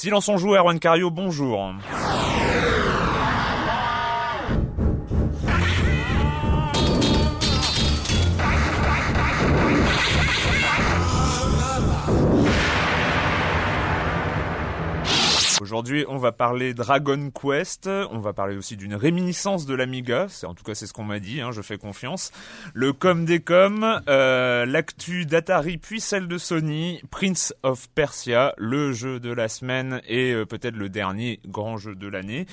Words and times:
Silence 0.00 0.28
on 0.28 0.36
joue, 0.36 0.54
Erwan 0.54 0.78
Cario, 0.78 1.10
bonjour. 1.10 1.74
Aujourd'hui, 15.68 16.06
on 16.08 16.16
va 16.16 16.32
parler 16.32 16.72
Dragon 16.72 17.30
Quest, 17.30 17.88
on 17.88 18.20
va 18.20 18.32
parler 18.32 18.56
aussi 18.56 18.78
d'une 18.78 18.94
réminiscence 18.94 19.66
de 19.66 19.74
l'Amiga, 19.74 20.24
c'est 20.30 20.46
en 20.46 20.54
tout 20.54 20.64
cas 20.64 20.74
c'est 20.74 20.86
ce 20.86 20.94
qu'on 20.94 21.04
m'a 21.04 21.18
dit, 21.18 21.42
hein, 21.42 21.50
je 21.52 21.60
fais 21.60 21.76
confiance. 21.76 22.32
Le 22.72 22.94
com 22.94 23.26
des 23.26 23.40
com, 23.40 24.00
euh, 24.08 24.64
l'actu 24.64 25.26
d'Atari 25.26 25.76
puis 25.76 26.00
celle 26.00 26.26
de 26.26 26.38
Sony, 26.38 27.02
Prince 27.10 27.52
of 27.64 27.86
Persia, 27.90 28.54
le 28.56 28.94
jeu 28.94 29.20
de 29.20 29.30
la 29.30 29.48
semaine 29.48 30.00
et 30.08 30.32
euh, 30.32 30.46
peut-être 30.46 30.74
le 30.74 30.88
dernier 30.88 31.38
grand 31.46 31.76
jeu 31.76 31.94
de 31.94 32.08
l'année. 32.08 32.46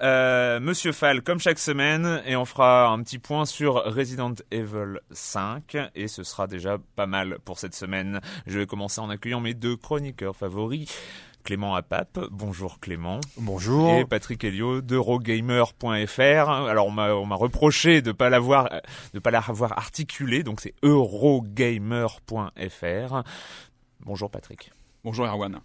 Euh, 0.00 0.58
Monsieur 0.58 0.92
Fall, 0.92 1.20
comme 1.20 1.40
chaque 1.40 1.58
semaine, 1.58 2.22
et 2.24 2.34
on 2.34 2.46
fera 2.46 2.86
un 2.86 3.02
petit 3.02 3.18
point 3.18 3.44
sur 3.44 3.74
Resident 3.74 4.36
Evil 4.50 5.00
5 5.10 5.76
et 5.94 6.08
ce 6.08 6.22
sera 6.22 6.46
déjà 6.46 6.78
pas 6.96 7.06
mal 7.06 7.40
pour 7.44 7.58
cette 7.58 7.74
semaine. 7.74 8.22
Je 8.46 8.58
vais 8.58 8.64
commencer 8.64 9.02
en 9.02 9.10
accueillant 9.10 9.40
mes 9.40 9.52
deux 9.52 9.76
chroniqueurs 9.76 10.34
favoris. 10.34 10.88
Clément 11.44 11.74
Apap. 11.74 12.18
Bonjour 12.30 12.80
Clément. 12.80 13.20
Bonjour. 13.36 13.92
Et 13.98 14.06
Patrick 14.06 14.42
Helio 14.42 14.80
d'Eurogamer.fr. 14.80 16.50
Alors 16.50 16.86
on 16.86 16.90
m'a 16.90 17.14
on 17.14 17.26
m'a 17.26 17.36
reproché 17.36 18.00
de 18.00 18.12
pas 18.12 18.30
l'avoir 18.30 18.70
de 19.12 19.18
pas 19.18 19.30
l'avoir 19.30 19.78
articulé, 19.78 20.42
donc 20.42 20.62
c'est 20.62 20.74
Eurogamer.fr. 20.82 22.12
Bonjour 24.00 24.30
Patrick. 24.30 24.72
Bonjour 25.04 25.26
Erwan. 25.26 25.60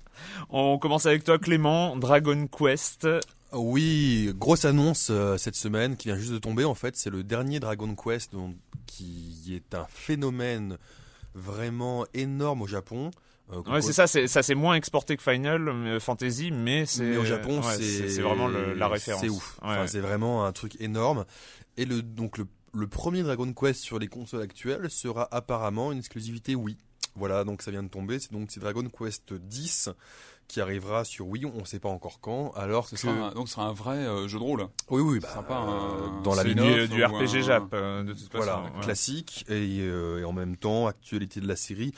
On 0.50 0.78
commence 0.78 1.06
avec 1.06 1.24
toi 1.24 1.40
Clément, 1.40 1.96
Dragon 1.96 2.46
Quest. 2.48 3.08
Oui, 3.54 4.32
grosse 4.36 4.66
annonce 4.66 5.08
euh, 5.10 5.38
cette 5.38 5.56
semaine 5.56 5.96
qui 5.96 6.10
vient 6.10 6.18
juste 6.18 6.34
de 6.34 6.40
tomber 6.40 6.66
en 6.66 6.76
fait, 6.76 6.98
c'est 6.98 7.10
le 7.10 7.24
dernier 7.24 7.62
Dragon 7.62 7.96
Quest 7.96 8.34
donc, 8.34 8.56
qui 8.86 9.56
est 9.56 9.74
un 9.74 9.88
phénomène 9.90 10.78
vraiment 11.36 12.06
énorme 12.14 12.62
au 12.64 12.68
Japon. 12.68 13.12
Euh, 13.52 13.62
ouais, 13.72 13.82
c'est 13.82 13.94
ça, 13.94 14.08
c'est 14.08 14.28
ça, 14.28 14.44
c'est 14.44 14.56
moins 14.56 14.76
exporté 14.76 15.18
que 15.18 15.24
Final 15.24 15.68
euh, 15.68 16.00
Fantasy, 16.00 16.52
mais 16.52 16.86
c'est 16.86 17.18
au 17.18 17.26
Japon, 17.26 17.62
ouais, 17.62 17.78
c'est 17.82 18.22
vraiment 18.22 18.48
le, 18.48 18.74
la 18.74 18.88
référence. 18.88 19.22
C'est 19.22 19.30
ouf. 19.30 19.58
Enfin, 19.62 19.88
c'est 19.88 20.02
vraiment 20.02 20.46
un 20.46 20.52
truc 20.52 20.80
énorme. 20.80 21.26
Et 21.78 21.86
le 21.86 22.02
donc 22.02 22.38
le, 22.38 22.48
le, 22.74 22.88
premier 22.88 23.24
Dragon 23.24 23.52
Quest 23.54 23.82
sur 23.82 24.00
les 24.00 24.08
consoles 24.08 24.42
actuelles 24.42 24.90
sera 24.90 25.28
apparemment 25.32 25.92
une 25.92 26.00
exclusivité 26.00 26.56
Wii. 26.56 26.78
Voilà, 27.16 27.44
donc 27.44 27.62
ça 27.62 27.72
vient 27.72 27.84
de 27.84 27.90
tomber. 27.90 28.20
C'est 28.20 28.32
donc 28.32 28.50
c'est 28.52 28.60
Dragon 28.60 28.86
Quest 28.88 29.34
10 29.34 29.90
qui 30.50 30.60
arrivera 30.62 31.06
sur 31.06 31.28
Wii, 31.28 31.46
on 31.46 31.60
ne 31.60 31.66
sait 31.66 31.80
pas 31.80 31.90
encore 31.90 32.20
quand. 32.20 32.52
Alors 32.56 32.88
ce 32.88 32.96
que 32.96 32.98
sera 32.98 33.14
un, 33.14 33.32
donc 33.34 33.48
ce 33.48 33.54
sera 33.54 33.68
un 33.68 33.74
vrai 33.74 33.98
euh, 33.98 34.28
jeu 34.28 34.40
de 34.40 34.44
rôle. 34.44 34.68
Oui, 34.90 35.02
oui, 35.02 35.20
bah, 35.20 35.30
sympa. 35.30 35.62
Euh, 35.62 36.22
dans 36.24 36.34
la 36.34 36.44
du, 36.44 36.56
du 36.56 37.06
RPG 37.06 37.36
un... 37.36 37.42
Jap 37.42 37.64
euh, 37.74 38.04
de 38.04 38.14
toute 38.14 38.32
façon. 38.32 38.44
Voilà, 38.44 38.64
ouais. 38.64 38.82
classique 38.82 39.46
et, 39.48 39.78
et, 39.78 40.24
en 40.26 40.34
même 40.34 40.58
temps 40.58 40.88
actualité 40.88 41.40
de 41.40 41.48
la 41.48 41.56
série. 41.56 41.94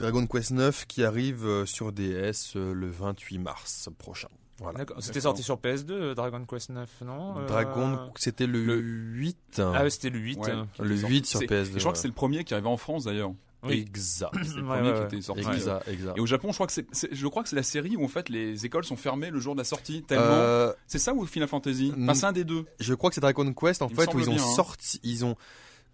Dragon 0.00 0.26
Quest 0.26 0.50
9 0.52 0.86
qui 0.86 1.04
arrive 1.04 1.64
sur 1.66 1.92
DS 1.92 2.54
le 2.54 2.88
28 2.88 3.38
mars 3.38 3.88
prochain. 3.98 4.28
Voilà. 4.60 4.84
C'était 4.98 5.22
sorti 5.22 5.42
sur 5.42 5.56
PS2, 5.56 6.14
Dragon 6.14 6.44
Quest 6.44 6.70
9, 6.70 6.88
non 7.06 7.46
Dragon, 7.46 8.10
c'était 8.16 8.46
le, 8.46 8.62
le, 8.64 8.80
8. 8.80 9.62
Ah 9.74 9.82
ouais, 9.82 9.90
c'était 9.90 10.10
le 10.10 10.18
8. 10.18 10.38
Ouais, 10.38 10.52
le 10.80 10.96
8 10.96 11.26
sur 11.26 11.40
PS2. 11.40 11.72
je 11.74 11.78
crois 11.78 11.92
que 11.92 11.98
c'est 11.98 12.08
le 12.08 12.14
premier 12.14 12.44
qui 12.44 12.52
arrivait 12.52 12.68
en 12.68 12.76
France 12.76 13.04
d'ailleurs. 13.04 13.32
Oui. 13.62 13.84
Exact. 13.86 14.32
C'est 14.42 14.56
le 14.56 14.64
premier 14.64 14.90
ouais, 14.90 14.98
qui 14.98 15.16
était 15.16 15.22
sorti. 15.22 15.42
Exact, 15.42 15.88
exact. 15.88 16.16
Et 16.16 16.20
au 16.20 16.26
Japon, 16.26 16.48
je 16.48 16.54
crois 16.54 16.66
que 16.66 16.72
c'est, 16.72 16.86
je 16.92 17.26
crois 17.26 17.42
que 17.42 17.48
c'est 17.48 17.56
la 17.56 17.62
série 17.62 17.96
où 17.96 18.04
en 18.04 18.08
fait 18.08 18.28
les 18.28 18.64
écoles 18.64 18.84
sont 18.84 18.96
fermées 18.96 19.30
le 19.30 19.38
jour 19.38 19.54
de 19.54 19.60
la 19.60 19.64
sortie. 19.64 20.02
Tellement. 20.02 20.24
Euh, 20.26 20.72
c'est 20.86 20.98
ça 20.98 21.12
ou 21.12 21.26
Final 21.26 21.48
Fantasy? 21.48 21.92
Enfin, 21.94 22.14
c'est 22.14 22.26
un 22.26 22.32
des 22.32 22.44
deux. 22.44 22.64
Je 22.78 22.94
crois 22.94 23.10
que 23.10 23.14
c'est 23.14 23.20
Dragon 23.20 23.52
Quest 23.52 23.82
en 23.82 23.88
Il 23.88 23.96
fait 23.96 24.14
où 24.14 24.18
ils 24.18 24.30
ont 24.30 24.34
bien, 24.34 24.42
hein. 24.42 24.54
sorti, 24.54 25.00
ils 25.02 25.24
ont 25.24 25.36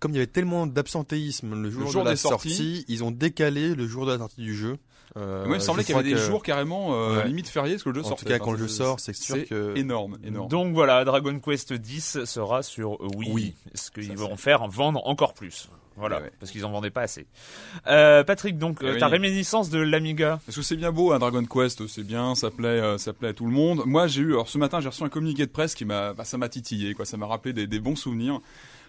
comme 0.00 0.12
il 0.12 0.16
y 0.16 0.18
avait 0.18 0.26
tellement 0.26 0.66
d'absentéisme 0.66 1.54
le 1.60 1.70
jour, 1.70 1.84
Le 1.84 1.90
jour 1.90 2.02
de 2.02 2.08
la 2.08 2.12
des 2.14 2.16
sorties. 2.16 2.48
sortie, 2.50 2.84
ils 2.88 3.04
ont 3.04 3.10
décalé 3.10 3.74
le 3.74 3.86
jour 3.86 4.06
de 4.06 4.12
la 4.12 4.18
sortie 4.18 4.40
du 4.42 4.54
jeu. 4.54 4.78
Euh, 5.16 5.46
Moi, 5.46 5.56
il 5.56 5.60
me 5.60 5.64
semblait 5.64 5.84
qu'il 5.84 5.94
y 5.94 5.98
avait 5.98 6.08
des 6.10 6.16
jours 6.18 6.42
carrément 6.42 6.94
euh, 6.94 7.18
Ouais. 7.18 7.28
limite 7.28 7.48
fériés 7.48 7.74
parce 7.74 7.84
que 7.84 7.88
le 7.90 7.94
jeu 7.96 8.00
En 8.04 8.08
sortait. 8.08 8.24
tout 8.24 8.28
cas, 8.32 8.38
quand 8.38 8.46
Enfin, 8.50 8.52
le 8.52 8.58
jeu 8.58 8.68
sort, 8.68 9.00
c'est 9.00 9.14
sûr 9.14 9.46
que- 9.48 9.74
énorme, 9.76 10.18
énorme. 10.24 10.48
Donc 10.48 10.74
voilà, 10.74 11.04
Dragon 11.04 11.38
Quest 11.38 11.72
10 11.72 12.24
sera 12.24 12.62
sur 12.62 13.00
Wii. 13.16 13.30
Oui. 13.32 13.54
Ce 13.74 13.90
qu'ils 13.90 14.16
vont 14.16 14.36
faire 14.36 14.66
vendre 14.68 15.06
encore 15.06 15.32
plus? 15.32 15.70
Voilà, 15.98 16.20
Ouais, 16.20 16.30
parce 16.38 16.52
qu'ils 16.52 16.62
en 16.66 16.70
vendaient 16.70 16.90
pas 16.90 17.00
assez. 17.02 17.26
Euh, 17.86 18.22
Patrick, 18.24 18.58
donc 18.58 18.80
Eh 18.82 18.86
euh, 18.86 18.92
oui. 18.94 18.98
ta 19.00 19.06
réminiscence 19.08 19.70
de 19.70 19.78
l'Amiga. 19.78 20.40
Parce 20.44 20.56
que 20.56 20.62
c'est 20.62 20.76
bien 20.76 20.92
beau, 20.92 21.12
un 21.12 21.18
Dragon 21.18 21.42
Quest, 21.46 21.86
c'est 21.86 22.04
bien, 22.04 22.34
ça 22.34 22.50
plaît, 22.50 22.68
euh, 22.68 22.98
ça 22.98 23.14
plaît 23.14 23.28
à 23.28 23.32
tout 23.32 23.46
le 23.46 23.52
monde. 23.52 23.80
Moi, 23.86 24.06
j'ai 24.08 24.20
eu, 24.20 24.32
alors 24.32 24.48
ce 24.50 24.58
matin, 24.58 24.80
j'ai 24.82 24.88
reçu 24.88 25.02
un 25.04 25.08
communiqué 25.08 25.46
de 25.46 25.50
presse 25.50 25.74
qui 25.74 25.86
m'a, 25.86 26.12
bah, 26.12 26.24
ça 26.24 26.36
m'a 26.36 26.50
titillé, 26.50 26.92
quoi, 26.92 27.06
ça 27.06 27.16
m'a 27.16 27.24
rappelé 27.26 27.54
des, 27.54 27.66
des 27.66 27.80
bons 27.80 27.96
souvenirs. 27.96 28.40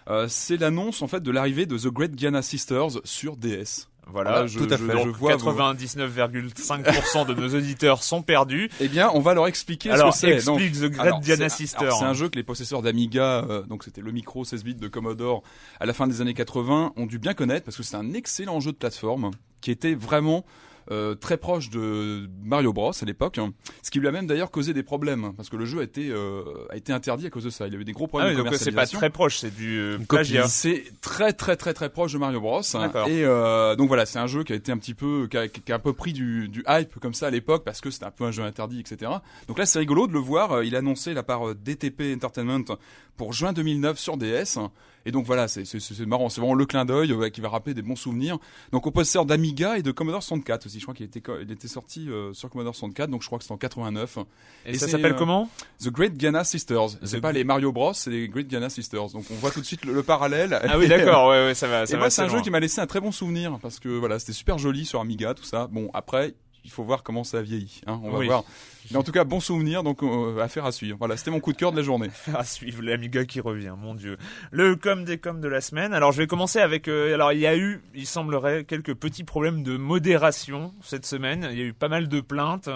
Euh, 0.08 0.26
c'est 0.28 0.56
l'annonce 0.56 1.02
en 1.02 1.06
fait 1.08 1.22
de 1.22 1.30
l'arrivée 1.30 1.66
de 1.66 1.76
The 1.76 1.88
Great 1.88 2.18
Giana 2.18 2.42
Sisters 2.42 3.00
sur 3.04 3.36
DS. 3.36 3.88
Voilà, 4.10 4.30
Voilà, 4.30 4.46
je- 4.46 4.58
tout 4.58 4.64
à 4.72 4.78
fait. 4.78 4.84
je 4.84 5.04
Donc 5.04 5.16
vois 5.16 5.36
vos- 5.36 5.50
99,5% 5.50 7.26
de 7.26 7.34
nos 7.34 7.54
auditeurs 7.54 8.02
sont 8.02 8.22
perdus. 8.22 8.70
Eh 8.80 8.88
bien, 8.88 9.10
on 9.12 9.20
va 9.20 9.34
leur 9.34 9.46
expliquer 9.46 9.90
Alors, 9.90 10.14
ce 10.14 10.26
que 10.26 10.38
c'est. 10.38 10.46
Donc, 10.46 10.60
explique 10.60 10.80
The 10.82 10.90
Great 10.92 11.06
alors, 11.06 11.20
Diana 11.20 11.48
Sister. 11.48 11.90
C'est 11.98 12.04
un 12.04 12.14
jeu 12.14 12.28
que 12.28 12.36
les 12.36 12.42
possesseurs 12.42 12.80
d'Amiga, 12.82 13.44
euh, 13.50 13.62
donc 13.64 13.84
c'était 13.84 14.00
le 14.00 14.12
micro 14.12 14.44
16 14.44 14.64
bits 14.64 14.74
de 14.74 14.88
Commodore 14.88 15.42
à 15.80 15.84
la 15.86 15.92
fin 15.92 16.06
des 16.06 16.20
années 16.20 16.32
80, 16.34 16.92
ont 16.96 17.06
dû 17.06 17.18
bien 17.18 17.34
connaître 17.34 17.64
parce 17.66 17.76
que 17.76 17.82
c'est 17.82 17.96
un 17.96 18.14
excellent 18.14 18.60
jeu 18.60 18.72
de 18.72 18.76
plateforme 18.78 19.30
qui 19.60 19.70
était 19.70 19.94
vraiment 19.94 20.44
euh, 20.90 21.14
très 21.14 21.36
proche 21.36 21.70
de 21.70 22.28
Mario 22.42 22.72
Bros 22.72 22.92
à 23.00 23.04
l'époque, 23.04 23.38
hein. 23.38 23.52
ce 23.82 23.90
qui 23.90 24.00
lui 24.00 24.08
a 24.08 24.12
même 24.12 24.26
d'ailleurs 24.26 24.50
causé 24.50 24.72
des 24.72 24.82
problèmes 24.82 25.32
parce 25.36 25.48
que 25.48 25.56
le 25.56 25.64
jeu 25.64 25.80
a 25.80 25.82
été 25.82 26.10
euh, 26.10 26.42
a 26.70 26.76
été 26.76 26.92
interdit 26.92 27.26
à 27.26 27.30
cause 27.30 27.44
de 27.44 27.50
ça. 27.50 27.66
Il 27.66 27.72
y 27.72 27.76
avait 27.76 27.84
des 27.84 27.92
gros 27.92 28.04
Ah 28.06 28.08
problèmes 28.08 28.30
oui, 28.30 28.36
de 28.36 28.42
donc 28.42 28.54
c'est 28.54 28.72
pas 28.72 28.86
très 28.86 29.10
proche, 29.10 29.38
c'est 29.38 29.54
du 29.54 29.78
euh, 29.78 29.98
plagiat. 29.98 30.48
C'est 30.48 30.84
très 31.00 31.32
très 31.32 31.56
très 31.56 31.74
très 31.74 31.90
proche 31.90 32.12
de 32.12 32.18
Mario 32.18 32.40
Bros. 32.40 32.62
D'accord. 32.72 33.08
Et 33.08 33.24
euh, 33.24 33.76
donc 33.76 33.88
voilà, 33.88 34.06
c'est 34.06 34.18
un 34.18 34.26
jeu 34.26 34.44
qui 34.44 34.52
a 34.52 34.56
été 34.56 34.72
un 34.72 34.78
petit 34.78 34.94
peu, 34.94 35.28
qui 35.30 35.36
a, 35.36 35.48
qui 35.48 35.72
a 35.72 35.74
un 35.74 35.78
peu 35.78 35.92
pris 35.92 36.12
du, 36.12 36.48
du 36.48 36.64
hype 36.68 36.98
comme 37.00 37.14
ça 37.14 37.26
à 37.26 37.30
l'époque 37.30 37.64
parce 37.64 37.80
que 37.80 37.90
c'était 37.90 38.06
un 38.06 38.10
peu 38.10 38.24
un 38.24 38.30
jeu 38.30 38.42
interdit, 38.42 38.80
etc. 38.80 39.10
Donc 39.46 39.58
là, 39.58 39.66
c'est 39.66 39.78
rigolo 39.78 40.06
de 40.06 40.12
le 40.12 40.18
voir. 40.18 40.52
Euh, 40.52 40.64
Il 40.64 40.74
a 40.74 40.78
annoncé 40.78 41.14
la 41.14 41.22
part 41.22 41.54
DTP 41.54 42.14
Entertainment 42.14 42.76
pour 43.16 43.32
juin 43.32 43.52
2009 43.52 43.98
sur 43.98 44.16
DS. 44.16 44.58
Et 45.06 45.10
donc 45.12 45.24
voilà, 45.26 45.48
c'est 45.48 45.64
c'est- 45.64 45.80
c'est 45.80 46.04
marrant, 46.06 46.28
c'est 46.28 46.40
vraiment 46.40 46.54
le 46.54 46.66
clin 46.66 46.84
d'œil 46.84 47.12
euh, 47.12 47.28
qui 47.30 47.40
va 47.40 47.48
rappeler 47.48 47.72
des 47.74 47.82
bons 47.82 47.96
souvenirs. 47.96 48.38
Donc 48.72 48.86
au 48.86 48.90
possesseur 48.90 49.24
d'Amiga 49.24 49.78
et 49.78 49.82
de 49.82 49.90
Commodore 49.90 50.22
64 50.22 50.66
aussi. 50.66 50.78
Je 50.78 50.84
crois 50.84 50.94
qu'il 50.94 51.06
était, 51.06 51.22
il 51.42 51.50
était 51.50 51.68
sorti 51.68 52.08
euh, 52.10 52.32
sur 52.34 52.50
Commodore 52.50 52.74
64, 52.74 53.10
donc 53.10 53.22
je 53.22 53.26
crois 53.26 53.38
que 53.38 53.44
c'était 53.44 53.54
en 53.54 53.58
89. 53.58 54.18
Et, 54.66 54.70
Et 54.70 54.74
ça 54.78 54.86
c'est, 54.86 54.92
s'appelle 54.92 55.12
euh, 55.12 55.16
comment? 55.18 55.48
The 55.80 55.88
Great 55.88 56.14
Ghana 56.16 56.44
Sisters. 56.44 56.88
C'est 57.04 57.20
pas 57.20 57.32
les 57.32 57.44
Mario 57.44 57.72
Bros, 57.72 57.92
c'est 57.94 58.10
les 58.10 58.28
Great 58.28 58.48
Ghana 58.48 58.68
Sisters. 58.70 59.08
Donc 59.10 59.24
on 59.30 59.34
voit 59.34 59.50
tout 59.50 59.60
de 59.60 59.66
suite 59.66 59.84
le, 59.84 59.92
le 59.94 60.02
parallèle. 60.02 60.58
Ah 60.68 60.78
oui, 60.78 60.88
d'accord, 60.88 61.28
ouais, 61.30 61.46
ouais, 61.46 61.54
ça 61.54 61.68
va. 61.68 61.86
Ça 61.86 61.94
Et 61.94 61.98
moi, 61.98 62.10
c'est 62.10 62.22
un 62.22 62.28
jeu 62.28 62.40
qui 62.42 62.50
m'a 62.50 62.60
laissé 62.60 62.80
un 62.80 62.86
très 62.86 63.00
bon 63.00 63.12
souvenir 63.12 63.58
parce 63.62 63.78
que 63.80 63.88
voilà, 63.88 64.18
c'était 64.18 64.32
super 64.32 64.58
joli 64.58 64.84
sur 64.84 65.00
Amiga, 65.00 65.34
tout 65.34 65.44
ça. 65.44 65.68
Bon, 65.68 65.90
après, 65.94 66.34
il 66.64 66.70
faut 66.70 66.84
voir 66.84 67.02
comment 67.02 67.24
ça 67.24 67.38
a 67.38 67.42
vieilli. 67.42 67.80
Hein, 67.86 68.00
on 68.04 68.10
va 68.10 68.18
Oui. 68.18 68.26
voir. 68.26 68.44
Mais 68.90 68.96
en 68.96 69.02
tout 69.02 69.12
cas, 69.12 69.24
bon 69.24 69.38
souvenir, 69.40 69.82
donc 69.82 70.02
euh, 70.02 70.38
affaire 70.40 70.64
à 70.64 70.72
suivre. 70.72 70.96
Voilà, 70.98 71.16
c'était 71.18 71.30
mon 71.30 71.40
coup 71.40 71.52
de 71.52 71.58
cœur 71.58 71.72
de 71.72 71.76
la 71.76 71.82
journée. 71.82 72.08
à 72.34 72.44
suivre 72.44 72.82
l'Amiga 72.82 73.24
qui 73.26 73.40
revient, 73.40 73.74
mon 73.78 73.94
dieu. 73.94 74.16
Le 74.50 74.76
com 74.76 75.04
des 75.04 75.18
com 75.18 75.40
de 75.40 75.48
la 75.48 75.60
semaine. 75.60 75.92
Alors 75.92 76.12
je 76.12 76.18
vais 76.18 76.26
commencer 76.26 76.58
avec. 76.60 76.88
euh, 76.88 77.12
alors 77.14 77.32
il 77.32 77.40
y 77.40 77.46
a 77.46 77.54
eu, 77.56 77.82
il 77.94 78.06
semblerait, 78.06 78.64
quelques 78.64 78.94
petits 78.94 79.24
problèmes 79.24 79.62
de 79.62 79.76
modération 79.76 80.72
cette 80.82 81.04
semaine. 81.04 81.46
Il 81.52 81.58
y 81.58 81.62
a 81.62 81.64
eu 81.66 81.74
pas 81.74 81.88
mal 81.88 82.08
de 82.08 82.20
plaintes. 82.22 82.70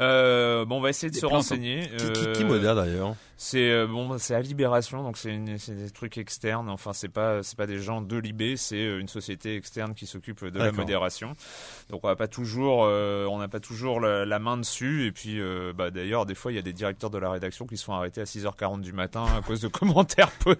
Euh, 0.00 0.64
bon, 0.64 0.78
on 0.78 0.80
va 0.80 0.90
essayer 0.90 1.08
de 1.10 1.14
Des 1.14 1.20
se 1.20 1.26
plaintes, 1.26 1.36
renseigner. 1.42 1.88
Qui, 1.98 2.10
qui, 2.12 2.32
qui 2.32 2.44
modère 2.44 2.74
d'ailleurs? 2.74 3.14
C'est 3.36 3.70
euh, 3.70 3.86
bon, 3.86 4.16
c'est 4.18 4.34
à 4.34 4.40
Libération, 4.40 5.02
donc 5.02 5.16
c'est 5.16 5.36
des 5.36 5.90
trucs 5.90 6.18
externes. 6.18 6.68
Enfin, 6.70 6.92
c'est 6.92 7.08
pas 7.08 7.42
c'est 7.42 7.56
pas 7.56 7.66
des 7.66 7.78
gens 7.80 8.00
de 8.00 8.16
Libé, 8.16 8.56
c'est 8.56 8.76
euh, 8.76 9.00
une 9.00 9.08
société 9.08 9.56
externe 9.56 9.94
qui 9.94 10.06
s'occupe 10.06 10.44
de 10.44 10.58
la 10.58 10.66
modération. 10.72 11.32
Donc 11.90 12.00
on 12.04 12.08
va 12.08 12.16
pas 12.16 12.28
toujours 12.28 12.84
euh, 12.84 13.26
on 13.26 13.38
n'a 13.38 13.48
pas 13.48 13.60
toujours 13.60 14.00
la, 14.00 14.24
la 14.24 14.38
main 14.38 14.56
dessus. 14.56 15.06
Et 15.06 15.12
puis, 15.12 15.40
euh, 15.40 15.72
bah, 15.76 15.90
d'ailleurs, 15.90 16.26
des 16.26 16.34
fois, 16.34 16.52
il 16.52 16.54
y 16.54 16.58
a 16.58 16.62
des 16.62 16.72
directeurs 16.72 17.10
de 17.10 17.18
la 17.18 17.30
rédaction 17.30 17.66
qui 17.66 17.76
se 17.76 17.84
font 17.84 17.94
arrêter 17.94 18.20
à 18.20 18.24
6h40 18.24 18.80
du 18.80 18.92
matin 18.92 19.24
à 19.36 19.42
cause 19.42 19.60
de 19.60 19.68
commentaires 19.74 20.30
peu- 20.30 20.56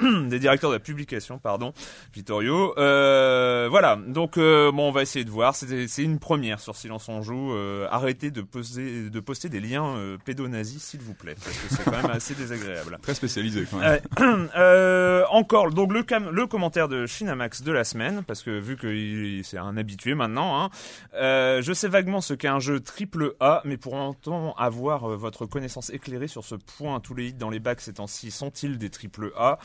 des 0.28 0.38
directeurs 0.38 0.70
de 0.70 0.76
la 0.76 0.80
publication, 0.80 1.38
pardon, 1.38 1.72
Vittorio. 2.12 2.74
Euh, 2.78 3.66
voilà, 3.70 3.96
donc 3.96 4.36
euh, 4.36 4.70
bon, 4.72 4.88
on 4.88 4.92
va 4.92 5.02
essayer 5.02 5.24
de 5.24 5.30
voir. 5.30 5.54
C'est 5.54 6.02
une 6.02 6.18
première 6.18 6.60
sur 6.60 6.76
Silence 6.76 7.08
on 7.08 7.22
joue. 7.22 7.54
Euh, 7.54 7.86
arrêtez 7.90 8.30
de 8.30 8.42
poster, 8.42 9.08
de 9.10 9.20
poster 9.20 9.48
des 9.48 9.60
liens 9.60 9.96
pédonazis, 10.24 10.80
s'il 10.80 11.00
vous 11.00 11.14
plaît, 11.14 11.34
parce 11.42 11.56
que 11.56 11.74
c'est 11.74 11.90
quand 11.94 12.08
même 12.08 12.16
assez 12.16 12.34
désagréable. 12.34 12.98
Très 13.02 13.14
spécialisé 13.14 13.66
quand 13.70 13.78
même. 13.78 14.00
Euh, 14.20 14.46
euh, 14.56 15.24
encore 15.30 15.70
donc 15.70 15.92
le, 15.92 16.04
le 16.30 16.46
commentaire 16.46 16.88
de 16.88 17.06
Shinamax 17.06 17.62
de 17.62 17.72
la 17.72 17.84
semaine 17.84 18.22
parce 18.26 18.42
que 18.42 18.58
vu 18.58 18.76
que 18.76 19.42
c'est 19.42 19.58
un 19.58 19.76
habitué 19.76 20.14
maintenant 20.14 20.60
hein, 20.60 20.70
euh, 21.14 21.62
je 21.62 21.72
sais 21.72 21.88
vaguement 21.88 22.20
ce 22.20 22.34
qu'est 22.34 22.48
un 22.48 22.60
jeu 22.60 22.80
triple 22.80 23.34
A 23.40 23.62
mais 23.64 23.76
pour 23.76 23.94
autant 23.94 24.54
avoir 24.54 25.10
euh, 25.10 25.16
votre 25.16 25.46
connaissance 25.46 25.90
éclairée 25.90 26.28
sur 26.28 26.44
ce 26.44 26.54
point 26.54 27.00
tous 27.00 27.14
les 27.14 27.28
hits 27.28 27.34
dans 27.34 27.50
les 27.50 27.60
bacs 27.60 27.80
ces 27.80 27.94
temps-ci 27.94 28.30
sont-ils 28.30 28.78
des 28.78 28.90
triple 28.90 29.32
A? 29.36 29.58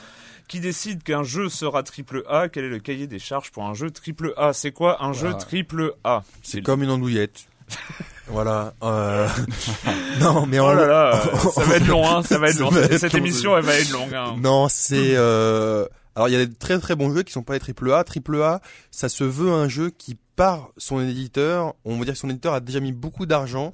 Qui 0.47 0.59
décide 0.59 1.03
qu'un 1.03 1.23
jeu 1.23 1.49
sera 1.49 1.83
triple 1.83 2.23
A? 2.27 2.49
Quel 2.49 2.65
est 2.65 2.69
le 2.69 2.79
cahier 2.79 3.07
des 3.07 3.19
charges 3.19 3.51
pour 3.51 3.65
un 3.65 3.73
jeu 3.73 3.91
triple 3.91 4.33
A? 4.37 4.53
C'est 4.53 4.71
quoi 4.71 5.03
un 5.03 5.13
jeu 5.13 5.33
triple 5.33 5.93
A? 6.03 6.23
C'est 6.41 6.61
comme 6.61 6.83
une 6.83 6.89
andouillette. 6.89 7.48
voilà. 8.27 8.73
euh, 8.83 9.27
non, 10.19 10.45
mais 10.45 10.59
oh 10.59 10.73
là 10.73 10.85
là 10.85 11.21
ça 11.55 11.63
va 11.63 11.75
être 11.77 11.87
long 11.87 12.07
hein, 12.07 12.23
ça 12.23 12.37
va 12.37 12.49
être 12.49 12.55
Ça 12.55 12.61
long 12.63 12.69
va 12.69 12.83
cette, 12.83 12.91
être 12.91 12.99
cette 12.99 13.13
long. 13.13 13.19
émission 13.19 13.57
elle 13.57 13.63
va 13.65 13.75
être 13.75 13.91
longue 13.91 14.13
hein. 14.13 14.35
Non, 14.39 14.67
c'est 14.69 15.15
euh... 15.15 15.85
alors 16.15 16.29
il 16.29 16.33
y 16.33 16.35
a 16.35 16.45
des 16.45 16.53
très 16.53 16.79
très 16.79 16.95
bons 16.95 17.13
jeux 17.13 17.23
qui 17.23 17.31
sont 17.31 17.43
pas 17.43 17.53
les 17.53 17.59
triple 17.59 17.91
A. 17.93 18.03
Triple 18.03 18.41
A, 18.41 18.61
ça 18.91 19.09
se 19.09 19.23
veut 19.23 19.51
un 19.51 19.67
jeu 19.67 19.89
qui 19.89 20.17
par 20.35 20.69
son 20.77 21.01
éditeur, 21.01 21.73
on 21.83 21.97
va 21.97 22.05
dire 22.05 22.13
que 22.13 22.19
son 22.19 22.29
éditeur 22.29 22.53
a 22.53 22.59
déjà 22.61 22.79
mis 22.79 22.93
beaucoup 22.93 23.25
d'argent 23.25 23.73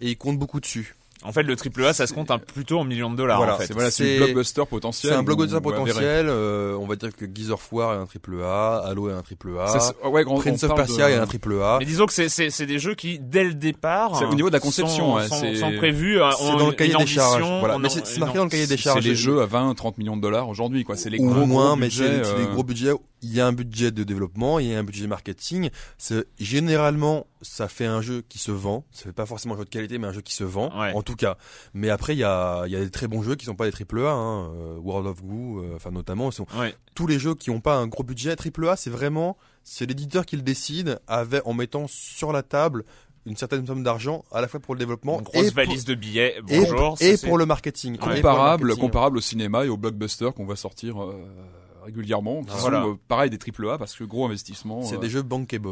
et 0.00 0.10
il 0.10 0.18
compte 0.18 0.38
beaucoup 0.38 0.60
dessus. 0.60 0.96
En 1.24 1.32
fait, 1.32 1.42
le 1.42 1.56
triple 1.56 1.84
A, 1.86 1.92
ça 1.94 2.06
se 2.06 2.12
compte 2.12 2.30
un- 2.30 2.38
plutôt 2.38 2.78
en 2.80 2.84
millions 2.84 3.10
de 3.10 3.16
dollars. 3.16 3.38
Voilà, 3.38 3.54
en 3.54 3.58
fait. 3.58 3.66
C'est 3.66 3.72
voilà, 3.72 3.88
le 3.98 4.16
blockbuster 4.18 4.62
potentiel. 4.68 5.12
C'est 5.12 5.18
un 5.18 5.22
blockbuster 5.22 5.60
potentiel. 5.60 6.26
euh, 6.28 6.76
on 6.78 6.86
va 6.86 6.96
dire 6.96 7.16
que 7.16 7.24
Gears 7.24 7.52
of 7.54 7.72
War 7.72 7.94
est 7.94 7.96
un 7.96 8.06
triple 8.06 8.42
A, 8.44 8.82
Halo 8.86 9.08
est 9.08 9.14
un 9.14 9.22
triple 9.22 9.50
A, 9.58 9.66
Ça, 9.78 9.92
ouais, 10.08 10.22
grand- 10.24 10.38
Prince 10.38 10.62
on 10.64 10.70
of 10.70 10.76
Persia 10.76 11.08
de- 11.08 11.12
est 11.14 11.16
un 11.16 11.26
triple 11.26 11.54
A. 11.62 11.78
Mais 11.80 11.86
disons 11.86 12.06
que 12.06 12.12
c'est 12.12 12.28
c'est 12.28 12.50
c'est 12.50 12.66
des 12.66 12.78
jeux 12.78 12.94
qui 12.94 13.18
dès 13.18 13.42
le 13.44 13.54
départ. 13.54 14.16
C'est 14.18 14.26
au 14.26 14.34
niveau 14.34 14.48
de 14.48 14.54
la 14.54 14.60
conception, 14.60 15.12
sont, 15.12 15.16
ouais, 15.16 15.28
sont, 15.28 15.40
c'est- 15.40 15.56
sont 15.56 15.72
prévus. 15.76 16.20
euh, 16.20 16.30
C'est 16.38 16.56
dans 16.56 16.66
le 16.66 16.72
cahier 16.72 16.94
des 16.94 17.06
charges. 17.06 17.42
Voilà, 17.60 17.76
on 17.76 17.78
mais 17.78 17.88
c'est 17.88 18.18
marqué 18.18 18.36
dans 18.38 18.44
le 18.44 18.50
cahier 18.50 18.66
des 18.66 18.76
charges. 18.76 19.02
C'est 19.02 19.08
les 19.08 19.14
jeux 19.14 19.40
à 19.40 19.46
20, 19.46 19.74
30 19.74 19.98
millions 19.98 20.16
de 20.16 20.22
dollars 20.22 20.48
aujourd'hui, 20.48 20.84
quoi. 20.84 20.96
C'est 20.96 21.10
les 21.10 21.18
ou 21.18 21.26
gros, 21.30 21.46
moins, 21.46 21.68
gros 21.68 21.76
mais 21.76 21.86
budgets, 21.86 22.04
c'est 22.22 22.24
c'est 22.30 22.36
des 22.36 22.42
euh, 22.42 22.52
gros 22.52 22.62
budgets. 22.64 22.92
Il 23.26 23.34
y 23.34 23.40
a 23.40 23.46
un 23.46 23.52
budget 23.52 23.90
de 23.90 24.04
développement, 24.04 24.58
il 24.58 24.66
y 24.66 24.74
a 24.74 24.78
un 24.78 24.84
budget 24.84 25.06
marketing. 25.06 25.70
C'est 25.98 26.26
généralement 26.38 27.26
ça 27.42 27.68
fait 27.68 27.86
un 27.86 28.00
jeu 28.02 28.22
qui 28.28 28.38
se 28.38 28.50
vend. 28.52 28.84
Ça 28.92 29.04
fait 29.04 29.12
pas 29.12 29.26
forcément 29.26 29.54
un 29.54 29.58
jeu 29.58 29.64
de 29.64 29.70
qualité, 29.70 29.98
mais 29.98 30.06
un 30.06 30.12
jeu 30.12 30.20
qui 30.20 30.34
se 30.34 30.44
vend, 30.44 30.70
Ouais. 30.78 30.92
en 30.94 31.02
tout 31.02 31.14
cas. 31.16 31.36
Mais 31.74 31.90
après, 31.90 32.14
il 32.14 32.18
y 32.18 32.24
a, 32.24 32.64
il 32.66 32.72
y 32.72 32.76
a 32.76 32.80
des 32.80 32.90
très 32.90 33.06
bons 33.08 33.22
jeux 33.22 33.34
qui 33.34 33.44
sont 33.46 33.54
pas 33.54 33.64
des 33.66 33.72
triple 33.72 34.00
A. 34.00 34.10
Hein. 34.12 34.50
euh, 34.54 34.78
World 34.78 35.06
of 35.06 35.22
Goo, 35.22 35.60
euh, 35.60 35.72
enfin 35.76 35.90
notamment, 35.90 36.30
sont 36.30 36.46
Ouais. 36.58 36.74
tous 36.94 37.06
les 37.06 37.18
jeux 37.18 37.34
qui 37.34 37.50
ont 37.50 37.60
pas 37.60 37.76
un 37.76 37.86
gros 37.86 38.02
budget. 38.04 38.36
Triple 38.36 38.68
A, 38.68 38.76
c'est 38.76 38.90
vraiment 38.90 39.36
c'est 39.62 39.86
l'éditeur 39.86 40.26
qui 40.26 40.36
le 40.36 40.42
décide, 40.42 40.98
avec 41.06 41.46
en 41.46 41.54
mettant 41.54 41.86
sur 41.88 42.30
la 42.32 42.42
table 42.42 42.84
une 43.26 43.36
certaine 43.38 43.66
somme 43.66 43.82
d'argent 43.82 44.22
à 44.32 44.42
la 44.42 44.48
fois 44.48 44.60
pour 44.60 44.74
le 44.74 44.78
développement 44.78 45.16
Une 45.18 45.24
grosse 45.24 45.36
et 45.46 45.46
pour- 45.46 45.54
valise 45.56 45.86
de 45.86 45.94
billets. 45.94 46.36
et, 46.48 46.58
Bonjour. 46.60 46.98
pour 47.24 47.38
le 47.38 47.46
marketing. 47.46 47.94
Et 47.94 47.98
pour 47.98 48.08
le 48.10 48.16
comparable, 48.16 48.64
marketing. 48.66 48.80
comparable 48.82 49.16
au 49.16 49.20
cinéma 49.22 49.64
et 49.64 49.70
au 49.70 49.78
blockbuster 49.78 50.28
qu'on 50.36 50.44
va 50.44 50.56
sortir 50.56 51.02
euh, 51.02 51.14
régulièrement. 51.84 52.42
Qui 52.42 52.56
Voilà. 52.58 52.82
sont 52.82 52.90
euh, 52.90 52.94
pareil 53.08 53.30
des 53.30 53.38
triple 53.38 53.68
A 53.68 53.78
parce 53.78 53.94
que 53.94 54.04
gros 54.04 54.26
investissement. 54.26 54.82
C'est 54.82 54.96
euh, 54.96 54.98
des 54.98 55.08
jeux 55.10 55.22
bankable. 55.22 55.68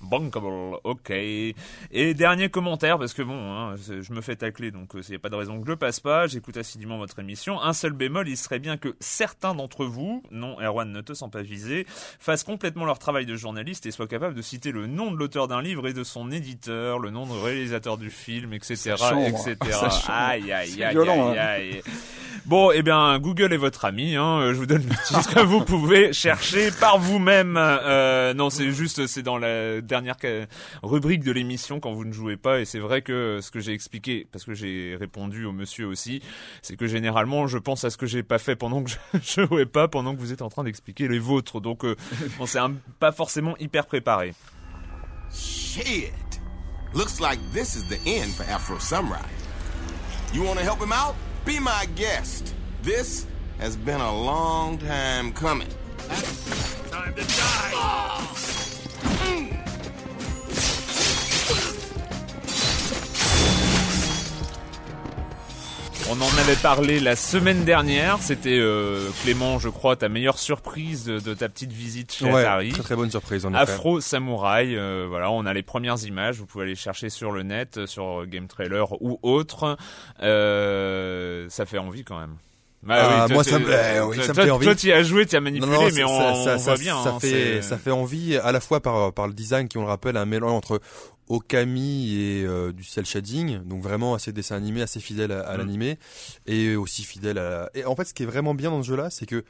Bankable, 0.00 0.78
ok. 0.84 1.10
Et 1.10 2.14
dernier 2.14 2.48
commentaire, 2.48 2.98
parce 2.98 3.14
que 3.14 3.22
bon, 3.22 3.52
hein, 3.52 3.74
je 3.76 4.12
me 4.12 4.20
fais 4.20 4.36
tacler, 4.36 4.70
donc 4.70 4.90
il 4.94 5.10
n'y 5.10 5.16
a 5.16 5.18
pas 5.18 5.28
de 5.28 5.34
raison 5.34 5.58
que 5.58 5.66
je 5.66 5.70
le 5.70 5.76
passe 5.76 6.00
pas. 6.00 6.26
J'écoute 6.26 6.56
assidûment 6.56 6.98
votre 6.98 7.18
émission. 7.18 7.60
Un 7.60 7.72
seul 7.72 7.92
bémol, 7.92 8.28
il 8.28 8.36
serait 8.36 8.60
bien 8.60 8.76
que 8.76 8.94
certains 9.00 9.54
d'entre 9.54 9.84
vous, 9.84 10.22
non, 10.30 10.56
Erwan, 10.60 10.90
ne 10.90 11.00
te 11.00 11.14
sens 11.14 11.30
pas 11.30 11.42
visé, 11.42 11.86
fassent 12.20 12.44
complètement 12.44 12.84
leur 12.84 12.98
travail 12.98 13.26
de 13.26 13.36
journaliste 13.36 13.86
et 13.86 13.90
soient 13.90 14.06
capables 14.06 14.34
de 14.34 14.42
citer 14.42 14.70
le 14.70 14.86
nom 14.86 15.10
de 15.10 15.16
l'auteur 15.16 15.48
d'un 15.48 15.62
livre 15.62 15.88
et 15.88 15.92
de 15.92 16.04
son 16.04 16.30
éditeur, 16.30 16.98
le 16.98 17.10
nom 17.10 17.26
de 17.26 17.32
réalisateur 17.32 17.98
du 17.98 18.10
film, 18.10 18.52
etc., 18.52 18.94
etc. 19.26 19.56
Aïe, 20.08 20.52
aïe, 20.52 20.82
aïe, 20.82 20.92
violent, 20.92 21.30
aïe, 21.32 21.38
hein. 21.38 21.42
aïe. 21.42 21.82
Bon, 22.48 22.70
eh 22.72 22.80
bien, 22.80 23.18
Google 23.18 23.52
est 23.52 23.58
votre 23.58 23.84
ami. 23.84 24.16
Hein. 24.16 24.40
Je 24.48 24.54
vous 24.54 24.64
donne 24.64 24.84
le 24.88 25.06
titre. 25.06 25.42
vous 25.44 25.62
pouvez 25.64 26.14
chercher 26.14 26.70
par 26.70 26.98
vous-même. 26.98 27.56
Euh, 27.58 28.32
non, 28.32 28.48
c'est 28.48 28.70
juste, 28.70 29.06
c'est 29.06 29.22
dans 29.22 29.36
la 29.36 29.82
dernière 29.88 30.16
rubrique 30.82 31.24
de 31.24 31.32
l'émission 31.32 31.80
quand 31.80 31.92
vous 31.92 32.04
ne 32.04 32.12
jouez 32.12 32.36
pas. 32.36 32.60
Et 32.60 32.64
c'est 32.64 32.78
vrai 32.78 33.02
que 33.02 33.40
ce 33.42 33.50
que 33.50 33.58
j'ai 33.60 33.72
expliqué, 33.72 34.26
parce 34.30 34.44
que 34.44 34.54
j'ai 34.54 34.96
répondu 34.98 35.44
au 35.44 35.52
monsieur 35.52 35.86
aussi, 35.86 36.22
c'est 36.62 36.76
que 36.76 36.86
généralement, 36.86 37.46
je 37.48 37.58
pense 37.58 37.84
à 37.84 37.90
ce 37.90 37.96
que 37.96 38.06
j'ai 38.06 38.22
pas 38.22 38.38
fait 38.38 38.54
pendant 38.56 38.82
que 38.84 38.90
je, 38.90 38.96
jouais 39.50 39.66
pas, 39.66 39.88
pendant 39.88 40.14
que 40.14 40.20
vous 40.20 40.32
êtes 40.32 40.42
en 40.42 40.48
train 40.48 40.64
d'expliquer 40.64 41.08
les 41.08 41.18
vôtres. 41.18 41.60
Donc, 41.60 41.84
euh, 41.84 41.96
bon, 42.38 42.46
c'est 42.46 42.58
un- 42.58 42.74
pas 43.00 43.12
forcément 43.12 43.56
hyper 43.58 43.86
préparé. 43.86 44.34
Shit. 45.32 46.12
Looks 46.94 47.20
like 47.20 47.38
this 47.52 47.74
is 47.74 47.86
the 47.88 47.98
end 48.06 48.32
for 48.32 48.44
Afro 48.50 48.78
Samurai. 48.78 49.20
You 50.32 50.42
want 50.42 50.56
to 50.58 50.64
help 50.64 50.80
him 50.80 50.92
out? 50.92 51.14
Be 51.44 51.58
my 51.60 51.86
guest. 51.96 52.54
This 52.82 53.26
has 53.60 53.76
been 53.76 54.00
a 54.00 54.12
long 54.12 54.78
time 54.78 55.32
coming. 55.32 55.68
Time 56.90 57.14
to 57.14 57.24
die. 57.24 58.14
On 66.10 66.20
en 66.22 66.38
avait 66.38 66.56
parlé 66.56 67.00
la 67.00 67.16
semaine 67.16 67.64
dernière. 67.64 68.16
C'était 68.22 68.58
euh, 68.58 69.10
Clément, 69.22 69.58
je 69.58 69.68
crois, 69.68 69.94
ta 69.94 70.08
meilleure 70.08 70.38
surprise 70.38 71.04
de, 71.04 71.18
de 71.18 71.34
ta 71.34 71.48
petite 71.50 71.70
visite 71.72 72.12
chez 72.14 72.24
Ouais, 72.24 72.40
Atari. 72.40 72.70
très 72.70 72.82
très 72.82 72.96
bonne 72.96 73.10
surprise 73.10 73.44
en 73.44 73.50
effet. 73.52 73.60
Afro 73.60 74.00
Samouraï, 74.00 74.74
euh, 74.74 75.06
voilà, 75.08 75.30
on 75.30 75.44
a 75.44 75.52
les 75.52 75.62
premières 75.62 76.02
images, 76.04 76.36
vous 76.38 76.46
pouvez 76.46 76.64
aller 76.64 76.76
chercher 76.76 77.10
sur 77.10 77.30
le 77.30 77.42
net, 77.42 77.76
euh, 77.76 77.86
sur 77.86 78.24
Game 78.26 78.46
Trailer 78.46 78.86
ou 79.02 79.18
autre. 79.22 79.76
Euh, 80.22 81.46
ça 81.50 81.66
fait 81.66 81.78
envie 81.78 82.04
quand 82.04 82.18
même. 82.18 82.36
Bah 82.84 82.94
Ah, 82.98 83.24
toi, 83.26 83.34
moi, 83.34 83.44
ça 83.44 83.58
me- 83.58 83.66
oui, 84.06 84.16
ça 84.22 84.28
me 84.32 84.34
fait 84.42 84.50
envie. 84.50 84.64
Toi, 84.64 84.74
tu 84.76 84.90
as 84.92 85.02
joué, 85.02 85.26
tu 85.26 85.36
as 85.36 85.40
manipulé, 85.40 85.70
Non, 85.70 85.78
non, 85.82 85.84
mais 85.86 85.90
ça- 86.00 86.06
on, 86.06 86.44
ça, 86.44 86.54
on 86.54 86.58
ça, 86.58 86.70
voit 86.74 86.76
bien. 86.80 87.02
Ça 87.02 87.10
hein, 87.10 87.20
fait, 87.20 87.60
ça 87.60 87.76
fait 87.76 87.90
envie 87.90 88.36
à 88.36 88.50
la 88.52 88.60
fois 88.60 88.80
par, 88.80 89.12
par 89.12 89.26
le 89.26 89.34
design 89.34 89.68
qui, 89.68 89.76
on 89.78 89.82
le 89.82 89.88
rappelle, 89.88 90.16
un 90.16 90.24
mélange 90.26 90.52
entre 90.52 90.80
Okami 91.28 92.14
et 92.14 92.44
euh, 92.44 92.72
du 92.72 92.84
cel 92.84 93.04
shading, 93.06 93.58
donc 93.64 93.82
vraiment 93.82 94.14
assez 94.14 94.32
dessin 94.32 94.56
animé, 94.56 94.82
assez 94.82 95.00
fidèle 95.00 95.32
à, 95.32 95.40
à 95.40 95.54
Mm. 95.54 95.58
l'animé, 95.58 95.98
et 96.46 96.74
aussi 96.76 97.02
fidèle 97.04 97.38
à. 97.38 97.42
La... 97.42 97.70
Et 97.74 97.84
en 97.84 97.94
fait, 97.96 98.04
ce 98.06 98.14
qui 98.14 98.22
est 98.22 98.26
vraiment 98.26 98.54
bien 98.54 98.70
dans 98.70 98.82
ce 98.82 98.88
jeu-là, 98.88 99.10
c'est 99.10 99.26
que 99.26 99.44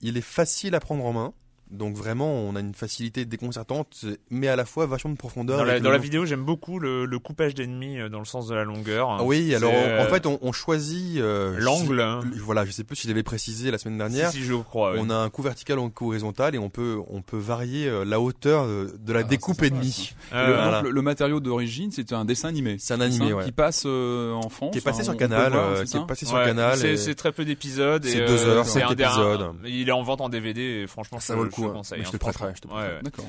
il 0.00 0.16
est 0.16 0.20
facile 0.20 0.74
à 0.74 0.80
prendre 0.80 1.04
en 1.04 1.12
main. 1.12 1.32
Donc 1.74 1.96
vraiment, 1.96 2.32
on 2.32 2.56
a 2.56 2.60
une 2.60 2.74
facilité 2.74 3.24
déconcertante, 3.24 4.04
mais 4.30 4.48
à 4.48 4.56
la 4.56 4.64
fois 4.64 4.86
vachement 4.86 5.10
de 5.10 5.16
profondeur. 5.16 5.58
Dans 5.58 5.64
la, 5.64 5.80
dans 5.80 5.98
vidéo, 5.98 6.24
j'aime 6.26 6.44
beaucoup 6.44 6.78
le, 6.78 7.04
le 7.04 7.18
coupage 7.18 7.54
d'ennemis 7.54 7.98
euh, 8.00 8.08
dans 8.08 8.18
le 8.18 8.24
sens 8.24 8.46
de 8.48 8.54
la 8.54 8.64
longueur. 8.64 9.08
Ah 9.10 9.22
oui, 9.24 9.54
alors 9.54 9.70
C'est, 9.72 9.76
en- 9.76 9.88
euh, 9.88 10.06
en 10.06 10.08
fait, 10.10 10.26
on, 10.26 10.38
on 10.42 10.52
choisit 10.52 11.18
euh, 11.18 11.56
l'angle. 11.58 11.96
je- 11.96 12.02
hein. 12.02 12.20
Voilà, 12.42 12.64
je 12.64 12.70
sais 12.70 12.84
plus 12.84 12.96
si 12.96 13.02
je 13.04 13.08
l'avais 13.08 13.22
précisé 13.22 13.70
la 13.70 13.78
semaine 13.78 13.98
dernière. 13.98 14.30
Si, 14.30 14.38
si, 14.38 14.44
je 14.44 14.54
crois. 14.54 14.92
oui. 14.92 14.98
On 15.00 15.10
a 15.10 15.14
un 15.16 15.30
coup 15.30 15.42
vertical, 15.42 15.78
un 15.78 15.90
coup 15.90 16.08
horizontal, 16.08 16.54
et 16.54 16.58
on 16.58 16.70
peut 16.70 16.98
on 17.08 17.22
peut 17.22 17.38
varier 17.38 17.90
la 18.04 18.20
hauteur 18.20 18.66
de, 18.66 18.94
de 18.98 19.12
la 19.12 19.20
Ah, 19.20 19.22
découpe 19.24 19.56
c'est 19.58 19.66
ennemie. 19.68 20.12
Euh, 20.32 20.46
le, 20.48 20.52
voilà. 20.54 20.82
le- 20.82 20.90
le 20.90 21.02
matériau 21.02 21.40
d'origine, 21.40 21.90
c'était 21.90 22.14
un 22.14 22.24
dessin 22.24 22.48
animé. 22.48 22.76
C'est 22.78 22.94
un 22.94 23.00
animé, 23.00 23.32
ouais. 23.32 23.44
Qui 23.44 23.52
passe 23.52 23.84
euh, 23.86 24.32
en 24.32 24.48
France. 24.48 24.72
Qui 24.72 24.78
est 24.78 24.80
passé 24.80 25.00
hein, 25.00 25.04
sur 25.04 25.16
Canal, 25.16 25.52
voir, 25.52 25.64
euh, 25.70 25.76
c'est 25.84 25.86
qui 25.86 25.96
est 25.96 26.06
passé 26.06 26.26
sur 26.26 26.36
Ouais, 26.36 26.44
Canal. 26.44 26.78
C'est 26.78 26.92
et- 26.92 26.96
c'est 26.96 27.14
très 27.14 27.32
peu 27.32 27.44
d'épisodes. 27.44 28.04
C'est 28.04 28.24
deux 28.26 28.44
heures, 28.46 28.64
c'est 28.66 28.80
cinq 28.80 28.90
épisodes. 28.92 29.52
Il 29.66 29.88
est 29.88 29.92
en 29.92 30.02
vente 30.02 30.20
en 30.20 30.28
DVD 30.28 30.60
et 30.82 30.86
franchement, 30.86 31.18
Ça 31.20 31.34
vaut 31.34 31.44
le 31.44 31.50
coup, 31.50 31.63
hein. 31.70 31.72
conseille, 31.72 32.02
je 32.02 32.08
hein, 32.08 32.12
te 32.12 32.16
prêterai, 32.16 32.52
je 32.56 32.60
te 32.62 32.68
Ouais, 32.68 32.74
ouais. 32.74 32.98
D'accord. 33.02 33.26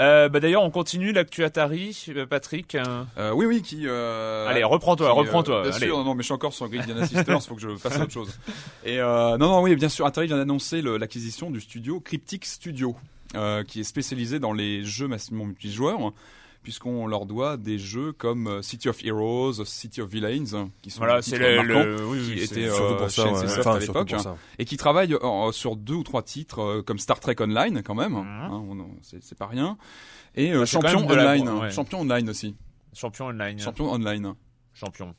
Euh, 0.00 0.30
bah 0.30 0.40
d'ailleurs, 0.40 0.62
on 0.62 0.70
continue 0.70 1.12
l'actu 1.12 1.44
Atari, 1.44 2.06
euh, 2.16 2.24
Patrick. 2.24 2.74
euh, 2.74 3.04
Euh, 3.18 3.30
oui, 3.32 3.44
oui, 3.44 3.60
qui. 3.60 3.82
euh, 3.86 4.46
Allez, 4.48 4.64
reprends-toi, 4.64 5.06
qui, 5.08 5.12
euh, 5.12 5.20
reprends-toi. 5.20 5.62
bien 5.64 5.70
allez. 5.72 5.86
sûr, 5.86 5.98
non, 5.98 6.04
non, 6.04 6.14
mais 6.14 6.22
je 6.22 6.26
suis 6.26 6.32
encore 6.34 6.54
sur 6.54 6.66
Grid 6.70 6.82
Sisters, 7.06 7.42
faut 7.42 7.54
que 7.56 7.60
je 7.60 7.76
fasse 7.76 7.98
autre 8.00 8.10
chose. 8.10 8.38
Et 8.86 8.98
euh, 9.00 9.36
non, 9.36 9.48
non, 9.48 9.60
oui, 9.62 9.76
bien 9.76 9.90
sûr, 9.90 10.06
Atari 10.06 10.28
vient 10.28 10.38
d'annoncer 10.38 10.80
le- 10.80 10.96
l'acquisition 10.96 11.50
du 11.50 11.60
studio 11.60 12.00
Cryptic 12.00 12.46
Studio, 12.46 12.96
euh, 13.36 13.64
qui 13.64 13.80
est 13.80 13.84
spécialisé 13.84 14.38
dans 14.38 14.54
les 14.54 14.82
jeux 14.82 15.08
massivement 15.08 15.44
multijoueurs, 15.44 16.12
puisqu'on 16.62 17.06
leur 17.06 17.26
doit 17.26 17.56
des 17.56 17.78
jeux 17.78 18.12
comme 18.12 18.46
euh, 18.46 18.62
City 18.62 18.88
of 18.88 19.04
Heroes, 19.04 19.64
City 19.64 20.00
of 20.00 20.08
Villains, 20.10 20.68
qui 20.82 20.90
sont 20.90 20.98
Voilà, 21.00 21.20
c'est 21.22 21.38
le, 21.38 21.56
marquants, 21.56 21.82
le- 21.84 22.06
oui, 22.06 22.20
qui 22.36 22.42
étaient 22.44 22.68
surtout 22.68 22.82
euh, 22.94 22.96
pour 22.98 23.10
ça, 23.10 23.24
ouais. 23.32 23.58
Enfin, 23.58 23.74
à 23.74 23.78
l'époque, 23.78 24.14
ça. 24.18 24.36
et 24.58 24.64
qui 24.64 24.76
travaillent 24.76 25.14
euh, 25.14 25.52
sur 25.52 25.76
deux 25.76 25.94
ou 25.94 26.02
trois 26.04 26.22
titres 26.22 26.82
comme 26.86 26.98
Star 26.98 27.20
Trek 27.20 27.36
Online 27.40 27.82
quand 27.84 27.94
même, 27.94 28.12
Mhm. 28.12 28.20
hein, 28.20 28.86
c'est 29.02 29.36
pas 29.38 29.46
rien, 29.46 29.76
et 30.34 30.52
euh, 30.52 30.60
quand 30.60 30.66
Champion 30.66 31.08
la- 31.08 31.32
Online, 31.34 31.48
ouais. 31.48 31.70
Champion 31.70 32.00
Online 32.02 32.30
aussi, 32.30 32.54
Champion 32.94 33.26
online. 33.26 33.58
Champion 33.58 33.92
Online. 33.92 34.34
Champion. 34.74 35.14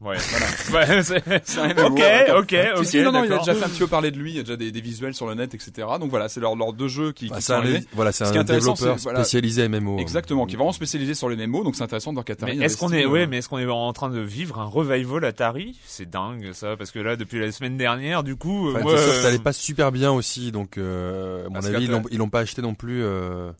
Ouais, 0.00 0.16
voilà. 0.16 0.86
ouais, 0.96 1.02
c'est- 1.02 1.22
C'est 1.44 1.58
un 1.60 1.70
ok, 1.72 2.00
ok, 2.38 2.56
ok. 2.76 2.84
Si, 2.84 2.90
si, 2.90 3.02
non, 3.02 3.12
non, 3.12 3.22
il 3.24 3.32
a 3.32 3.38
déjà 3.38 3.54
fait 3.54 3.64
un 3.64 3.68
petit 3.68 3.80
peu 3.80 3.86
parler 3.86 4.10
de 4.10 4.18
lui, 4.18 4.30
il 4.30 4.36
y 4.36 4.40
a 4.40 4.42
déjà 4.42 4.56
des, 4.56 4.72
des 4.72 4.80
visuels 4.80 5.12
sur 5.12 5.26
le 5.26 5.34
net, 5.34 5.52
etc. 5.54 5.86
Donc 6.00 6.08
voilà, 6.08 6.30
c'est 6.30 6.40
leurs 6.40 6.56
leurs 6.56 6.72
deux 6.72 6.88
jeux 6.88 7.12
qui, 7.12 7.28
Bah, 7.28 7.36
qui 7.36 7.42
sont 7.42 7.52
un, 7.52 7.56
arrivés. 7.58 7.80
voilà, 7.92 8.10
c'est 8.10 8.24
Ce 8.24 8.30
un 8.38 8.42
développeur 8.44 8.96
voilà. 8.96 9.18
spécialisé 9.22 9.68
MMO. 9.68 9.98
Exactement, 9.98 10.46
qui 10.46 10.54
est 10.54 10.56
vraiment 10.56 10.72
spécialisé 10.72 11.12
sur 11.14 11.28
les 11.28 11.36
MMO, 11.46 11.64
donc 11.64 11.76
c'est 11.76 11.82
intéressant 11.82 12.12
de 12.12 12.16
voir 12.16 12.24
est-ce 12.30 12.76
qu'on 12.78 12.92
est, 12.92 13.04
ouais, 13.04 13.22
euh, 13.22 13.26
mais 13.28 13.38
est-ce 13.38 13.48
qu'on 13.50 13.58
est 13.58 13.66
en 13.66 13.92
train 13.92 14.08
de 14.08 14.20
vivre 14.20 14.58
un 14.58 14.64
revival 14.64 15.24
Atari? 15.24 15.78
C'est 15.84 16.08
dingue 16.08 16.52
ça, 16.54 16.76
parce 16.78 16.90
que 16.92 16.98
là, 16.98 17.16
depuis 17.16 17.38
la 17.38 17.52
semaine 17.52 17.76
dernière, 17.76 18.22
du 18.22 18.36
coup, 18.36 18.68
euh, 18.68 18.72
Enfin, 18.72 18.80
moi, 18.80 18.92
Microsoft 18.94 19.18
euh, 19.18 19.22
n'allait 19.24 19.38
pas 19.38 19.52
super 19.52 19.92
bien 19.92 20.12
aussi, 20.12 20.50
donc 20.50 20.78
euh, 20.78 21.44
à 21.44 21.48
mon 21.48 21.54
Parce 21.54 21.66
avis, 21.66 21.84
ils 21.84 21.88
qu'après- 21.88 22.02
l'ont, 22.02 22.08
ils 22.10 22.18
l'ont 22.18 22.28
pas 22.30 22.40
acheté 22.40 22.62
non 22.62 22.74
plus. 22.74 23.02
euh. 23.04 23.50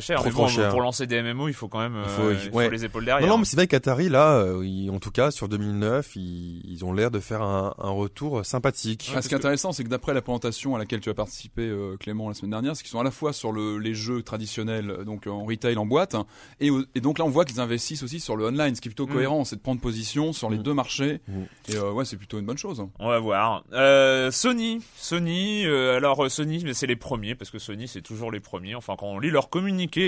cher. 0.00 0.16
trop, 0.16 0.24
mais 0.26 0.30
trop 0.32 0.42
bon, 0.42 0.48
cher. 0.48 0.70
pour 0.70 0.80
lancer 0.80 1.06
des 1.06 1.22
MMO, 1.22 1.48
il 1.48 1.54
faut 1.54 1.68
quand 1.68 1.78
même, 1.80 1.96
Il 2.04 2.08
faut- 2.10 2.22
euh, 2.22 2.36
il 2.44 2.50
faut 2.50 2.56
ouais. 2.56 2.70
les 2.70 2.84
épaules 2.84 3.04
derrière. 3.04 3.26
Non, 3.26 3.34
non, 3.34 3.38
mais 3.38 3.44
c'est 3.44 3.56
vrai 3.56 3.66
qu'Atari, 3.66 4.08
là, 4.08 4.34
euh, 4.38 4.64
ils- 4.66 4.90
en 4.90 4.98
tout 4.98 5.10
cas, 5.10 5.30
sur 5.30 5.48
2009, 5.48 6.16
ils, 6.16 6.62
ils 6.68 6.84
ont 6.84 6.92
l'air 6.92 7.10
de 7.10 7.20
faire 7.20 7.42
un, 7.42 7.74
un 7.78 7.90
retour 7.90 8.44
sympathique. 8.44 9.12
Ah, 9.14 9.22
ce 9.22 9.28
qui 9.28 9.34
est 9.34 9.36
intéressant, 9.36 9.72
c'est 9.72 9.84
que 9.84 9.88
d'après 9.88 10.14
la 10.14 10.22
présentation 10.22 10.74
à 10.74 10.78
laquelle 10.78 11.00
tu 11.00 11.10
as 11.10 11.14
participé, 11.14 11.62
euh, 11.62 11.96
Clément, 11.98 12.28
la 12.28 12.34
semaine 12.34 12.50
dernière, 12.50 12.74
c'est 12.76 12.82
qu'ils 12.82 12.90
sont 12.90 13.00
à 13.00 13.04
la 13.04 13.10
fois 13.10 13.32
sur 13.32 13.52
le, 13.52 13.78
les 13.78 13.94
jeux 13.94 14.22
traditionnels, 14.22 14.98
donc 15.06 15.26
en 15.26 15.44
retail, 15.44 15.76
en 15.76 15.86
boîte, 15.86 16.14
hein, 16.14 16.26
et, 16.60 16.70
donc 17.00 17.18
là, 17.18 17.24
on 17.24 17.30
voit 17.30 17.44
qu'ils 17.44 17.60
investissent 17.60 18.02
aussi 18.02 18.20
sur 18.20 18.36
le 18.36 18.46
online, 18.46 18.74
ce 18.74 18.80
qui 18.80 18.88
est 18.88 18.90
plutôt 18.90 19.06
Mm. 19.06 19.12
cohérent, 19.14 19.44
c'est 19.44 19.56
de 19.56 19.60
prendre 19.60 19.80
position 19.80 20.32
sur 20.32 20.50
les 20.50 20.58
Mm. 20.58 20.62
deux 20.62 20.74
marchés, 20.74 21.20
Mm. 21.28 21.32
et 21.68 21.76
euh, 21.76 21.92
ouais, 21.92 22.04
c'est 22.04 22.16
plutôt 22.16 22.38
une 22.38 22.46
bonne 22.46 22.58
chose. 22.58 22.84
On 22.98 23.08
va 23.08 23.18
voir. 23.18 23.64
Euh, 23.72 24.30
Sony, 24.30 24.80
Sony. 24.96 25.64
euh, 25.66 25.96
alors 25.96 26.30
Sony, 26.30 26.62
mais 26.64 26.74
c'est 26.74 26.86
les 26.86 26.96
premiers 26.96 27.34
parce 27.34 27.50
que 27.50 27.58
Sony 27.58 27.86
c'est 27.88 28.00
toujours 28.02 28.30
les 28.30 28.40
premiers. 28.40 28.74
Enfin, 28.74 28.94
quand 28.98 29.06
on 29.06 29.18
lit 29.18 29.30
leur 29.30 29.48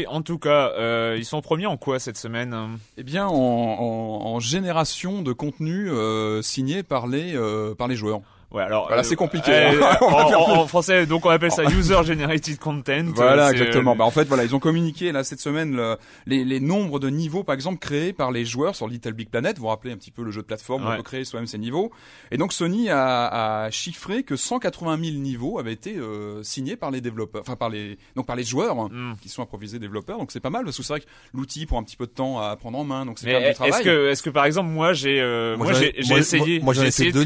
en 0.08 0.22
tout 0.22 0.38
cas, 0.38 0.72
euh, 0.76 1.16
ils 1.18 1.24
sont 1.24 1.40
premiers 1.40 1.66
en 1.66 1.76
quoi 1.76 1.98
cette 1.98 2.16
semaine? 2.16 2.54
Eh 2.96 3.02
bien, 3.02 3.26
en, 3.26 4.38
génération 4.40 5.22
de 5.22 5.32
contenu 5.32 5.90
euh, 5.90 6.42
signé 6.42 6.82
euh, 6.90 7.74
par 7.74 7.88
les 7.88 7.96
joueurs. 7.96 8.20
Ouais, 8.56 8.62
alors 8.62 8.86
Voilà, 8.86 9.02
euh, 9.02 9.04
c'est 9.04 9.16
compliqué, 9.16 9.52
euh, 9.52 9.82
hein. 9.82 9.98
en, 10.00 10.06
en- 10.06 10.58
en 10.62 10.66
français, 10.66 11.04
donc 11.06 11.26
on 11.26 11.30
appelle 11.30 11.50
ça 11.52 11.64
user 11.78 11.98
generated 12.04 12.58
content. 12.58 13.04
Voilà, 13.14 13.48
Euh, 13.48 13.52
exactement. 13.52 13.92
euh, 13.92 13.96
Bah, 13.96 14.04
en 14.04 14.10
fait, 14.10 14.24
voilà, 14.24 14.44
ils 14.44 14.54
ont 14.54 14.58
communiqué 14.58 15.12
là 15.12 15.24
cette 15.24 15.40
semaine 15.40 15.76
le- 15.76 15.96
les, 16.26 16.44
les 16.44 16.58
nombres 16.60 16.98
de 16.98 17.08
niveaux, 17.10 17.44
par 17.44 17.54
exemple, 17.54 17.78
créés 17.78 18.12
par 18.14 18.32
les 18.32 18.44
joueurs 18.46 18.74
sur 18.74 18.88
Little 18.88 19.12
Big 19.12 19.28
Planet. 19.28 19.56
Vous 19.56 19.62
vous 19.62 19.68
rappelez 19.68 19.92
un 19.92 19.96
petit 19.96 20.10
peu 20.10 20.22
le 20.22 20.30
jeu 20.30 20.40
de 20.40 20.46
plateforme 20.46 20.84
où 20.84 20.86
Ouais. 20.86 20.94
on 20.94 20.96
peut 20.96 21.02
créer 21.02 21.24
soi-même 21.24 21.46
ses 21.46 21.58
niveaux. 21.58 21.90
Et 22.30 22.38
donc 22.38 22.52
Sony 22.52 22.88
a, 22.88 23.64
a 23.64 23.70
chiffré 23.70 24.22
que 24.22 24.36
180 24.36 24.98
000 25.04 25.16
niveaux 25.18 25.58
avaient 25.58 25.72
été 25.72 25.96
euh, 25.96 26.42
signés 26.42 26.76
par 26.76 26.90
les 26.90 27.00
développeurs, 27.02 27.42
enfin 27.42 27.56
par 27.56 27.68
les 27.68 27.98
donc 28.14 28.26
par 28.26 28.36
les 28.36 28.44
joueurs 28.44 28.78
hein, 28.78 28.88
hmm. 28.90 29.12
qui 29.20 29.28
sont 29.28 29.42
improvisés 29.42 29.78
développeurs. 29.78 30.18
Donc 30.18 30.32
c'est 30.32 30.40
pas 30.40 30.50
mal 30.50 30.64
parce 30.64 30.76
que 30.78 30.82
c'est 30.82 30.92
vrai 30.94 31.00
que 31.00 31.06
l'outil 31.34 31.66
prend 31.66 31.78
un 31.80 31.84
petit 31.84 31.96
peu 31.96 32.06
de 32.06 32.10
temps 32.12 32.40
à 32.40 32.56
prendre 32.56 32.78
en 32.78 32.84
main. 32.84 33.04
Donc 33.04 33.18
c'est 33.18 33.26
du 33.26 33.32
est-ce 33.32 33.54
travail. 33.54 33.84
que, 33.84 34.08
est-ce 34.08 34.22
que 34.22 34.30
par 34.30 34.46
exemple 34.46 34.70
moi 34.70 34.92
j'ai, 34.94 35.20
euh, 35.20 35.56
Moi, 35.56 35.66
moi 35.66 35.74
j'ai 35.74 35.94
essayé, 36.16 36.60
moi, 36.60 36.72
j'ai 36.72 36.86
essayé 36.86 37.12
fait 37.12 37.18
de 37.18 37.24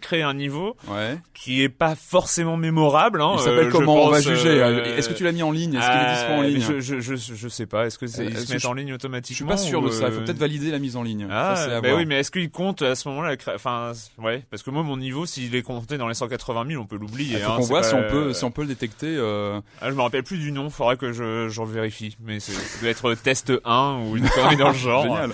créer, 0.00 0.21
euh. 0.22 0.24
créer 0.24 0.30
un 0.30 0.34
niveau 0.34 0.76
Ouais. 0.88 1.18
qui 1.34 1.62
est 1.62 1.68
pas 1.68 1.94
forcément 1.94 2.56
mémorable. 2.56 3.20
Hein, 3.20 3.32
Il 3.34 3.40
euh, 3.40 3.44
s'appelle 3.44 3.66
je 3.66 3.70
comment 3.70 4.04
On 4.04 4.10
va 4.10 4.20
juger. 4.20 4.62
euh, 4.62 4.96
Est-ce 4.96 5.08
que 5.08 5.14
tu 5.14 5.24
l'as 5.24 5.32
mis 5.32 5.42
en 5.42 5.50
ligne 5.50 5.74
Est-ce 5.74 5.86
qu'il 5.90 6.00
est 6.00 6.14
dispo 6.14 6.32
en 6.32 6.42
euh, 6.42 6.46
ligne 6.46 6.60
je, 6.80 7.00
je, 7.00 7.00
je, 7.16 7.34
je 7.34 7.48
sais 7.48 7.66
pas. 7.66 7.86
Est-ce 7.86 7.98
que 7.98 8.06
c'est, 8.06 8.22
Euh, 8.26 8.28
est-ce 8.30 8.46
se 8.46 8.58
je- 8.58 8.66
en 8.66 8.72
ligne 8.74 8.88
Je 8.88 8.94
automatiquement 8.94 9.56
suis 9.56 9.64
pas 9.64 9.70
sûr 9.70 9.82
de 9.82 9.90
ça. 9.90 10.06
Il 10.08 10.12
faut 10.12 10.20
euh, 10.20 10.24
peut-être 10.24 10.38
valider 10.38 10.70
la 10.70 10.78
mise 10.78 10.96
en 10.96 11.02
ligne. 11.02 11.26
Ah, 11.30 11.54
Ça, 11.56 11.80
bah 11.80 11.88
oui, 11.96 12.06
mais 12.06 12.20
est-ce 12.20 12.30
qu'il 12.30 12.50
compte 12.50 12.82
à 12.82 12.94
ce 12.94 13.08
moment-là 13.08 13.36
Enfin, 13.54 13.92
ouais, 14.18 14.42
parce 14.50 14.62
que 14.62 14.70
moi, 14.70 14.82
mon 14.82 14.96
niveau, 14.96 15.26
s'il 15.26 15.54
est 15.54 15.62
compté 15.62 15.98
dans 15.98 16.08
les 16.08 16.14
180 16.14 16.64
000, 16.68 16.82
on 16.82 16.86
peut 16.86 16.96
l'oublier. 16.96 17.38
Faut 17.38 17.50
hein, 17.52 17.56
c'est 17.60 17.68
voit 17.68 17.80
pas- 17.80 17.88
si 17.88 17.94
on 17.94 18.02
peut 18.08 18.32
si 18.32 18.44
on 18.44 18.50
peut 18.50 18.62
le 18.62 18.68
détecter. 18.68 19.14
euh, 19.16 19.60
Ah, 19.80 19.90
je 19.90 19.94
me 19.94 20.02
rappelle 20.02 20.22
plus 20.22 20.38
du 20.38 20.52
nom. 20.52 20.70
Faudrait 20.70 20.96
que 20.96 21.12
je, 21.12 21.48
je 21.48 21.62
vérifie. 21.62 22.16
Mais 22.24 22.40
ça 22.40 22.52
doit 22.80 22.90
être 22.90 23.14
test 23.14 23.52
1 23.64 23.98
ou 24.06 24.16
une 24.16 24.28
connerie 24.28 24.56
dans 24.56 24.68
le 24.68 24.74
genre. 24.78 25.02
Génial. 25.04 25.30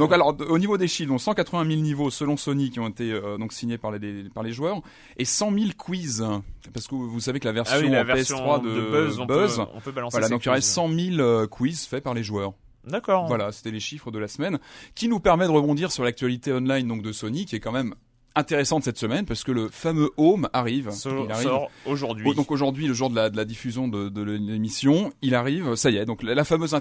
Donc 0.00 0.12
alors 0.12 0.34
au 0.48 0.58
niveau 0.58 0.76
des 0.78 0.88
chiffres, 0.88 1.10
donc 1.10 1.20
180 1.20 1.64
000 1.70 1.80
niveaux 1.80 2.10
selon 2.10 2.36
Sony 2.36 2.70
qui 2.70 2.80
ont 2.80 2.88
été 2.88 3.12
euh, 3.12 3.38
donc 3.38 3.52
signés 3.52 3.78
par 3.78 3.92
les 3.92 4.24
par 4.30 4.42
les 4.42 4.52
joueurs 4.52 4.80
et 5.16 5.24
100 5.24 5.52
000 5.52 5.64
quiz 5.78 6.24
parce 6.72 6.86
que 6.86 6.94
vous 6.94 7.20
savez 7.20 7.38
que 7.40 7.46
la 7.46 7.52
version, 7.52 7.76
Ah 7.78 7.82
oui, 7.82 7.90
la 7.90 8.02
en 8.02 8.04
version 8.04 8.36
PS3 8.38 8.62
de, 8.64 8.68
de 8.70 8.80
Buzz, 8.90 9.18
on, 9.20 9.26
Buzz, 9.26 9.56
Peut, 9.56 9.62
on 9.74 9.80
peut 9.80 9.92
balancer. 9.92 10.14
voilà 10.14 10.28
donc 10.28 10.42
il 10.42 10.46
y 10.46 10.48
aurait 10.48 10.58
quiz. 10.60 10.68
100 10.68 10.88
000 10.88 10.98
euh, 11.20 11.46
quiz 11.46 11.86
faits 11.86 12.02
par 12.02 12.14
les 12.14 12.22
joueurs. 12.22 12.52
D'accord. 12.86 13.26
Voilà, 13.26 13.52
c'était 13.52 13.70
les 13.70 13.80
chiffres 13.80 14.10
de 14.10 14.18
la 14.18 14.26
semaine 14.26 14.58
qui 14.94 15.06
nous 15.08 15.20
permet 15.20 15.46
de 15.46 15.50
rebondir 15.50 15.92
sur 15.92 16.02
l'actualité 16.02 16.52
online 16.52 16.88
donc 16.88 17.02
de 17.02 17.12
Sony 17.12 17.44
qui 17.44 17.56
est 17.56 17.60
quand 17.60 17.72
même 17.72 17.94
intéressante 18.36 18.84
cette 18.84 18.98
semaine 18.98 19.26
parce 19.26 19.42
que 19.44 19.52
le 19.52 19.68
fameux 19.68 20.10
Home 20.16 20.48
arrive. 20.52 20.90
Il 21.04 21.32
arrive 21.32 21.42
sort 21.46 21.70
aujourd'hui. 21.86 22.24
Oh, 22.28 22.34
donc 22.34 22.50
aujourd'hui, 22.50 22.86
le 22.86 22.94
jour 22.94 23.10
de 23.10 23.16
la, 23.16 23.28
de 23.30 23.36
la 23.36 23.44
diffusion 23.44 23.88
de, 23.88 24.08
de 24.08 24.22
l'émission, 24.22 25.12
il 25.22 25.34
arrive, 25.34 25.74
ça 25.74 25.90
y 25.90 25.96
est, 25.96 26.04
donc 26.04 26.22
la, 26.22 26.34
la 26.34 26.44
fameuse 26.44 26.74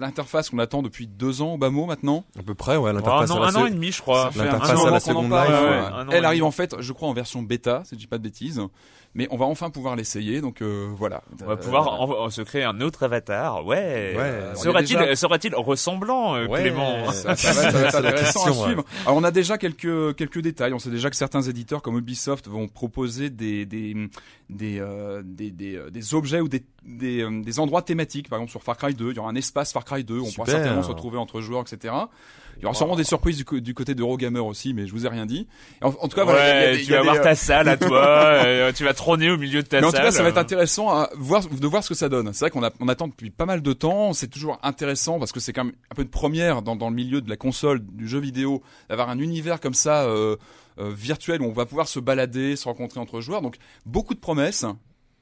l'interface 0.00 0.50
qu'on 0.50 0.58
attend 0.58 0.82
depuis 0.82 1.06
deux 1.06 1.42
ans 1.42 1.54
au 1.54 1.58
bas 1.58 1.70
mot 1.70 1.86
maintenant, 1.86 2.24
À 2.38 2.42
peu 2.42 2.54
près, 2.54 2.76
ouais, 2.76 2.88
Ah, 2.88 2.90
un, 2.90 2.94
l'interface. 2.94 3.30
la 3.30 3.36
un 3.46 3.62
an 3.62 3.66
et 3.66 3.70
demi, 3.70 3.92
je 3.92 4.02
crois. 4.02 4.30
L'interface 4.36 4.70
à 4.70 4.90
la 4.90 5.00
ouais, 5.14 5.68
ouais. 6.08 6.16
Elle 6.16 6.24
arrive 6.24 6.44
en 6.44 6.50
fait, 6.50 6.74
je 6.80 6.92
crois, 6.92 7.08
en 7.08 7.12
version 7.12 7.42
bêta, 7.42 7.82
si 7.84 7.94
je 7.94 8.00
dis 8.00 8.06
pas 8.06 8.18
de 8.18 8.22
bêtises. 8.24 8.60
Mais 9.16 9.26
on 9.30 9.36
va 9.38 9.46
enfin 9.46 9.70
pouvoir 9.70 9.96
l'essayer, 9.96 10.40
donc 10.42 10.60
euh, 10.62 10.88
voilà. 10.94 11.22
On 11.42 11.46
va 11.46 11.52
Euh, 11.54 11.56
pouvoir 11.56 12.00
en- 12.00 12.24
en 12.26 12.30
se 12.30 12.42
créer 12.42 12.62
un 12.64 12.80
autre 12.82 13.02
avatar. 13.02 13.64
Ouais. 13.64 13.76
Ouais. 14.14 14.14
Euh, 14.18 14.54
Sera-t-il 14.54 14.98
déjà- 14.98 15.16
sera-il 15.16 15.54
ressemblant, 15.54 16.36
euh, 16.36 16.46
Ouais. 16.46 16.60
Clément 16.62 17.10
Ça, 17.12 17.34
ça 17.36 17.52
va, 17.52 17.62
ça 17.62 17.70
va 17.70 17.80
être 17.88 17.94
intéressant 17.96 18.44
question, 18.44 18.62
à 18.62 18.66
suivre. 18.66 18.84
Alors 19.06 19.16
on 19.16 19.24
a 19.24 19.30
déjà 19.30 19.56
quelques 19.58 20.14
quelques 20.16 20.40
détails. 20.40 20.74
On 20.74 20.78
sait 20.78 20.90
déjà 20.90 21.08
que 21.10 21.16
certains 21.16 21.42
éditeurs 21.42 21.80
comme 21.82 21.96
Ubisoft 21.96 22.46
vont 22.46 22.68
proposer 22.68 23.30
des 23.30 23.64
des 23.64 23.96
des 24.50 24.78
euh, 24.80 25.22
des, 25.24 25.50
des, 25.50 25.76
euh, 25.76 25.90
des 25.90 26.14
objets 26.14 26.40
ou 26.40 26.48
des 26.48 26.62
des, 26.84 27.22
euh, 27.22 27.42
des 27.42 27.58
endroits 27.58 27.82
thématiques. 27.82 28.28
Par 28.28 28.38
exemple 28.38 28.50
sur 28.52 28.62
Far 28.62 28.76
Cry 28.76 28.94
2, 28.94 29.10
il 29.12 29.16
y 29.16 29.18
aura 29.18 29.30
un 29.30 29.34
espace 29.34 29.72
Far 29.72 29.84
Cry 29.86 30.04
2. 30.04 30.20
On 30.20 30.30
pourra 30.30 30.46
certainement 30.46 30.82
se 30.82 30.88
retrouver 30.88 31.16
entre 31.18 31.40
joueurs, 31.40 31.62
etc. 31.62 31.94
Il 32.58 32.62
y 32.62 32.66
aura 32.66 32.74
sûrement 32.74 32.96
des 32.96 33.04
surprises 33.04 33.44
du, 33.44 33.60
du 33.60 33.74
côté 33.74 33.94
d'Eurogamer 33.94 34.40
aussi, 34.40 34.72
mais 34.74 34.86
je 34.86 34.92
vous 34.92 35.04
ai 35.04 35.08
rien 35.08 35.26
dit. 35.26 35.46
En, 35.82 35.88
en 35.88 36.08
tout 36.08 36.16
cas, 36.16 36.24
voilà, 36.24 36.74
des- 36.76 36.82
tu 36.84 36.90
vas 36.92 37.00
avoir 37.00 37.16
euh, 37.16 37.22
ta 37.22 37.34
salle 37.34 37.68
à 37.68 37.76
toi, 37.76 38.06
euh, 38.06 38.72
tu 38.72 38.84
vas 38.84 38.94
trôner 38.94 39.30
au 39.30 39.36
milieu 39.36 39.62
de 39.62 39.68
ta 39.68 39.80
mais 39.80 39.86
en 39.86 39.90
salle. 39.90 40.00
tout 40.00 40.06
cas, 40.06 40.10
ça 40.12 40.22
va 40.22 40.30
être 40.30 40.38
intéressant 40.38 40.88
à 40.88 41.10
voir, 41.16 41.46
de 41.46 41.66
voir 41.66 41.84
ce 41.84 41.90
que 41.90 41.94
ça 41.94 42.08
donne. 42.08 42.32
C'est 42.32 42.40
vrai 42.46 42.50
qu'on 42.50 42.62
on 42.80 42.88
attend 42.88 43.08
depuis 43.08 43.30
pas 43.30 43.46
mal 43.46 43.60
de 43.62 43.72
temps. 43.72 44.12
C'est 44.14 44.28
toujours 44.28 44.58
intéressant 44.62 45.18
parce 45.18 45.32
que 45.32 45.40
c'est 45.40 45.52
quand 45.52 45.64
même 45.64 45.74
un 45.90 45.94
peu 45.94 46.02
une 46.02 46.08
première 46.08 46.62
dans, 46.62 46.76
dans 46.76 46.88
le 46.88 46.94
milieu 46.94 47.20
de 47.20 47.28
la 47.28 47.36
console, 47.36 47.80
du 47.84 48.08
jeu 48.08 48.18
vidéo, 48.20 48.62
d'avoir 48.88 49.10
un 49.10 49.18
univers 49.18 49.60
comme 49.60 49.74
ça 49.74 50.04
euh, 50.04 50.36
euh, 50.78 50.90
virtuel 50.94 51.42
où 51.42 51.44
on 51.46 51.52
va 51.52 51.66
pouvoir 51.66 51.88
se 51.88 52.00
balader, 52.00 52.56
se 52.56 52.64
rencontrer 52.64 53.00
entre 53.00 53.20
joueurs. 53.20 53.42
Donc 53.42 53.56
beaucoup 53.84 54.14
de 54.14 54.20
promesses. 54.20 54.64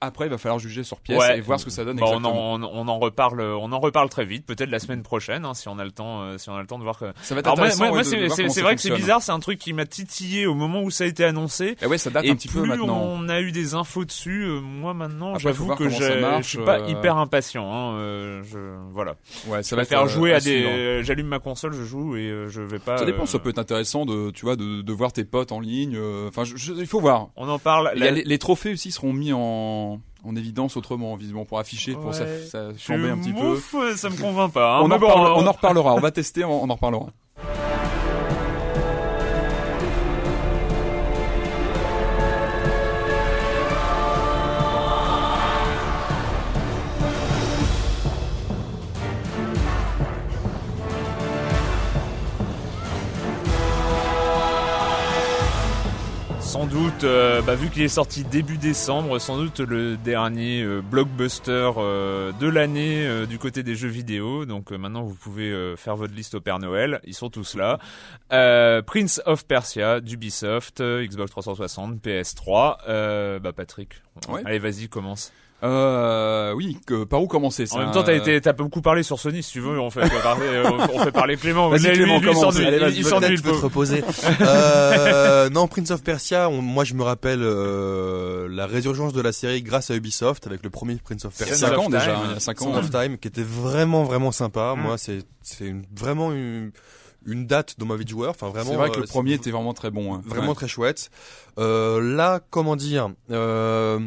Après, 0.04 0.26
il 0.26 0.30
va 0.30 0.38
falloir 0.38 0.58
juger 0.58 0.82
sur 0.84 0.98
pièce 1.00 1.18
Ouais. 1.20 1.38
et 1.38 1.40
voir 1.40 1.58
ce 1.60 1.64
que 1.64 1.70
ça 1.70 1.84
donne 1.84 1.96
Bon, 1.96 2.20
on, 2.20 2.24
en, 2.24 2.62
on 2.62 2.88
en 2.88 2.98
reparle, 2.98 3.40
on 3.40 3.70
en 3.72 3.80
reparle 3.80 4.08
très 4.08 4.24
vite, 4.24 4.46
peut-être 4.46 4.70
la 4.70 4.78
semaine 4.78 5.02
prochaine, 5.02 5.44
hein, 5.44 5.54
si 5.54 5.68
on 5.68 5.78
a 5.78 5.84
le 5.84 5.90
temps, 5.92 6.22
euh, 6.22 6.38
si 6.38 6.48
on 6.50 6.56
a 6.56 6.60
le 6.60 6.66
temps 6.66 6.78
de 6.78 6.84
voir 6.84 6.98
que. 6.98 7.06
Ça 7.22 7.34
va 7.34 7.40
être 7.40 7.48
intéressant. 7.50 7.78
moi, 7.78 7.88
moi, 7.88 7.98
ouais, 7.98 8.04
de- 8.04 8.24
de 8.44 8.48
c'est 8.50 8.62
vrai 8.62 8.74
que 8.74 8.80
c'est 8.80 8.90
bizarre, 8.94 9.22
c'est 9.22 9.32
un 9.32 9.40
truc 9.40 9.58
qui 9.58 9.72
m'a 9.72 9.86
titillé 9.86 10.46
au 10.46 10.54
moment 10.54 10.82
où 10.82 10.90
ça 10.90 11.04
a 11.04 11.06
été 11.06 11.24
annoncé. 11.24 11.76
Et 11.82 11.86
ouais, 11.86 11.98
ça 11.98 12.10
date 12.10 12.24
Et 12.24 12.30
un 12.30 12.34
petit 12.36 12.48
peu 12.48 12.60
plus 12.60 12.68
maintenant. 12.68 12.98
on 13.02 13.28
a 13.28 13.40
eu 13.40 13.52
des 13.52 13.74
infos 13.74 14.04
dessus, 14.04 14.42
euh, 14.44 14.60
moi 14.60 14.94
maintenant, 14.94 15.38
j'avoue 15.38 15.74
que 15.74 15.88
je 15.88 16.40
suis 16.42 16.58
pas 16.58 16.80
euh, 16.80 16.88
hyper 16.88 17.16
impatient. 17.16 17.70
Hein, 17.72 18.42
je, 18.44 18.58
voilà. 18.92 19.14
Ouais, 19.48 19.62
ça 19.62 19.76
Je 19.76 19.80
va 19.80 19.84
faire 19.84 20.06
jouer 20.08 20.34
à 20.34 20.40
des. 20.40 21.02
J'allume 21.02 21.26
ma 21.28 21.38
console, 21.38 21.72
je 21.74 21.84
joue 21.84 22.16
et 22.16 22.46
je 22.48 22.60
vais 22.60 22.78
pas. 22.78 22.98
Ça 22.98 23.04
dépend, 23.04 23.26
ça 23.26 23.38
peut 23.38 23.50
être 23.50 23.58
intéressant 23.58 24.04
de, 24.06 24.30
tu 24.30 24.44
vois, 24.44 24.56
de, 24.56 24.82
de 24.82 24.92
voir 24.92 25.12
tes 25.12 25.24
potes 25.24 25.52
en 25.52 25.60
ligne. 25.60 25.98
Enfin, 26.28 26.42
il 26.78 26.86
faut 26.86 27.00
voir. 27.00 27.28
On 27.36 27.48
en 27.48 27.58
parle. 27.58 27.90
Les 27.94 28.38
trophées 28.38 28.72
aussi 28.72 28.90
seront 28.92 29.12
mis 29.12 29.32
en, 29.32 29.93
en 30.24 30.36
évidence 30.36 30.76
autrement, 30.76 31.14
visiblement, 31.16 31.44
pour 31.44 31.58
afficher, 31.58 31.94
pour 31.94 32.14
ça, 32.14 32.24
ça 32.46 32.68
un 33.10 33.18
petit 33.18 33.32
peu. 33.32 33.56
ça 33.96 34.08
me 34.10 34.16
convainc 34.20 34.52
pas. 34.52 34.76
hein. 34.76 34.80
on, 34.82 34.90
en 34.90 34.98
bon, 34.98 35.06
reparle- 35.08 35.26
euh, 35.26 35.34
on 35.42 35.46
en 35.46 35.52
reparlera, 35.52 35.94
on 35.94 36.00
va 36.00 36.10
tester, 36.10 36.44
on, 36.44 36.62
on 36.64 36.70
en 36.70 36.74
reparlera. 36.74 37.06
Doute, 56.74 57.04
euh, 57.04 57.40
bah, 57.42 57.54
vu 57.54 57.70
qu'il 57.70 57.82
est 57.82 57.88
sorti 57.88 58.24
début 58.24 58.58
décembre, 58.58 59.20
sans 59.20 59.36
doute 59.38 59.60
le 59.60 59.96
dernier 59.96 60.60
euh, 60.62 60.82
blockbuster 60.82 61.70
euh, 61.76 62.32
de 62.32 62.48
l'année 62.48 63.24
du 63.28 63.38
côté 63.38 63.62
des 63.62 63.76
jeux 63.76 63.88
vidéo. 63.88 64.44
Donc 64.44 64.72
maintenant, 64.72 65.04
vous 65.04 65.14
pouvez 65.14 65.74
faire 65.76 65.94
votre 65.94 66.14
liste 66.14 66.34
au 66.34 66.40
Père 66.40 66.58
Noël. 66.58 67.00
Ils 67.04 67.14
sont 67.14 67.30
tous 67.30 67.54
là. 67.54 67.78
Prince 68.82 69.22
of 69.24 69.46
Persia 69.46 70.00
d'Ubisoft, 70.00 70.82
Xbox 70.82 71.30
360, 71.30 72.02
PS3. 72.04 72.78
Euh, 72.88 73.38
bah 73.38 73.52
Patrick, 73.52 74.02
Ouais. 74.28 74.42
allez 74.44 74.58
vas-y, 74.58 74.88
commence. 74.88 75.32
Euh, 75.62 76.52
oui, 76.52 76.76
que, 76.86 77.04
par 77.04 77.22
où 77.22 77.26
commencer 77.26 77.64
En 77.72 77.78
même 77.78 77.90
temps, 77.92 78.02
t'as 78.02 78.12
été, 78.14 78.38
t'as 78.40 78.52
beaucoup 78.52 78.82
parlé 78.82 79.02
sur 79.02 79.18
Sony, 79.18 79.42
si 79.42 79.52
tu 79.52 79.60
veux. 79.60 79.80
On 79.80 79.88
fait 79.90 80.00
parler, 80.22 80.46
euh, 80.46 80.70
on 80.92 80.98
fait 80.98 81.12
parler 81.12 81.36
Clément. 81.38 81.70
Vas-y, 81.70 81.84
Lui, 81.88 81.92
Clément, 81.94 82.18
lui, 82.18 82.28
il 82.28 82.34
commence. 82.34 82.54
s'ennuie, 82.54 82.66
Allez, 82.66 82.76
il- 82.76 82.82
vas-y, 82.82 82.96
il 82.98 83.04
s'ennuie, 83.06 83.20
Peut-être 83.20 83.30
le 83.30 83.36
tu 83.36 83.42
peux 83.42 83.50
te 83.52 83.62
reposer. 83.64 84.04
euh, 84.42 85.48
non, 85.50 85.66
Prince 85.66 85.90
of 85.90 86.02
Persia, 86.02 86.48
on- 86.50 86.60
moi 86.60 86.84
je 86.84 86.94
me 86.94 87.02
rappelle 87.02 87.40
euh, 87.42 88.46
la 88.50 88.66
résurgence 88.66 89.12
de 89.12 89.22
la 89.22 89.32
série 89.32 89.62
grâce 89.62 89.90
à 89.90 89.94
Ubisoft 89.94 90.46
avec 90.46 90.62
le 90.62 90.70
premier 90.70 90.96
Prince 90.96 91.24
of 91.24 91.32
Il 91.36 91.40
y 91.40 91.42
a 91.44 91.46
Persia. 91.46 91.68
5 91.68 91.78
of 91.78 91.86
ans 91.86 91.88
déjà, 91.90 92.04
Time. 92.14 92.20
il 92.26 92.32
y 92.32 92.36
a 92.36 92.40
5 92.40 92.58
Son 92.58 92.68
ans. 92.74 92.78
of 92.78 92.90
Time 92.90 93.18
qui 93.18 93.28
était 93.28 93.42
vraiment 93.42 94.04
vraiment 94.04 94.32
sympa. 94.32 94.74
Mm. 94.76 94.80
Moi 94.82 94.98
c'est 94.98 95.20
c'est 95.42 95.64
une- 95.66 95.84
vraiment 95.96 96.32
une 96.32 96.72
une 97.26 97.46
date 97.46 97.76
dans 97.78 97.86
ma 97.86 97.96
vie 97.96 98.04
de 98.04 98.10
joueur. 98.10 98.30
Enfin 98.30 98.50
vraiment. 98.50 98.70
C'est 98.72 98.76
vrai 98.76 98.90
que 98.90 98.98
le 98.98 99.04
euh, 99.04 99.06
premier 99.06 99.32
était 99.32 99.50
vraiment 99.50 99.72
très 99.72 99.90
bon. 99.90 100.14
hein. 100.14 100.20
vraiment 100.26 100.48
Ouais. 100.48 100.54
très 100.54 100.68
chouette. 100.68 101.10
Euh, 101.58 101.98
là, 102.14 102.40
comment 102.50 102.76
dire 102.76 103.08
euh, 103.30 103.98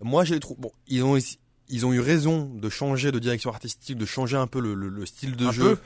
Moi, 0.00 0.24
j'ai 0.24 0.38
trouvé. 0.40 0.60
Bon, 0.60 0.72
ils 0.86 1.02
ont 1.04 1.16
ils 1.72 1.84
ont 1.86 1.92
eu 1.92 1.98
raison 2.00 2.48
de 2.54 2.68
changer 2.68 3.10
de 3.10 3.18
direction 3.18 3.50
artistique, 3.50 3.96
de 3.98 4.06
changer 4.06 4.36
un 4.36 4.46
peu 4.46 4.60
le, 4.60 4.74
le- 4.74 4.88
le 4.88 5.04
style 5.06 5.34
de 5.34 5.46
Un 5.46 5.52
jeu. 5.52 5.78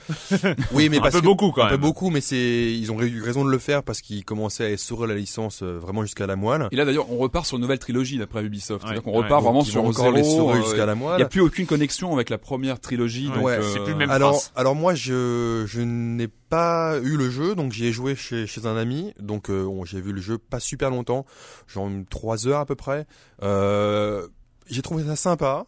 oui, 0.73 0.89
mais 0.91 0.99
Un 0.99 1.01
parce 1.01 1.15
peu 1.15 1.21
que- 1.21 1.25
beaucoup, 1.25 1.53
quand 1.53 1.63
un 1.65 1.69
peu 1.71 1.77
beaucoup, 1.79 2.11
mais 2.11 2.21
c'est 2.21 2.37
ils 2.73 2.93
ont 2.93 3.01
eu 3.01 3.23
raison 3.23 3.45
de 3.45 3.51
le 3.51 3.59
faire 3.59 3.83
parce 3.83 4.01
qu'ils 4.01 4.25
commençaient 4.25 4.65
à 4.65 4.71
essorer 4.71 5.07
la 5.09 5.15
licence 5.15 5.63
euh, 5.63 5.79
vraiment 5.79 6.03
jusqu'à 6.03 6.27
la 6.27 6.37
moelle. 6.37 6.69
Et 6.73 6.77
là 6.77 6.85
d'ailleurs, 6.85 7.11
on 7.11 7.17
repart 7.17 7.47
sur 7.47 7.57
une 7.57 7.63
nouvelle 7.63 7.79
trilogie 7.79 8.19
d'après 8.19 8.43
Ubisoft. 8.45 8.83
Ouais, 8.83 8.89
C'est-à-dire 8.89 9.03
qu'on 9.03 9.17
ouais. 9.19 9.25
repart 9.25 9.43
vraiment 9.43 9.65
sur 9.65 9.85
encore 9.85 10.05
zéro. 10.07 10.17
l'essorer 10.17 10.59
euh, 10.59 10.63
jusqu'à 10.63 10.85
la 10.87 10.93
Il 10.95 10.99
moelle. 10.99 11.17
n'y 11.17 11.23
a 11.23 11.29
plus 11.29 11.41
aucune 11.41 11.67
connexion 11.67 12.13
avec 12.15 12.29
la 12.31 12.39
première 12.39 12.81
trilogie. 12.81 13.29
Ouais, 13.29 13.35
donc, 13.35 13.47
euh, 13.49 13.71
c'est 13.73 13.81
plus 13.81 13.93
le 13.93 13.99
même 13.99 14.11
alors, 14.11 14.33
prince. 14.33 14.53
alors 14.57 14.75
moi, 14.75 14.95
je, 14.95 15.65
je 15.67 15.81
n'ai 15.81 16.29
pas 16.29 16.99
eu 17.03 17.17
le 17.17 17.31
jeu, 17.31 17.55
donc 17.55 17.73
j'y 17.73 17.87
ai 17.87 17.93
joué 17.93 18.15
chez, 18.17 18.47
chez 18.47 18.67
un 18.67 18.77
ami. 18.77 19.13
Donc 19.21 19.51
euh, 19.51 19.69
j'ai 19.85 20.01
vu 20.01 20.13
le 20.13 20.21
jeu 20.21 20.37
pas 20.39 20.59
super 20.61 20.91
longtemps, 20.91 21.25
genre 21.69 21.89
trois 22.11 22.47
heures 22.49 22.61
à 22.61 22.67
peu 22.67 22.75
près. 22.75 23.07
Euh, 23.43 24.27
j'ai 24.69 24.83
trouvé 24.83 25.05
ça 25.05 25.15
sympa, 25.17 25.67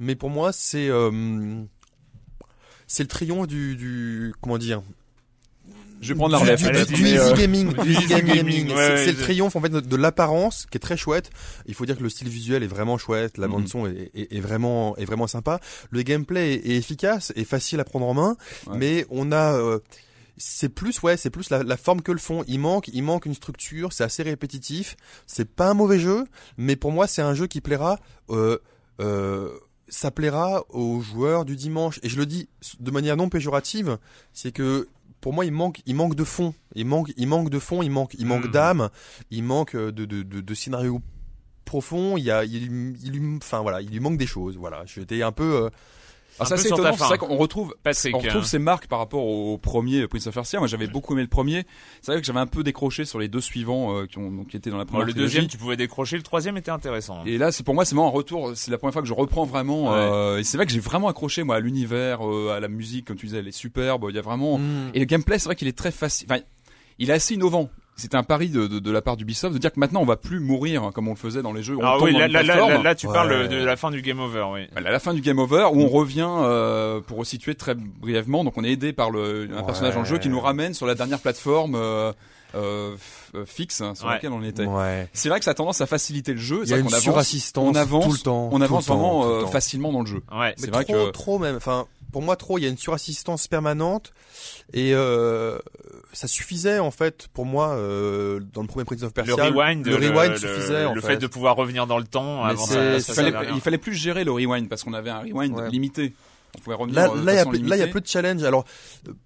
mais 0.00 0.14
pour 0.16 0.30
moi 0.30 0.52
c'est 0.52 0.88
euh, 0.88 1.62
c'est 2.86 3.02
le 3.02 3.08
triomphe 3.08 3.46
du, 3.46 3.76
du 3.76 4.34
comment 4.40 4.58
dire? 4.58 4.82
Je 6.00 6.08
vais 6.12 6.18
prendre 6.18 6.32
la 6.32 6.56
du, 6.56 6.64
relève. 6.66 6.86
du, 6.88 6.94
du- 6.94 7.00
du 7.02 7.08
easy 7.08 7.16
euh, 7.18 7.32
gaming, 7.34 7.72
du 7.74 7.92
easy 7.92 8.06
gaming. 8.08 8.34
gaming, 8.34 8.68
C'est- 8.68 8.74
ouais, 8.74 8.96
c'est 8.96 9.06
ouais, 9.06 9.12
le 9.12 9.18
triomphe 9.18 9.54
en 9.54 9.60
fait 9.60 9.68
de, 9.68 9.96
l'apparence 9.96 10.66
qui 10.68 10.76
est 10.76 10.80
très 10.80 10.96
chouette. 10.96 11.30
Il 11.66 11.74
faut 11.74 11.86
dire 11.86 11.96
que 11.96 12.02
le 12.02 12.08
style 12.08 12.28
visuel 12.28 12.64
est 12.64 12.66
vraiment 12.66 12.98
chouette, 12.98 13.38
la 13.38 13.46
Mhm. 13.46 13.52
bande 13.52 13.68
son 13.68 13.86
est, 13.86 14.10
est- 14.14 14.32
est 14.36 14.40
vraiment 14.40 14.96
est 14.96 15.04
vraiment 15.04 15.28
sympa. 15.28 15.60
Le 15.90 16.02
gameplay 16.02 16.54
est, 16.54 16.66
est 16.72 16.76
efficace 16.76 17.32
et 17.36 17.44
facile 17.44 17.78
à 17.78 17.84
prendre 17.84 18.06
en 18.06 18.14
main, 18.14 18.36
Ouais. 18.66 18.78
mais 18.78 19.06
on 19.10 19.30
a 19.30 19.54
euh, 19.54 19.78
c'est 20.36 20.70
plus 20.70 21.00
ouais 21.02 21.16
c'est 21.16 21.30
plus 21.30 21.50
la, 21.50 21.62
la 21.62 21.76
forme 21.76 22.02
que 22.02 22.10
le 22.10 22.18
fond 22.18 22.42
il 22.48 22.58
manque 22.58 22.88
il 22.92 23.02
manque 23.04 23.26
une 23.26 23.34
structure 23.34 23.92
c'est 23.92 24.02
assez 24.02 24.22
répétitif 24.24 24.96
c'est 25.26 25.44
pas 25.48 25.68
un 25.68 25.74
mauvais 25.74 25.98
jeu 26.00 26.24
mais 26.56 26.74
pour 26.74 26.90
moi 26.90 27.06
c'est 27.06 27.20
un 27.22 27.34
jeu 27.34 27.46
qui 27.46 27.60
plaira 27.60 28.00
euh, 28.30 28.58
ça 29.88 30.10
plaira 30.10 30.64
aux 30.70 31.00
joueurs 31.00 31.44
du 31.44 31.56
dimanche. 31.56 31.98
Et 32.02 32.08
je 32.08 32.16
le 32.16 32.26
dis 32.26 32.48
de 32.80 32.90
manière 32.90 33.16
non 33.16 33.28
péjorative 33.28 33.98
c'est 34.32 34.52
que 34.52 34.88
pour 35.20 35.32
moi 35.32 35.44
il 35.44 35.52
manque 35.52 35.82
il 35.86 35.94
manque 35.94 36.14
de 36.14 36.24
fond. 36.24 36.54
Il 36.74 36.86
manque 36.86 37.12
il 37.16 37.26
manque 37.28 37.50
de 37.50 37.58
fond 37.58 37.82
il 37.82 37.90
manque 37.90 38.14
il 38.18 38.26
manque 38.26 38.44
Mhm. 38.46 38.50
d'âme. 38.52 38.88
Il 39.30 39.44
manque 39.44 39.76
de 39.76 39.90
de, 39.90 40.22
de, 40.22 40.40
de 40.40 40.54
scénario 40.54 41.00
profond. 41.64 42.16
Il 42.16 42.24
y 42.24 42.30
a 42.30 42.44
il, 42.44 43.38
enfin 43.42 43.60
voilà 43.60 43.80
il 43.82 43.90
lui 43.90 44.00
manque 44.00 44.18
des 44.18 44.26
choses. 44.26 44.56
Voilà. 44.56 44.84
J'étais 44.86 45.22
un 45.22 45.32
peu 45.32 45.64
euh, 45.64 45.70
C'est 46.46 46.54
assez 46.54 46.68
sur 46.68 46.76
ta 46.76 46.82
étonnant, 46.82 46.96
c'est 46.96 47.04
vrai 47.04 47.18
qu'on 47.18 47.36
retrouve 47.36 47.74
Patrick, 47.82 48.14
on 48.14 48.18
retrouve 48.18 48.40
hein. 48.42 48.44
ces 48.44 48.58
marques 48.58 48.86
par 48.86 48.98
rapport 48.98 49.24
au 49.26 49.58
premier 49.58 50.06
Prince 50.08 50.26
of 50.26 50.34
Persia. 50.34 50.58
Moi, 50.58 50.66
j'avais 50.68 50.86
beaucoup 50.86 51.12
aimé 51.12 51.22
le 51.22 51.28
premier. 51.28 51.66
C'est 52.00 52.12
vrai 52.12 52.20
que 52.20 52.26
j'avais 52.26 52.40
un 52.40 52.46
peu 52.46 52.62
décroché 52.62 53.04
sur 53.04 53.18
les 53.18 53.28
deux 53.28 53.40
suivants 53.40 53.94
euh, 53.96 54.06
qui 54.06 54.18
ont 54.18 54.30
donc 54.30 54.48
qui 54.48 54.56
étaient 54.56 54.70
dans 54.70 54.78
la 54.78 54.84
Bon, 54.84 54.92
première 54.92 55.06
le 55.06 55.12
trilogie. 55.12 55.34
deuxième, 55.34 55.48
tu 55.50 55.58
pouvais 55.58 55.76
décrocher. 55.76 56.16
Le 56.16 56.22
troisième 56.22 56.56
était 56.56 56.70
intéressant. 56.70 57.22
Et 57.26 57.36
là, 57.38 57.52
c'est 57.52 57.62
pour 57.64 57.74
moi, 57.74 57.84
c'est 57.84 57.94
vraiment 57.94 58.08
un 58.08 58.12
retour. 58.12 58.52
C'est 58.54 58.70
la 58.70 58.78
première 58.78 58.92
fois 58.94 59.02
que 59.02 59.08
je 59.08 59.14
reprends 59.14 59.44
vraiment. 59.44 59.92
Ouais. 59.92 59.98
euh, 59.98 60.38
et 60.38 60.44
c'est 60.44 60.56
vrai 60.56 60.66
que 60.66 60.72
j'ai 60.72 60.80
vraiment 60.80 61.08
accroché 61.08 61.42
moi 61.42 61.56
à 61.56 61.60
l'univers, 61.60 62.26
euh, 62.26 62.54
à 62.56 62.60
la 62.60 62.68
musique, 62.68 63.04
comme 63.06 63.16
tu 63.16 63.26
disais, 63.26 63.38
elle 63.38 63.48
est 63.48 63.52
superbe. 63.52 64.06
Il 64.08 64.16
y 64.16 64.18
a 64.18 64.22
vraiment. 64.22 64.58
Mm. 64.58 64.90
Et 64.94 64.98
le 65.00 65.04
gameplay, 65.04 65.38
c'est 65.38 65.46
vrai 65.46 65.56
qu'il 65.56 65.68
est 65.68 65.76
très 65.76 65.90
facile. 65.90 66.26
Enfin, 66.30 66.40
il 66.98 67.10
est 67.10 67.14
assez 67.14 67.34
innovant. 67.34 67.68
C'était 67.94 68.16
un 68.16 68.22
pari 68.22 68.48
de, 68.48 68.66
de, 68.66 68.78
de 68.78 68.90
la 68.90 69.02
part 69.02 69.16
d'Ubisoft 69.18 69.52
de 69.52 69.58
dire 69.58 69.70
que 69.70 69.78
maintenant 69.78 70.00
on 70.00 70.06
va 70.06 70.16
plus 70.16 70.40
mourir 70.40 70.82
hein, 70.82 70.90
comme 70.94 71.08
on 71.08 71.12
le 71.12 71.16
faisait 71.16 71.42
dans 71.42 71.52
les 71.52 71.62
jeux. 71.62 71.76
on 71.76 71.84
Ah 71.84 71.98
oui, 72.00 72.12
là, 72.12 72.26
là, 72.26 72.42
là, 72.42 72.56
là, 72.56 72.82
là, 72.82 72.94
tu 72.94 73.06
Ouais. 73.06 73.12
parles 73.12 73.48
de 73.48 73.56
la 73.56 73.76
fin 73.76 73.90
du 73.90 74.00
game 74.00 74.18
over, 74.18 74.46
oui. 74.52 74.60
À 74.74 74.80
la 74.80 74.98
fin 74.98 75.12
du 75.14 75.20
game 75.20 75.38
over, 75.38 75.68
où 75.72 75.82
on 75.82 75.88
revient 75.88 76.26
euh, 76.28 77.00
pour 77.00 77.18
resituer 77.18 77.54
très 77.54 77.74
brièvement. 77.74 78.44
Donc 78.44 78.54
on 78.56 78.64
est 78.64 78.70
aidé 78.72 78.92
par 78.94 79.10
le, 79.10 79.48
un 79.52 79.58
Ouais. 79.58 79.62
personnage 79.66 79.94
dans 79.94 80.00
le 80.00 80.06
jeu 80.06 80.18
qui 80.18 80.30
nous 80.30 80.40
ramène 80.40 80.72
sur 80.74 80.86
la 80.86 80.94
dernière 80.94 81.18
plateforme 81.20 81.74
euh, 81.74 82.12
euh, 82.54 82.96
euh, 83.34 83.44
fixe 83.46 83.80
hein, 83.82 83.94
sur 83.94 84.06
Ouais. 84.06 84.14
laquelle 84.14 84.32
on 84.32 84.42
était. 84.42 84.64
ouais 84.66 85.08
C'est 85.12 85.28
vrai 85.28 85.38
que 85.38 85.44
ça 85.44 85.52
a 85.52 85.54
tendance 85.54 85.80
à 85.82 85.86
faciliter 85.86 86.32
le 86.32 86.38
jeu. 86.40 86.60
il 86.60 86.64
y 86.64 86.66
C'est 86.68 86.72
a 86.72 86.76
vrai 86.76 86.84
une 86.84 86.90
qu'on 86.90 86.94
avance, 86.96 87.52
on 87.56 87.74
avance, 87.74 88.04
tout 88.06 88.12
le 88.12 88.18
temps 88.18 88.48
on 88.52 88.60
avance 88.62 88.86
temps, 88.86 88.96
vraiment 88.96 89.26
euh, 89.26 89.46
facilement 89.46 89.92
dans 89.92 90.00
le 90.00 90.06
jeu. 90.06 90.22
Ouais. 90.34 90.54
C'est 90.56 90.66
Mais 90.66 90.72
vrai 90.72 90.84
trop, 90.84 90.92
que 91.06 91.10
trop 91.10 91.38
même. 91.38 91.56
Enfin, 91.56 91.86
pour 92.12 92.22
moi, 92.22 92.36
trop. 92.36 92.58
Il 92.58 92.62
y 92.62 92.66
a 92.66 92.70
une 92.70 92.78
surassistance 92.78 93.48
permanente 93.48 94.12
et 94.72 94.94
euh, 94.94 95.58
ça 96.12 96.28
suffisait 96.28 96.78
en 96.78 96.90
fait 96.90 97.28
pour 97.32 97.46
moi 97.46 97.70
euh, 97.70 98.40
dans 98.52 98.60
le 98.62 98.68
premier 98.68 98.84
Prince 98.84 99.02
of 99.02 99.08
Le 99.16 99.24
Persia. 99.24 99.44
rewind, 99.50 99.86
le 99.86 99.96
rewind 99.96 100.36
suffisait. 100.36 100.84
en 100.84 100.94
le 100.94 101.00
fait. 101.00 101.06
fait 101.08 101.16
de 101.16 101.26
pouvoir 101.26 101.56
revenir 101.56 101.86
dans 101.86 101.98
le 101.98 102.04
temps 102.04 102.44
avant 102.44 102.64
ça, 102.64 102.74
il, 102.96 103.00
fallait, 103.02 103.32
ça, 103.32 103.44
il 103.54 103.60
fallait 103.60 103.78
plus 103.78 103.94
gérer 103.94 104.24
le 104.24 104.30
rewind 104.32 104.68
parce 104.68 104.84
qu'on 104.84 104.94
avait 104.94 105.10
un 105.10 105.20
rewind 105.20 105.54
Ouais. 105.56 105.70
limité. 105.70 106.12
On 106.58 106.60
pouvait 106.60 106.76
revenir 106.76 106.96
Là, 107.00 107.10
euh, 107.10 107.18
de 107.20 107.24
là, 107.26 107.32
il 107.32 107.36
y 107.36 107.38
a, 107.82 107.86
plus- 107.86 107.92
peu 107.92 108.00
de 108.02 108.06
challenge. 108.06 108.42
Alors, 108.44 108.64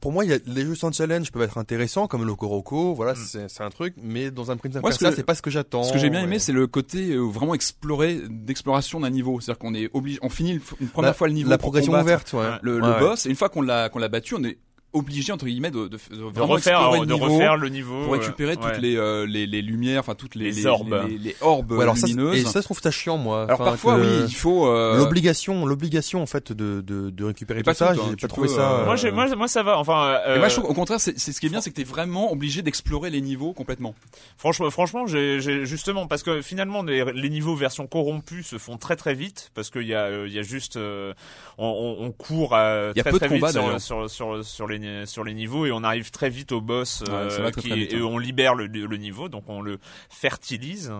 pour 0.00 0.12
moi, 0.12 0.24
y 0.24 0.32
a, 0.32 0.38
les 0.46 0.62
jeux 0.62 0.76
sans 0.76 0.92
challenge 0.92 1.32
peuvent 1.32 1.42
être 1.42 1.58
intéressants, 1.58 2.06
comme 2.06 2.24
le 2.24 2.34
Koroko. 2.36 2.94
Voilà, 2.94 3.14
Mm. 3.14 3.16
c'est 3.26 3.48
c'est 3.50 3.62
un 3.64 3.70
truc. 3.70 3.94
Mais 4.00 4.30
dans 4.30 4.50
un 4.52 4.56
Prince 4.56 4.76
of 4.76 4.82
Persia, 4.82 5.10
c'est 5.12 5.24
pas 5.24 5.34
ce 5.34 5.42
que 5.42 5.50
j'attends. 5.50 5.82
Ce 5.82 5.92
que 5.92 5.98
j'ai 5.98 6.08
bien 6.10 6.22
aimé, 6.22 6.34
Ouais. 6.34 6.38
c'est 6.38 6.52
le 6.52 6.66
côté 6.68 7.10
euh, 7.14 7.20
vraiment 7.22 7.54
explorer, 7.54 8.20
d'exploration 8.30 9.00
d'un 9.00 9.10
niveau. 9.10 9.40
C'est-à-dire 9.40 9.58
qu'on 9.58 9.74
est 9.74 9.90
obligé, 9.92 10.18
on 10.22 10.28
finit 10.28 10.60
une, 10.80 10.88
première 10.88 11.10
la, 11.10 11.14
fois 11.14 11.26
le 11.26 11.34
niveau 11.34 11.50
la 11.50 11.58
progression 11.58 11.92
ouverte. 11.94 12.32
Ouais. 12.32 12.46
le, 12.62 12.80
Ouais, 12.80 12.86
le 12.94 12.98
boss. 13.00 13.26
Et 13.26 13.30
une 13.30 13.36
fois 13.36 13.48
qu'on 13.48 13.62
l'a 13.62 13.88
qu'on 13.88 13.98
l'a 13.98 14.08
battu, 14.08 14.34
on 14.36 14.44
est 14.44 14.58
obligé 14.96 15.32
entre 15.32 15.46
guillemets 15.46 15.70
de, 15.70 15.88
de, 15.88 15.96
de 16.10 16.16
de 16.16 16.22
vraiment 16.22 16.46
refaire, 16.46 16.90
de 16.92 16.98
le 16.98 17.04
niveau 17.06 17.24
refaire 17.26 17.56
le 17.56 17.68
niveau 17.68 18.02
pour 18.04 18.12
récupérer 18.14 18.52
euh, 18.52 18.56
toutes 18.56 18.78
les, 18.82 18.96
euh, 18.96 19.26
les 19.26 19.46
les 19.46 19.62
lumières, 19.62 20.00
enfin 20.00 20.14
toutes 20.14 20.34
les, 20.34 20.50
Les 20.50 20.66
orbes. 20.66 21.04
les, 21.08 21.18
les 21.18 21.36
orbes 21.40 21.72
Ouais, 21.72 21.82
alors 21.82 21.96
ça, 21.96 22.06
et 22.08 22.44
ça, 22.44 22.60
je 22.60 22.64
trouve 22.64 22.80
ça 22.80 22.90
chiant, 22.90 23.18
moi. 23.18 23.44
alors 23.44 23.60
Enfin, 23.60 23.70
parfois, 23.70 23.96
oui, 23.96 24.06
il 24.28 24.34
faut. 24.34 24.66
euh, 24.68 24.96
L'obligation, 24.98 25.66
l'obligation, 25.66 26.22
en 26.22 26.26
fait, 26.26 26.52
de, 26.52 26.80
de, 26.80 27.10
de 27.10 27.24
récupérer 27.24 27.60
tout 27.60 27.66
pas 27.66 27.74
ça, 27.74 27.94
tout, 27.94 28.00
hein, 28.00 28.14
j'ai 28.18 28.26
pas 28.26 28.28
trouvé 28.28 28.48
peux, 28.48 28.54
ça. 28.54 28.72
euh, 28.80 28.84
Moi, 28.84 28.96
j'ai- 28.96 29.10
moi, 29.10 29.26
moi, 29.36 29.48
ça 29.48 29.62
va. 29.62 29.78
Enfin, 29.78 30.18
euh, 30.26 30.36
Et 30.36 30.38
moi, 30.38 30.48
je 30.48 30.56
trouve, 30.56 30.70
au 30.70 30.74
contraire, 30.74 31.00
c'est 31.00 31.18
c'est 31.18 31.32
ce 31.32 31.40
qui 31.40 31.46
est 31.46 31.50
bien, 31.50 31.60
c'est 31.60 31.70
que 31.70 31.76
t'es 31.76 31.84
vraiment 31.84 32.32
obligé 32.32 32.62
d'explorer 32.62 33.10
les 33.10 33.20
niveaux 33.20 33.52
complètement. 33.52 33.94
Franchement, 34.36 34.70
franchement, 34.70 35.06
j'ai, 35.06 35.40
j'ai- 35.40 35.64
justement 35.66 36.06
parce 36.06 36.22
que 36.22 36.42
finalement 36.42 36.82
les, 36.82 37.04
les 37.12 37.28
niveaux 37.30 37.54
version 37.56 37.86
corrompue 37.86 38.42
se 38.42 38.58
font 38.58 38.76
très 38.76 38.96
très 38.96 39.14
vite 39.14 39.50
parce 39.54 39.70
qu'il 39.70 39.86
y 39.86 39.94
a 39.94 40.04
euh, 40.04 40.26
il 40.28 40.32
y 40.34 40.38
a 40.38 40.42
juste 40.42 40.76
euh, 40.76 41.12
on, 41.58 41.66
on, 42.00 42.04
on 42.06 42.12
court 42.12 42.54
euh, 42.54 42.92
Il 42.94 42.98
y 42.98 43.00
a 43.00 43.04
très 43.04 43.10
peu 43.12 43.18
de 43.18 43.24
très 43.26 43.28
vite 43.34 43.40
combats, 43.44 43.78
sur, 43.78 44.08
sur, 44.08 44.10
sur 44.10 44.44
sur 44.44 44.66
les 44.68 44.78
sur 45.06 45.24
les 45.24 45.34
niveaux 45.34 45.66
et 45.66 45.72
on 45.72 45.82
arrive 45.84 46.10
très 46.10 46.30
vite 46.30 46.52
au 46.52 46.60
boss 46.60 47.02
Ouais, 47.06 47.12
euh, 47.12 47.50
qui 47.50 47.72
et 47.72 47.96
hein. 47.96 48.02
on 48.02 48.18
libère 48.18 48.54
le, 48.54 48.66
le 48.66 48.96
niveau 48.96 49.28
donc 49.28 49.44
on 49.48 49.60
le 49.60 49.78
fertilise 50.10 50.92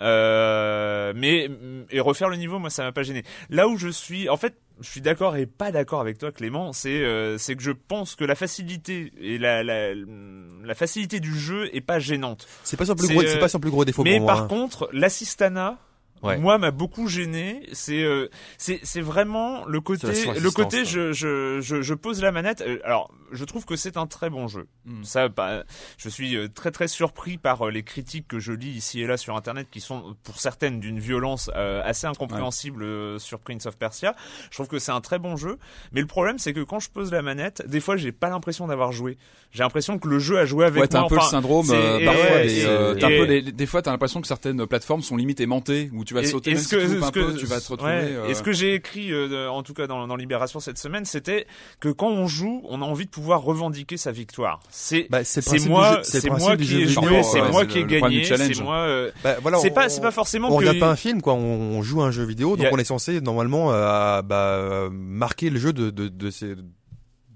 euh, 0.00 1.12
mais 1.16 1.48
et 1.90 2.00
refaire 2.00 2.28
le 2.28 2.36
niveau 2.36 2.58
moi 2.58 2.70
ça 2.70 2.84
m'a 2.84 2.92
pas 2.92 3.02
gêné 3.02 3.22
là 3.50 3.68
où 3.68 3.76
je 3.76 3.88
suis 3.88 4.28
en 4.28 4.36
fait 4.36 4.54
je 4.80 4.90
suis 4.90 5.00
d'accord 5.00 5.36
et 5.36 5.46
pas 5.46 5.72
d'accord 5.72 6.00
avec 6.00 6.18
toi 6.18 6.32
Clément 6.32 6.72
c'est 6.72 7.02
euh, 7.02 7.38
c'est 7.38 7.56
que 7.56 7.62
je 7.62 7.70
pense 7.70 8.14
que 8.14 8.24
la 8.24 8.34
facilité 8.34 9.12
et 9.20 9.38
la, 9.38 9.62
la 9.62 9.94
la 9.94 10.74
facilité 10.74 11.20
du 11.20 11.38
jeu 11.38 11.74
est 11.74 11.80
pas 11.80 11.98
gênante 11.98 12.46
C'est 12.64 12.76
pas 12.76 12.84
son 12.86 12.94
plus 12.94 13.08
gros, 13.08 13.22
euh, 13.22 13.26
c'est 13.26 13.38
pas 13.38 13.48
son 13.48 13.60
plus 13.60 13.70
gros 13.70 13.84
défaut 13.84 14.02
mais 14.04 14.18
pour 14.18 14.26
moi. 14.26 14.34
par 14.34 14.44
hein. 14.44 14.48
contre, 14.48 14.88
l'assistana, 14.92 15.78
Ouais. 16.22 16.38
moi, 16.38 16.58
m'a 16.58 16.70
beaucoup 16.70 17.08
gêné. 17.08 17.60
C'est, 17.72 18.02
euh, 18.02 18.28
c'est, 18.58 18.80
c'est 18.82 19.00
vraiment 19.02 19.64
le 19.66 19.80
côté, 19.80 20.06
le 20.40 20.50
côté, 20.50 20.84
je, 20.84 21.12
je, 21.12 21.60
je, 21.60 21.82
je 21.82 21.94
pose 21.94 22.22
la 22.22 22.32
manette. 22.32 22.62
Euh, 22.62 22.78
Alors, 22.84 23.12
je 23.32 23.44
trouve 23.44 23.64
que 23.64 23.76
c'est 23.76 23.96
un 23.96 24.06
très 24.06 24.30
bon 24.30 24.48
jeu. 24.48 24.66
Mm. 24.86 25.04
Ça, 25.04 25.28
bah, 25.28 25.64
je 25.98 26.08
suis 26.08 26.36
euh, 26.36 26.48
très 26.48 26.70
très 26.70 26.88
surpris 26.88 27.36
par 27.38 27.66
euh, 27.66 27.70
les 27.70 27.82
critiques 27.82 28.26
que 28.28 28.38
je 28.38 28.52
lis 28.52 28.70
ici 28.70 29.00
et 29.02 29.06
là 29.06 29.16
sur 29.16 29.36
Internet, 29.36 29.68
qui 29.70 29.80
sont 29.80 30.16
pour 30.24 30.40
certaines 30.40 30.80
d'une 30.80 30.98
violence 30.98 31.50
euh, 31.54 31.82
assez 31.84 32.06
incompréhensible 32.06 32.82
euh, 32.82 33.18
sur 33.18 33.38
Prince 33.40 33.66
of 33.66 33.76
Persia. 33.76 34.14
Je 34.50 34.56
trouve 34.56 34.68
que 34.68 34.78
c'est 34.78 34.92
un 34.92 35.00
très 35.00 35.18
bon 35.18 35.36
jeu, 35.36 35.58
mais 35.92 36.00
le 36.00 36.06
problème 36.06 36.38
c'est 36.38 36.52
que 36.52 36.60
quand 36.60 36.80
je 36.80 36.88
pose 36.90 37.12
la 37.12 37.22
manette, 37.22 37.62
des 37.68 37.80
fois 37.80 37.96
j'ai 37.96 38.12
pas 38.12 38.28
l'impression 38.30 38.66
d'avoir 38.66 38.92
joué. 38.92 39.18
J'ai 39.52 39.62
l'impression 39.62 39.98
que 39.98 40.08
le 40.08 40.18
jeu 40.18 40.38
a 40.38 40.44
joué 40.44 40.64
avec 40.66 40.80
Ouais, 40.82 40.88
t'as 40.88 40.98
moi. 41.00 41.06
un 41.06 41.08
peu 41.08 41.16
Enfin, 41.16 41.24
le 41.26 41.30
syndrome 41.30 41.66
euh, 41.70 42.04
parfois. 42.04 42.42
et- 42.42 42.46
des, 42.46 42.60
et- 42.60 42.66
euh, 42.66 42.94
t'as 42.94 43.06
un 43.06 43.10
et- 43.10 43.18
peu 43.18 43.24
les- 43.24 43.40
les- 43.40 43.52
des 43.52 43.66
fois, 43.66 43.80
t'as 43.82 43.90
l'impression 43.90 44.20
que 44.20 44.26
certaines 44.26 44.66
plateformes 44.66 45.02
sont 45.02 45.16
limite 45.16 45.40
aimantées 45.40 45.90
où 45.92 46.04
tu 46.06 46.14
vas 46.14 46.24
sauter, 46.24 46.50
et 46.50 46.54
même 46.54 46.62
ce 46.62 46.68
si 46.68 46.74
que- 46.76 46.98
tu 46.98 47.04
un 47.04 47.10
que- 47.10 47.20
peu, 47.32 47.34
tu 47.36 47.46
vas 47.46 47.60
te 47.60 47.68
retrouver. 47.70 47.92
ouais. 47.92 47.98
euh, 48.12 48.28
Et 48.28 48.34
ce 48.34 48.42
que 48.42 48.52
j'ai 48.52 48.74
écrit, 48.74 49.12
euh, 49.12 49.28
de- 49.28 49.48
en 49.48 49.62
tout 49.62 49.74
cas 49.74 49.86
dans, 49.86 50.06
dans 50.06 50.16
Libération 50.16 50.60
cette 50.60 50.78
semaine, 50.78 51.04
c'était 51.04 51.46
que 51.80 51.88
quand 51.90 52.08
on 52.08 52.26
joue, 52.26 52.62
on 52.68 52.80
a 52.80 52.84
envie 52.84 53.04
de 53.06 53.10
pouvoir 53.10 53.42
revendiquer 53.42 53.96
sa 53.96 54.12
victoire. 54.12 54.60
C'est 54.70 55.08
Bah, 55.10 55.18
moi, 55.66 56.00
c'est 56.04 56.30
moi 56.30 56.56
qui 56.56 56.82
ai 56.82 56.86
joué, 56.86 57.22
c'est 57.22 57.40
ouais, 57.42 57.50
moi 57.50 57.62
c'est 57.62 57.66
qui 57.68 57.78
ai 57.80 57.84
gagné, 57.84 58.24
c'est 58.24 58.62
moi. 58.62 58.76
euh, 58.76 59.10
Bah, 59.22 59.36
voilà, 59.42 59.58
c'est 59.58 59.70
on- 59.70 59.74
pas, 59.74 59.88
c'est 59.88 60.00
pas 60.00 60.10
forcément 60.10 60.48
on 60.48 60.52
que 60.52 60.56
regarde 60.58 60.78
pas 60.78 60.90
un 60.90 60.96
film 60.96 61.20
quoi, 61.20 61.34
on, 61.34 61.38
on 61.78 61.82
joue 61.82 62.02
un 62.02 62.10
jeu 62.10 62.24
vidéo, 62.24 62.56
donc 62.56 62.66
a- 62.66 62.70
on 62.72 62.78
est 62.78 62.84
censé 62.84 63.20
normalement 63.20 63.72
euh, 63.72 64.22
bah, 64.22 64.88
marquer 64.90 65.50
le 65.50 65.58
jeu 65.58 65.72
de 65.72 65.90
de 65.90 66.08
de, 66.08 66.30
ses- 66.30 66.54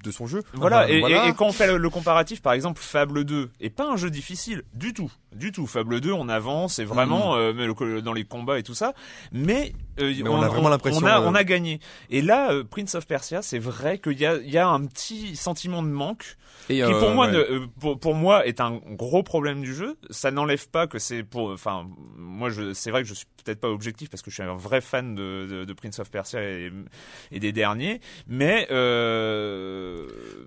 de 0.03 0.11
son 0.11 0.27
jeu. 0.27 0.43
Voilà, 0.55 0.85
Enfin, 0.85 0.89
et, 0.93 1.01
voilà. 1.01 1.27
et- 1.27 1.29
et 1.31 1.33
quand 1.35 1.47
on 1.47 1.53
fait 1.53 1.67
le, 1.67 1.77
le 1.77 1.91
comparatif, 1.91 2.43
par 2.43 2.53
exemple, 2.53 2.81
Fable 2.83 3.25
2 3.25 3.51
est 3.61 3.71
pas 3.71 3.87
un 3.91 3.97
jeu 3.97 4.11
difficile 4.11 4.63
du 4.75 4.93
tout, 4.95 5.11
du 5.35 5.53
tout. 5.53 5.67
Fable 5.67 6.01
2, 6.01 6.13
on 6.13 6.29
avance, 6.29 6.79
et 6.79 6.85
vraiment 6.85 7.37
euh, 7.37 7.53
mais 7.55 7.67
le- 7.67 8.03
dans 8.03 8.13
les 8.13 8.25
combats 8.25 8.59
et 8.59 8.63
tout 8.63 8.75
ça, 8.75 8.93
mais, 9.33 9.73
euh, 10.01 10.13
Mais 10.23 10.29
on 10.29 10.43
a 10.43 10.49
vraiment 10.49 10.69
l'impression, 10.69 11.01
on 11.03 11.09
a, 11.09 11.21
euh, 11.21 11.27
on 11.27 11.35
a 11.35 11.45
gagné. 11.45 11.81
Et 12.11 12.23
là, 12.23 12.53
euh, 12.53 12.65
Prince 12.65 12.95
of 12.95 13.07
Persia, 13.07 13.43
c'est 13.43 13.59
vrai 13.59 13.99
qu'il 13.99 14.19
y 14.19 14.27
a, 14.27 14.37
il 14.37 14.51
y 14.51 14.59
a 14.59 14.69
un 14.69 14.85
petit 14.87 15.37
sentiment 15.37 15.83
de 15.83 15.89
manque 15.89 16.37
et, 16.69 16.75
qui 16.77 16.83
euh, 16.83 16.99
pour 17.01 17.11
moi 17.11 17.27
ouais. 17.27 17.33
ne- 17.33 17.39
euh, 17.39 17.67
pour, 17.81 17.99
pour 17.99 18.15
moi 18.15 18.47
est 18.47 18.61
un 18.61 18.81
gros 18.91 19.23
problème 19.23 19.61
du 19.63 19.75
jeu 19.75 19.97
ça 20.11 20.31
n'enlève 20.31 20.69
pas 20.69 20.87
que 20.87 20.99
c'est 20.99 21.23
pour 21.23 21.51
enfin 21.51 21.87
moi 22.17 22.51
je 22.51 22.75
c'est 22.75 22.91
vrai 22.91 23.03
que 23.03 23.09
je 23.09 23.15
suis 23.15 23.27
peut-être 23.45 23.61
pas 23.61 23.69
objectif 23.71 24.11
parce 24.11 24.21
que 24.23 24.31
je 24.31 24.35
suis 24.35 24.43
un 24.43 24.55
vrai 24.55 24.81
fan 24.81 25.15
de, 25.15 25.47
de, 25.51 25.65
de 25.65 25.73
Prince 25.73 25.99
of 26.01 26.11
Persia 26.11 26.43
et, 26.43 26.71
et 27.33 27.41
des 27.41 27.53
derniers 27.53 28.01
mais 28.27 28.67
euh, 28.71 29.90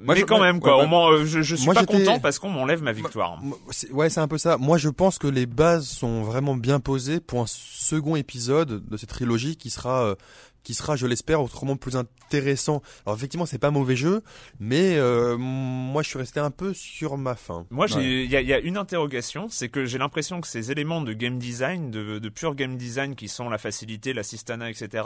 mais 0.01 0.15
je- 0.15 0.25
quand 0.25 0.37
moi- 0.37 0.45
même 0.47 0.59
quoi. 0.59 0.77
ouais, 0.77 1.19
euh, 1.21 1.25
je, 1.25 1.41
je 1.41 1.55
suis 1.55 1.65
Moi, 1.65 1.73
pas 1.73 1.85
content 1.85 2.19
parce 2.19 2.39
qu'on 2.39 2.49
m'enlève 2.49 2.81
ma 2.83 2.91
victoire. 2.91 3.41
Moi, 3.41 3.57
Ouais, 3.91 4.09
c'est 4.09 4.19
un 4.19 4.27
peu 4.27 4.37
ça. 4.37 4.57
Moi, 4.57 4.77
je 4.77 4.89
pense 4.89 5.17
que 5.17 5.27
les 5.27 5.45
bases 5.45 5.87
sont 5.87 6.23
vraiment 6.23 6.55
bien 6.55 6.79
posées 6.79 7.19
pour 7.19 7.41
un 7.41 7.47
second 7.47 8.15
épisode 8.15 8.87
de 8.87 8.97
cette 8.97 9.09
trilogie 9.09 9.55
qui 9.55 9.69
sera, 9.69 10.03
euh, 10.05 10.15
qui 10.63 10.73
sera, 10.73 10.95
je 10.95 11.05
l'espère, 11.07 11.41
autrement 11.41 11.75
plus 11.75 11.97
intéressant. 11.97 12.81
Alors 13.05 13.17
effectivement, 13.17 13.45
c'est 13.45 13.57
pas 13.57 13.67
un 13.67 13.71
mauvais 13.71 13.97
jeu, 13.97 14.23
mais 14.61 14.95
euh, 14.97 15.35
moi, 15.37 16.03
je 16.03 16.07
suis 16.09 16.17
resté 16.17 16.39
un 16.39 16.51
peu 16.51 16.73
sur 16.73 17.17
ma 17.17 17.35
faim. 17.35 17.65
Moi, 17.69 17.85
Ouais. 17.93 18.23
il 18.23 18.31
y, 18.31 18.35
a, 18.37 18.41
il 18.41 18.47
y 18.47 18.53
a 18.53 18.59
une 18.59 18.77
interrogation, 18.77 19.47
c'est 19.49 19.67
que 19.67 19.85
j'ai 19.85 19.97
l'impression 19.97 20.39
que 20.39 20.47
ces 20.47 20.71
éléments 20.71 21.01
de 21.01 21.11
game 21.11 21.37
design, 21.37 21.91
de, 21.91 22.17
de 22.19 22.29
pur 22.29 22.55
game 22.55 22.77
design, 22.77 23.15
qui 23.15 23.27
sont 23.27 23.49
la 23.49 23.57
facilité, 23.57 24.13
l'assistana, 24.13 24.69
etc. 24.69 25.03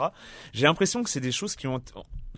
J'ai 0.52 0.66
l'impression 0.66 1.02
que 1.02 1.10
c'est 1.10 1.20
des 1.20 1.32
choses 1.32 1.56
qui 1.56 1.66
ont 1.66 1.82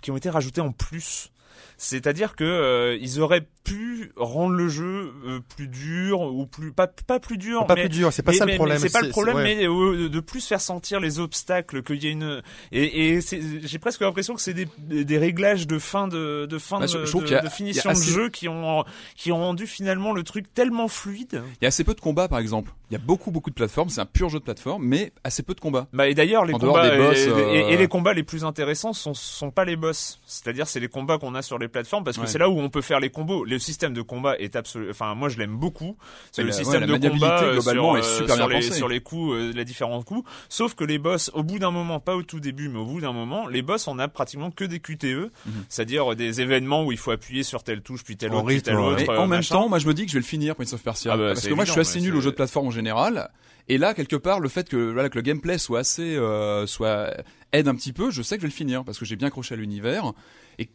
qui 0.01 0.11
ont 0.11 0.17
été 0.17 0.31
rajoutées 0.31 0.63
en 0.63 0.73
plus. 0.73 1.31
C'est-à-dire 1.77 2.37
que 2.37 2.45
euh, 2.45 2.97
ils 3.01 3.21
auraient 3.21 3.47
pu 3.65 4.13
rendre 4.17 4.55
le 4.55 4.69
jeu 4.69 5.13
euh, 5.27 5.41
plus 5.57 5.69
dur 5.69 6.21
ou 6.21 6.47
plus 6.47 6.73
pas 6.73 6.87
pas 6.87 7.21
plus 7.21 7.37
dur, 7.39 7.67
Pas 7.67 7.75
mais 7.75 7.83
plus 7.83 7.89
dur, 7.91 8.13
c'est 8.13 8.23
pas 8.23 8.33
mais- 8.33 8.39
ça 8.39 8.47
mais- 8.47 8.53
le 8.53 8.57
problème. 8.59 8.79
C'est 8.79 8.93
pas 8.93 9.03
le 9.03 9.09
problème, 9.11 9.37
ouais. 9.37 9.57
mais 9.57 9.67
euh, 9.69 10.09
de 10.09 10.21
plus 10.21 10.47
faire 10.47 10.61
sentir 10.61 11.01
les 11.01 11.19
obstacles, 11.19 11.83
qu'il 11.83 12.03
y 12.03 12.07
a 12.07 12.11
une 12.11 12.43
et, 12.73 13.21
j'ai 13.21 13.79
presque 13.79 14.01
l'impression 14.01 14.35
que 14.35 14.41
c'est 14.41 14.55
des, 14.55 14.67
des 15.05 15.19
réglages 15.19 15.67
de 15.67 15.79
fin 15.79 16.09
de 16.09 16.47
de 16.47 16.59
fin 16.59 16.79
Bah, 16.81 16.87
de, 16.87 16.91
je- 16.93 17.05
je 17.05 17.11
trouve 17.11 17.25
de- 17.25 17.35
a- 17.35 17.41
de 17.41 17.49
finition 17.49 17.93
de 17.93 17.97
jeu 17.97 18.29
qui 18.29 18.49
ont 18.49 18.85
qui 19.17 19.33
ont 19.33 19.39
rendu 19.39 19.67
finalement 19.67 20.13
le 20.13 20.23
truc 20.23 20.53
tellement 20.55 20.89
fluide. 20.89 21.43
Il 21.61 21.65
y 21.65 21.67
a 21.67 21.69
assez 21.69 21.85
peu 21.85 21.95
de 21.95 22.01
combats, 22.01 22.29
par 22.29 22.39
exemple. 22.39 22.73
Il 22.91 22.95
y 22.95 22.97
a 22.97 22.99
beaucoup, 22.99 23.31
beaucoup 23.31 23.51
de 23.51 23.55
plateformes. 23.55 23.89
C'est 23.89 24.01
un 24.01 24.07
pur 24.07 24.29
jeu 24.31 24.39
de 24.41 24.45
plateforme, 24.45 24.85
mais 24.85 25.13
assez 25.23 25.43
peu 25.43 25.55
de 25.55 25.61
combats. 25.61 25.87
Bah 25.93 26.09
et 26.09 26.15
d'ailleurs 26.15 26.45
les 26.45 26.55
En 26.55 26.59
combats 26.59 26.91
des 26.91 26.97
boss, 26.97 27.17
et, 27.19 27.29
euh, 27.29 27.53
et- 27.69 27.73
et 27.75 27.77
les 27.77 27.87
combats 27.89 28.13
les 28.15 28.23
plus 28.25 28.45
intéressants 28.45 28.93
sont 28.93 29.15
sont 29.15 29.51
pas 29.51 29.65
les 29.65 29.77
boss. 29.77 30.19
C'est-à-dire 30.27 30.67
c'est 30.67 30.81
les 30.81 30.89
combats 30.89 31.19
qu'on 31.19 31.35
a 31.35 31.43
sur 31.43 31.59
les 31.59 31.69
plateformes 31.69 32.03
parce 32.05 32.17
que 32.17 32.23
Ouais. 32.23 32.27
c'est 32.29 32.39
là 32.39 32.49
où 32.51 32.59
on 32.59 32.69
peut 32.69 32.81
faire 32.83 32.99
les 33.01 33.11
combos. 33.11 33.45
Le 33.45 33.59
système 33.59 33.93
de 33.95 34.03
combat 34.03 34.37
est 34.39 34.57
absolument 34.57 34.91
enfin 34.91 35.15
moi 35.15 35.29
je 35.29 35.39
l'aime 35.39 35.57
beaucoup. 35.57 35.97
C'est 36.33 36.43
le 36.43 36.49
la- 36.49 36.55
système 36.55 36.91
ouais, 36.91 36.99
de 36.99 37.09
combat 37.11 37.43
euh, 37.43 37.53
globalement, 37.55 37.95
sur, 37.95 37.97
est 37.97 38.07
euh, 38.09 38.17
super 38.19 38.35
sur 38.37 38.47
bien 38.49 38.59
les 38.59 38.67
pensée. 38.67 38.77
sur 38.79 38.89
les 38.89 39.01
coups 39.01 39.35
euh, 39.35 39.53
les 39.55 39.65
différents 39.65 40.03
coups 40.03 40.29
sauf 40.49 40.75
que 40.75 40.83
les 40.85 40.99
boss 40.99 41.31
au 41.35 41.43
bout 41.43 41.59
d'un 41.61 41.71
moment 41.71 42.01
pas 42.01 42.17
au 42.17 42.23
tout 42.23 42.41
début 42.41 42.69
mais 42.69 42.79
au 42.81 42.85
bout 42.87 43.01
d'un 43.01 43.13
moment 43.13 43.47
les 43.47 43.63
boss 43.63 43.87
on 43.87 43.99
a 44.01 44.09
pratiquement 44.09 44.51
que 44.51 44.65
des 44.65 44.81
QTE, 44.81 45.31
Mhm. 45.47 45.53
c'est-à-dire 45.69 46.17
des 46.17 46.41
événements 46.41 46.85
où 46.85 46.93
il 46.93 46.99
faut 46.99 47.13
appuyer 47.13 47.45
sur 47.45 47.63
telle 47.63 47.83
touche 47.83 48.03
puis 48.03 48.17
telle 48.17 48.33
En 48.33 48.39
autre 48.39 48.47
puis 48.47 48.55
rythme, 48.57 48.65
telle 48.67 48.77
ouais. 48.77 49.03
autre. 49.03 49.11
Euh, 49.11 49.17
en 49.17 49.21
même 49.29 49.39
machin. 49.39 49.55
temps, 49.55 49.69
moi 49.69 49.79
je 49.79 49.87
me 49.87 49.95
dis 49.95 50.03
que 50.07 50.09
je 50.11 50.15
vais 50.17 50.21
le 50.21 50.25
finir, 50.27 50.57
Prince 50.57 50.73
of 50.73 50.83
Persia. 50.83 51.13
Ah 51.15 51.17
bah, 51.17 51.27
parce 51.35 51.47
que 51.47 51.55
moi 51.55 51.65
je 51.65 51.71
suis 51.73 51.81
assez 51.81 52.01
nul 52.01 52.17
aux 52.17 52.21
jeux 52.21 52.31
de 52.31 52.37
plateforme 52.37 52.67
général. 52.81 53.31
Et 53.69 53.79
là, 53.79 53.95
quelque 53.95 54.17
part, 54.17 54.41
le 54.41 54.49
fait 54.49 54.69
que, 54.69 54.93
voilà, 54.93 55.09
que 55.09 55.17
le 55.17 55.23
gameplay 55.23 55.57
soit 55.59 55.81
assez, 55.81 56.17
euh, 56.17 56.67
soit 56.67 57.13
aide 57.53 57.69
un 57.69 57.75
petit 57.77 57.93
peu, 57.93 58.11
je 58.11 58.21
sais 58.23 58.37
que 58.37 58.41
je 58.43 58.47
vais 58.47 58.51
le 58.51 58.55
finir 58.57 58.85
parce 58.85 58.99
que 58.99 59.05
j'ai 59.05 59.15
bien 59.17 59.29
accroché 59.29 59.55
à 59.55 59.57
l'univers. 59.57 60.13
Et 60.59 60.69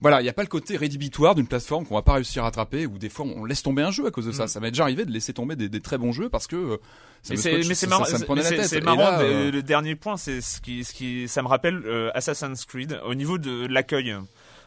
voilà, 0.00 0.20
il 0.20 0.24
n'y 0.24 0.30
a 0.30 0.32
pas 0.32 0.42
le 0.42 0.48
côté 0.48 0.76
rédhibitoire 0.76 1.34
d'une 1.36 1.46
plateforme 1.46 1.86
qu'on 1.86 1.94
va 1.94 2.02
pas 2.02 2.14
réussir 2.14 2.44
à 2.44 2.48
attraper 2.48 2.86
ou 2.86 2.98
des 2.98 3.08
fois 3.08 3.24
on 3.26 3.44
laisse 3.44 3.62
tomber 3.62 3.82
un 3.82 3.90
jeu 3.92 4.06
à 4.06 4.10
cause 4.10 4.26
de 4.26 4.32
ça. 4.32 4.44
Mm. 4.44 4.48
Ça 4.48 4.58
m'est 4.60 4.70
déjà 4.72 4.82
arrivé 4.84 5.04
de 5.04 5.12
laisser 5.12 5.32
tomber 5.32 5.54
des, 5.54 5.68
des 5.68 5.80
très 5.80 5.96
bons 5.98 6.10
jeux 6.12 6.28
parce 6.28 6.46
que 6.48 6.56
euh, 6.56 6.76
ça 7.22 7.34
Mais 7.34 7.36
me 7.36 7.40
c'est 7.42 7.50
scotche, 7.52 7.68
mais 7.68 7.74
c'est 7.74 7.86
ça- 7.86 7.90
marrant, 7.90 8.04
ça, 8.04 8.12
me 8.14 8.18
c'est- 8.18 8.24
prenait 8.24 8.42
la 8.42 8.48
tête. 8.50 8.64
c'est 8.66 8.80
marrant. 8.80 8.98
là, 8.98 9.20
euh, 9.20 9.50
Le 9.52 9.62
dernier 9.62 9.94
point, 9.94 10.16
c'est 10.16 10.40
ce 10.40 10.60
qui, 10.60 10.82
ce 10.84 10.92
qui, 10.92 11.28
ça 11.28 11.42
me 11.42 11.48
rappelle 11.48 11.82
Assassin's 12.14 12.64
Creed 12.64 12.98
au 13.04 13.14
niveau 13.14 13.38
de 13.38 13.66
l'accueil. 13.68 14.16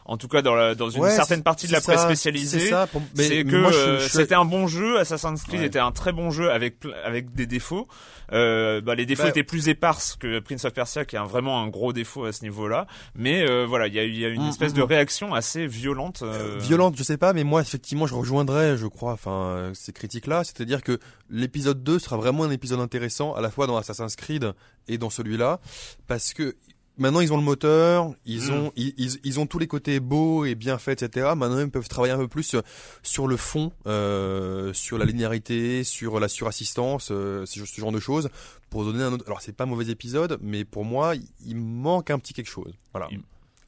En 0.06 0.16
tout 0.18 0.28
cas, 0.28 0.42
dans, 0.42 0.54
la, 0.54 0.74
dans 0.74 0.90
une 0.90 1.00
Ouais, 1.02 1.10
certaine 1.10 1.42
partie 1.42 1.66
de 1.66 1.72
la 1.72 1.80
presse 1.80 2.00
ça, 2.00 2.04
spécialisée, 2.06 2.70
C'est 3.14 3.44
que 3.44 3.56
euh, 3.56 4.00
c'était 4.00 4.34
un 4.34 4.44
bon 4.44 4.66
jeu. 4.66 4.98
Assassin's 4.98 5.42
Creed 5.44 5.60
Ouais. 5.60 5.66
était 5.66 5.78
un 5.78 5.92
très 5.92 6.12
bon 6.12 6.30
jeu 6.30 6.50
avec 6.50 6.76
avec 7.04 7.32
des 7.34 7.46
défauts. 7.46 7.88
Euh, 8.32 8.80
bah, 8.82 8.94
les 8.94 9.06
défauts 9.06 9.22
Bah, 9.24 9.28
étaient 9.30 9.42
plus 9.44 9.68
éparses 9.68 10.16
que 10.16 10.40
Prince 10.40 10.64
of 10.66 10.72
Persia, 10.74 11.04
qui 11.04 11.16
a 11.16 11.24
vraiment 11.24 11.62
un 11.62 11.68
gros 11.68 11.92
défaut 11.94 12.24
à 12.26 12.32
ce 12.32 12.42
niveau-là. 12.42 12.86
Mais 13.14 13.48
euh, 13.48 13.64
voilà, 13.66 13.86
il 13.86 13.94
y 13.94 13.98
a, 13.98 14.04
y 14.04 14.24
a 14.24 14.28
une 14.28 14.44
Mm, 14.44 14.48
espèce 14.48 14.72
mm, 14.72 14.76
de 14.76 14.82
mm. 14.82 14.86
réaction 14.86 15.34
assez 15.34 15.66
violente. 15.66 16.20
euh, 16.22 16.58
violente, 16.58 16.96
je 16.98 17.02
sais 17.02 17.16
pas, 17.16 17.32
mais 17.32 17.44
moi 17.44 17.60
effectivement, 17.62 18.06
je 18.06 18.14
rejoindrais, 18.14 18.76
je 18.76 18.86
crois, 18.86 19.12
enfin 19.12 19.70
ces 19.74 19.92
critiques-là, 19.92 20.44
c'est-à-dire 20.44 20.82
que 20.82 20.98
l'épisode 21.30 21.82
2 21.82 21.98
sera 21.98 22.16
vraiment 22.18 22.44
un 22.44 22.50
épisode 22.50 22.80
intéressant 22.80 23.34
à 23.34 23.40
la 23.40 23.50
fois 23.50 23.66
dans 23.66 23.76
Assassin's 23.78 24.16
Creed 24.16 24.52
et 24.88 24.98
dans 24.98 25.10
celui-là, 25.10 25.60
parce 26.06 26.34
que 26.34 26.54
maintenant 26.98 27.20
ils 27.20 27.32
ont 27.32 27.36
le 27.36 27.42
moteur, 27.42 28.12
ils 28.24 28.50
Mm. 28.50 28.54
ont 28.54 28.72
ils, 28.76 28.94
ils, 28.98 29.10
ils 29.24 29.40
ont 29.40 29.46
tous 29.46 29.58
les 29.58 29.66
côtés 29.66 30.00
beaux 30.00 30.44
et 30.44 30.54
bien 30.54 30.78
faits, 30.78 31.02
etc. 31.02 31.32
Maintenant 31.36 31.60
ils 31.60 31.70
peuvent 31.70 31.88
travailler 31.88 32.12
un 32.14 32.18
peu 32.18 32.28
plus 32.28 32.42
sur, 32.44 32.62
sur 33.02 33.26
le 33.26 33.36
fond, 33.36 33.72
euh, 33.86 34.72
sur 34.72 34.98
la 34.98 35.04
linéarité, 35.04 35.84
sur 35.84 36.20
la 36.20 36.28
surassistance, 36.28 37.08
euh, 37.10 37.44
ce, 37.46 37.64
ce 37.64 37.80
genre 37.80 37.92
de 37.92 38.00
choses, 38.00 38.28
pour 38.70 38.84
donner 38.84 39.02
un 39.02 39.12
autre. 39.12 39.24
Alors 39.26 39.40
c'est 39.40 39.52
pas 39.52 39.64
un 39.64 39.68
mauvais 39.68 39.88
épisode, 39.90 40.38
mais 40.42 40.64
pour 40.64 40.84
moi 40.84 41.14
il, 41.46 41.56
manque 41.56 42.10
un 42.10 42.18
petit 42.18 42.32
quelque 42.34 42.50
chose. 42.50 42.72
Voilà. 42.92 43.08
Il- 43.10 43.20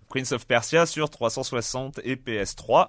Prince 0.08 0.30
of 0.32 0.46
Persia 0.46 0.86
sur 0.86 1.10
360 1.10 1.98
et 2.04 2.14
PS3. 2.14 2.88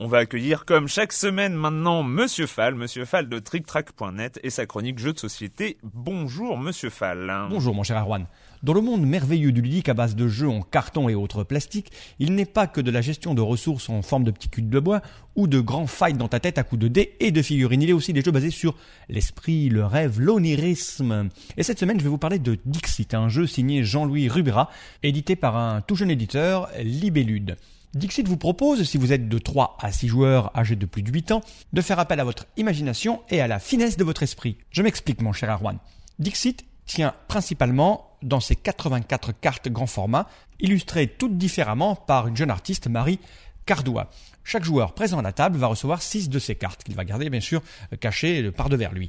On 0.00 0.06
va 0.06 0.18
accueillir 0.18 0.64
comme 0.64 0.86
chaque 0.86 1.12
semaine 1.12 1.54
maintenant 1.54 2.04
Monsieur 2.04 2.46
Fall, 2.46 2.76
Monsieur 2.76 3.04
Fall 3.04 3.28
de 3.28 3.40
TrickTrack.net 3.40 4.38
et 4.44 4.50
sa 4.50 4.64
chronique 4.64 5.00
jeux 5.00 5.12
de 5.12 5.18
société. 5.18 5.76
Bonjour 5.82 6.56
Monsieur 6.56 6.88
Fall. 6.88 7.48
Bonjour 7.50 7.74
mon 7.74 7.82
cher 7.82 7.96
Arwan. 7.96 8.26
Dans 8.62 8.74
le 8.74 8.80
monde 8.80 9.04
merveilleux 9.04 9.50
du 9.50 9.60
ludique 9.60 9.88
à 9.88 9.94
base 9.94 10.14
de 10.14 10.28
jeux 10.28 10.48
en 10.48 10.62
carton 10.62 11.08
et 11.08 11.16
autres 11.16 11.42
plastiques, 11.42 11.90
il 12.20 12.36
n'est 12.36 12.46
pas 12.46 12.68
que 12.68 12.80
de 12.80 12.92
la 12.92 13.00
gestion 13.00 13.34
de 13.34 13.40
ressources 13.40 13.88
en 13.88 14.02
forme 14.02 14.22
de 14.22 14.30
petits 14.30 14.48
cubes 14.48 14.70
de 14.70 14.78
bois 14.78 15.02
ou 15.34 15.48
de 15.48 15.58
grands 15.58 15.88
fights 15.88 16.16
dans 16.16 16.28
ta 16.28 16.38
tête 16.38 16.58
à 16.58 16.62
coups 16.62 16.82
de 16.82 16.86
dés 16.86 17.16
et 17.18 17.32
de 17.32 17.42
figurines. 17.42 17.82
Il 17.82 17.90
a 17.90 17.96
aussi 17.96 18.12
des 18.12 18.22
jeux 18.22 18.30
basés 18.30 18.52
sur 18.52 18.76
l'esprit, 19.08 19.68
le 19.68 19.84
rêve, 19.84 20.20
l'onirisme. 20.20 21.28
Et 21.56 21.64
cette 21.64 21.80
semaine, 21.80 21.98
je 21.98 22.04
vais 22.04 22.10
vous 22.10 22.18
parler 22.18 22.38
de 22.38 22.56
Dixit, 22.66 23.14
un 23.14 23.28
jeu 23.28 23.48
signé 23.48 23.82
Jean-Louis 23.82 24.28
Rubera, 24.28 24.70
édité 25.02 25.34
par 25.34 25.56
un 25.56 25.80
tout 25.80 25.96
jeune 25.96 26.12
éditeur, 26.12 26.68
Libellude. 26.78 27.56
Dixit 27.94 28.28
vous 28.28 28.36
propose, 28.36 28.82
si 28.84 28.98
vous 28.98 29.12
êtes 29.12 29.28
de 29.28 29.38
3 29.38 29.78
à 29.80 29.90
6 29.90 30.08
joueurs 30.08 30.56
âgés 30.56 30.76
de 30.76 30.84
plus 30.84 31.02
de 31.02 31.10
8 31.10 31.32
ans, 31.32 31.40
de 31.72 31.80
faire 31.80 31.98
appel 31.98 32.20
à 32.20 32.24
votre 32.24 32.46
imagination 32.58 33.22
et 33.30 33.40
à 33.40 33.48
la 33.48 33.58
finesse 33.58 33.96
de 33.96 34.04
votre 34.04 34.22
esprit. 34.22 34.58
Je 34.70 34.82
m'explique 34.82 35.22
mon 35.22 35.32
cher 35.32 35.48
Arwan. 35.48 35.78
Dixit 36.18 36.66
tient 36.84 37.14
principalement 37.28 38.16
dans 38.22 38.40
ses 38.40 38.56
84 38.56 39.32
cartes 39.32 39.68
grand 39.68 39.86
format, 39.86 40.28
illustrées 40.60 41.06
toutes 41.06 41.38
différemment 41.38 41.96
par 41.96 42.28
une 42.28 42.36
jeune 42.36 42.50
artiste, 42.50 42.88
Marie 42.88 43.20
Cardois. 43.64 44.10
Chaque 44.44 44.64
joueur 44.64 44.92
présent 44.92 45.18
à 45.18 45.22
la 45.22 45.32
table 45.32 45.56
va 45.56 45.68
recevoir 45.68 46.02
6 46.02 46.28
de 46.28 46.38
ces 46.38 46.56
cartes, 46.56 46.84
qu'il 46.84 46.94
va 46.94 47.04
garder 47.04 47.30
bien 47.30 47.40
sûr 47.40 47.62
cachées 48.00 48.50
par 48.50 48.68
devers 48.68 48.92
lui. 48.92 49.08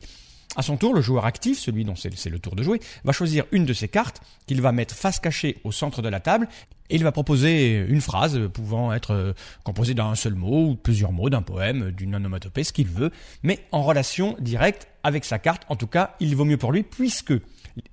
À 0.55 0.61
son 0.61 0.77
tour, 0.77 0.93
le 0.93 1.01
joueur 1.01 1.25
actif, 1.25 1.59
celui 1.59 1.85
dont 1.85 1.95
c'est 1.95 2.29
le 2.29 2.39
tour 2.39 2.55
de 2.55 2.63
jouer, 2.63 2.79
va 3.03 3.11
choisir 3.11 3.45
une 3.51 3.65
de 3.65 3.73
ces 3.73 3.87
cartes 3.87 4.21
qu'il 4.47 4.61
va 4.61 4.71
mettre 4.71 4.95
face 4.95 5.19
cachée 5.19 5.57
au 5.63 5.71
centre 5.71 6.01
de 6.01 6.09
la 6.09 6.19
table 6.19 6.47
et 6.89 6.95
il 6.95 7.03
va 7.03 7.11
proposer 7.11 7.85
une 7.87 8.01
phrase 8.01 8.39
pouvant 8.53 8.91
être 8.93 9.11
euh, 9.11 9.33
composée 9.63 9.93
d'un 9.93 10.15
seul 10.15 10.35
mot 10.35 10.69
ou 10.69 10.75
plusieurs 10.75 11.11
mots, 11.11 11.29
d'un 11.29 11.41
poème, 11.41 11.91
d'une 11.91 12.15
onomatopée, 12.15 12.63
ce 12.63 12.73
qu'il 12.73 12.87
veut, 12.87 13.11
mais 13.43 13.59
en 13.71 13.83
relation 13.83 14.35
directe 14.39 14.87
avec 15.03 15.25
sa 15.25 15.39
carte. 15.39 15.63
En 15.69 15.75
tout 15.75 15.87
cas, 15.87 16.15
il 16.19 16.35
vaut 16.35 16.45
mieux 16.45 16.57
pour 16.57 16.71
lui 16.71 16.83
puisque 16.83 17.33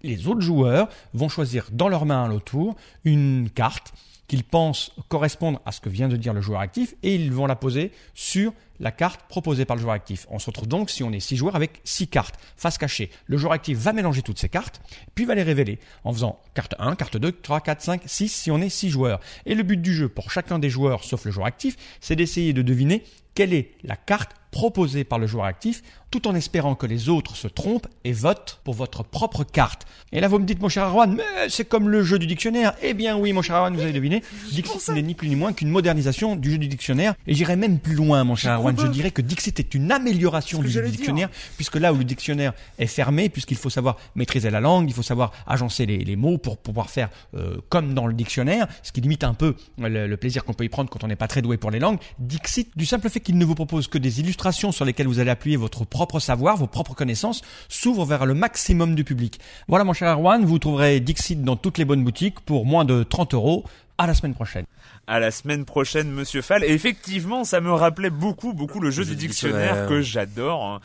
les 0.02 0.26
autres 0.26 0.40
joueurs 0.40 0.88
vont 1.14 1.28
choisir 1.28 1.68
dans 1.72 1.88
leur 1.88 2.06
main 2.06 2.24
à 2.24 2.28
l'autre 2.28 2.44
tour 2.44 2.76
une 3.04 3.50
carte 3.54 3.92
qu'ils 4.28 4.44
pensent 4.44 4.92
correspondre 5.08 5.60
à 5.64 5.72
ce 5.72 5.80
que 5.80 5.88
vient 5.88 6.08
de 6.08 6.16
dire 6.16 6.32
le 6.32 6.40
joueur 6.40 6.60
actif 6.60 6.94
et 7.02 7.14
ils 7.14 7.32
vont 7.32 7.46
la 7.46 7.56
poser 7.56 7.92
sur 8.14 8.52
la 8.80 8.90
carte 8.90 9.22
proposée 9.28 9.64
par 9.64 9.76
le 9.76 9.82
joueur 9.82 9.94
actif. 9.94 10.26
On 10.30 10.38
se 10.38 10.46
retrouve 10.46 10.68
donc, 10.68 10.90
si 10.90 11.02
on 11.02 11.12
est 11.12 11.20
six 11.20 11.36
joueurs, 11.36 11.56
avec 11.56 11.80
six 11.84 12.08
cartes 12.08 12.34
face 12.56 12.76
cachée. 12.76 13.10
Le 13.26 13.38
joueur 13.38 13.52
actif 13.52 13.78
va 13.78 13.92
mélanger 13.92 14.22
toutes 14.22 14.38
ces 14.38 14.48
cartes, 14.48 14.80
puis 15.14 15.24
va 15.24 15.34
les 15.34 15.42
révéler 15.42 15.78
en 16.04 16.12
faisant 16.12 16.40
carte 16.54 16.74
1, 16.78 16.96
carte 16.96 17.16
2, 17.16 17.32
3, 17.32 17.60
4, 17.60 17.80
5, 17.80 18.02
6 18.04 18.28
si 18.28 18.50
on 18.50 18.60
est 18.60 18.68
six 18.68 18.90
joueurs. 18.90 19.20
Et 19.46 19.54
le 19.54 19.62
but 19.62 19.80
du 19.80 19.94
jeu 19.94 20.08
pour 20.08 20.30
chacun 20.30 20.58
des 20.58 20.70
joueurs, 20.70 21.04
sauf 21.04 21.24
le 21.24 21.30
joueur 21.30 21.46
actif, 21.46 21.76
c'est 22.00 22.16
d'essayer 22.16 22.52
de 22.52 22.62
deviner 22.62 23.04
quelle 23.36 23.54
est 23.54 23.70
la 23.84 23.94
carte 23.94 24.32
proposée 24.50 25.04
par 25.04 25.18
le 25.18 25.26
joueur 25.26 25.44
actif, 25.44 25.82
tout 26.10 26.26
en 26.26 26.34
espérant 26.34 26.76
que 26.76 26.86
les 26.86 27.10
autres 27.10 27.36
se 27.36 27.46
trompent 27.46 27.88
et 28.04 28.12
votent 28.12 28.60
pour 28.64 28.72
votre 28.72 29.02
propre 29.02 29.44
carte. 29.44 29.86
Et 30.12 30.20
là, 30.20 30.28
vous 30.28 30.38
me 30.38 30.46
dites, 30.46 30.62
mon 30.62 30.70
cher 30.70 30.84
Arwan, 30.84 31.14
mais 31.14 31.48
c'est 31.50 31.68
comme 31.68 31.90
le 31.90 32.02
jeu 32.02 32.18
du 32.18 32.26
dictionnaire. 32.26 32.72
Eh 32.80 32.94
bien 32.94 33.18
oui, 33.18 33.34
mon 33.34 33.42
cher 33.42 33.56
Arwan, 33.56 33.74
vous 33.74 33.82
avez 33.82 33.92
deviné. 33.92 34.22
Dixit 34.50 34.88
n'est 34.94 35.02
ni 35.02 35.14
plus 35.14 35.28
ni 35.28 35.36
moins 35.36 35.52
qu'une 35.52 35.68
modernisation 35.68 36.36
du 36.36 36.52
jeu 36.52 36.58
du 36.58 36.68
dictionnaire. 36.68 37.14
Et 37.26 37.34
j'irai 37.34 37.56
même 37.56 37.80
plus 37.80 37.94
loin, 37.94 38.24
mon 38.24 38.34
cher 38.34 38.52
Arwan. 38.52 38.74
Je 38.78 38.86
dirais 38.86 39.10
que 39.10 39.20
Dixit 39.20 39.58
est 39.60 39.74
une 39.74 39.92
amélioration 39.92 40.62
du 40.62 40.70
jeu 40.70 40.82
du 40.82 40.92
dictionnaire, 40.92 41.28
puisque 41.56 41.76
là 41.76 41.92
où 41.92 41.98
le 41.98 42.04
dictionnaire 42.04 42.54
est 42.78 42.86
fermé, 42.86 43.28
puisqu'il 43.28 43.58
faut 43.58 43.68
savoir 43.68 43.96
maîtriser 44.14 44.48
la 44.48 44.60
langue, 44.60 44.88
il 44.88 44.94
faut 44.94 45.02
savoir 45.02 45.32
agencer 45.46 45.84
les, 45.84 45.98
les 45.98 46.16
mots 46.16 46.38
pour 46.38 46.56
pouvoir 46.56 46.88
faire 46.88 47.10
euh, 47.34 47.58
comme 47.68 47.92
dans 47.92 48.06
le 48.06 48.14
dictionnaire, 48.14 48.68
ce 48.82 48.92
qui 48.92 49.02
limite 49.02 49.24
un 49.24 49.34
peu 49.34 49.54
le, 49.76 50.06
le 50.06 50.16
plaisir 50.16 50.44
qu'on 50.44 50.54
peut 50.54 50.64
y 50.64 50.70
prendre 50.70 50.88
quand 50.88 51.04
on 51.04 51.08
n'est 51.08 51.16
pas 51.16 51.28
très 51.28 51.42
doué 51.42 51.58
pour 51.58 51.70
les 51.70 51.80
langues. 51.80 51.98
Dixit, 52.18 52.70
du 52.74 52.86
simple 52.86 53.10
fait 53.10 53.20
qu'il 53.26 53.36
ne 53.38 53.44
vous 53.44 53.54
propose 53.56 53.88
que 53.88 53.98
des 53.98 54.20
illustrations 54.20 54.70
sur 54.72 54.84
lesquelles 54.84 55.08
vous 55.08 55.18
allez 55.18 55.30
appuyer 55.30 55.56
votre 55.56 55.84
propre 55.84 56.20
savoir, 56.20 56.56
vos 56.56 56.66
propres 56.68 56.94
connaissances, 56.94 57.42
s'ouvre 57.68 58.04
vers 58.04 58.24
le 58.24 58.34
maximum 58.34 58.94
du 58.94 59.02
public. 59.04 59.40
Voilà 59.68 59.84
mon 59.84 59.92
cher 59.92 60.08
Arwan, 60.08 60.44
vous 60.44 60.58
trouverez 60.58 61.00
Dixit 61.00 61.42
dans 61.42 61.56
toutes 61.56 61.76
les 61.78 61.84
bonnes 61.84 62.04
boutiques 62.04 62.40
pour 62.40 62.64
moins 62.64 62.84
de 62.84 63.02
30 63.02 63.34
euros. 63.34 63.64
À 63.98 64.06
la 64.06 64.14
semaine 64.14 64.34
prochaine. 64.34 64.64
À 65.06 65.18
la 65.20 65.30
semaine 65.30 65.64
prochaine, 65.64 66.10
Monsieur 66.10 66.40
Fall. 66.42 66.62
Et 66.64 66.68
effectivement, 66.72 67.44
ça 67.44 67.60
me 67.60 67.72
rappelait 67.72 68.10
beaucoup, 68.10 68.52
beaucoup 68.52 68.78
le 68.80 68.90
jeu 68.90 69.02
Le 69.02 69.08
du 69.10 69.16
dictionnaire 69.16 69.60
dictionnaire. 69.60 69.88
que 69.88 70.02
j'adore. 70.02 70.64
hein. 70.64 70.80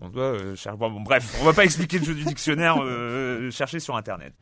On 0.00 0.08
doit 0.08 0.22
euh, 0.24 0.56
cher- 0.56 0.76
bon, 0.76 0.90
bref, 1.00 1.36
on 1.40 1.44
va 1.44 1.52
pas 1.52 1.64
expliquer 1.68 1.98
le 1.98 2.04
jeu 2.04 2.14
du 2.14 2.24
dictionnaire. 2.24 2.76
euh, 2.82 3.50
chercher 3.50 3.80
sur 3.80 3.96
internet. 3.96 4.32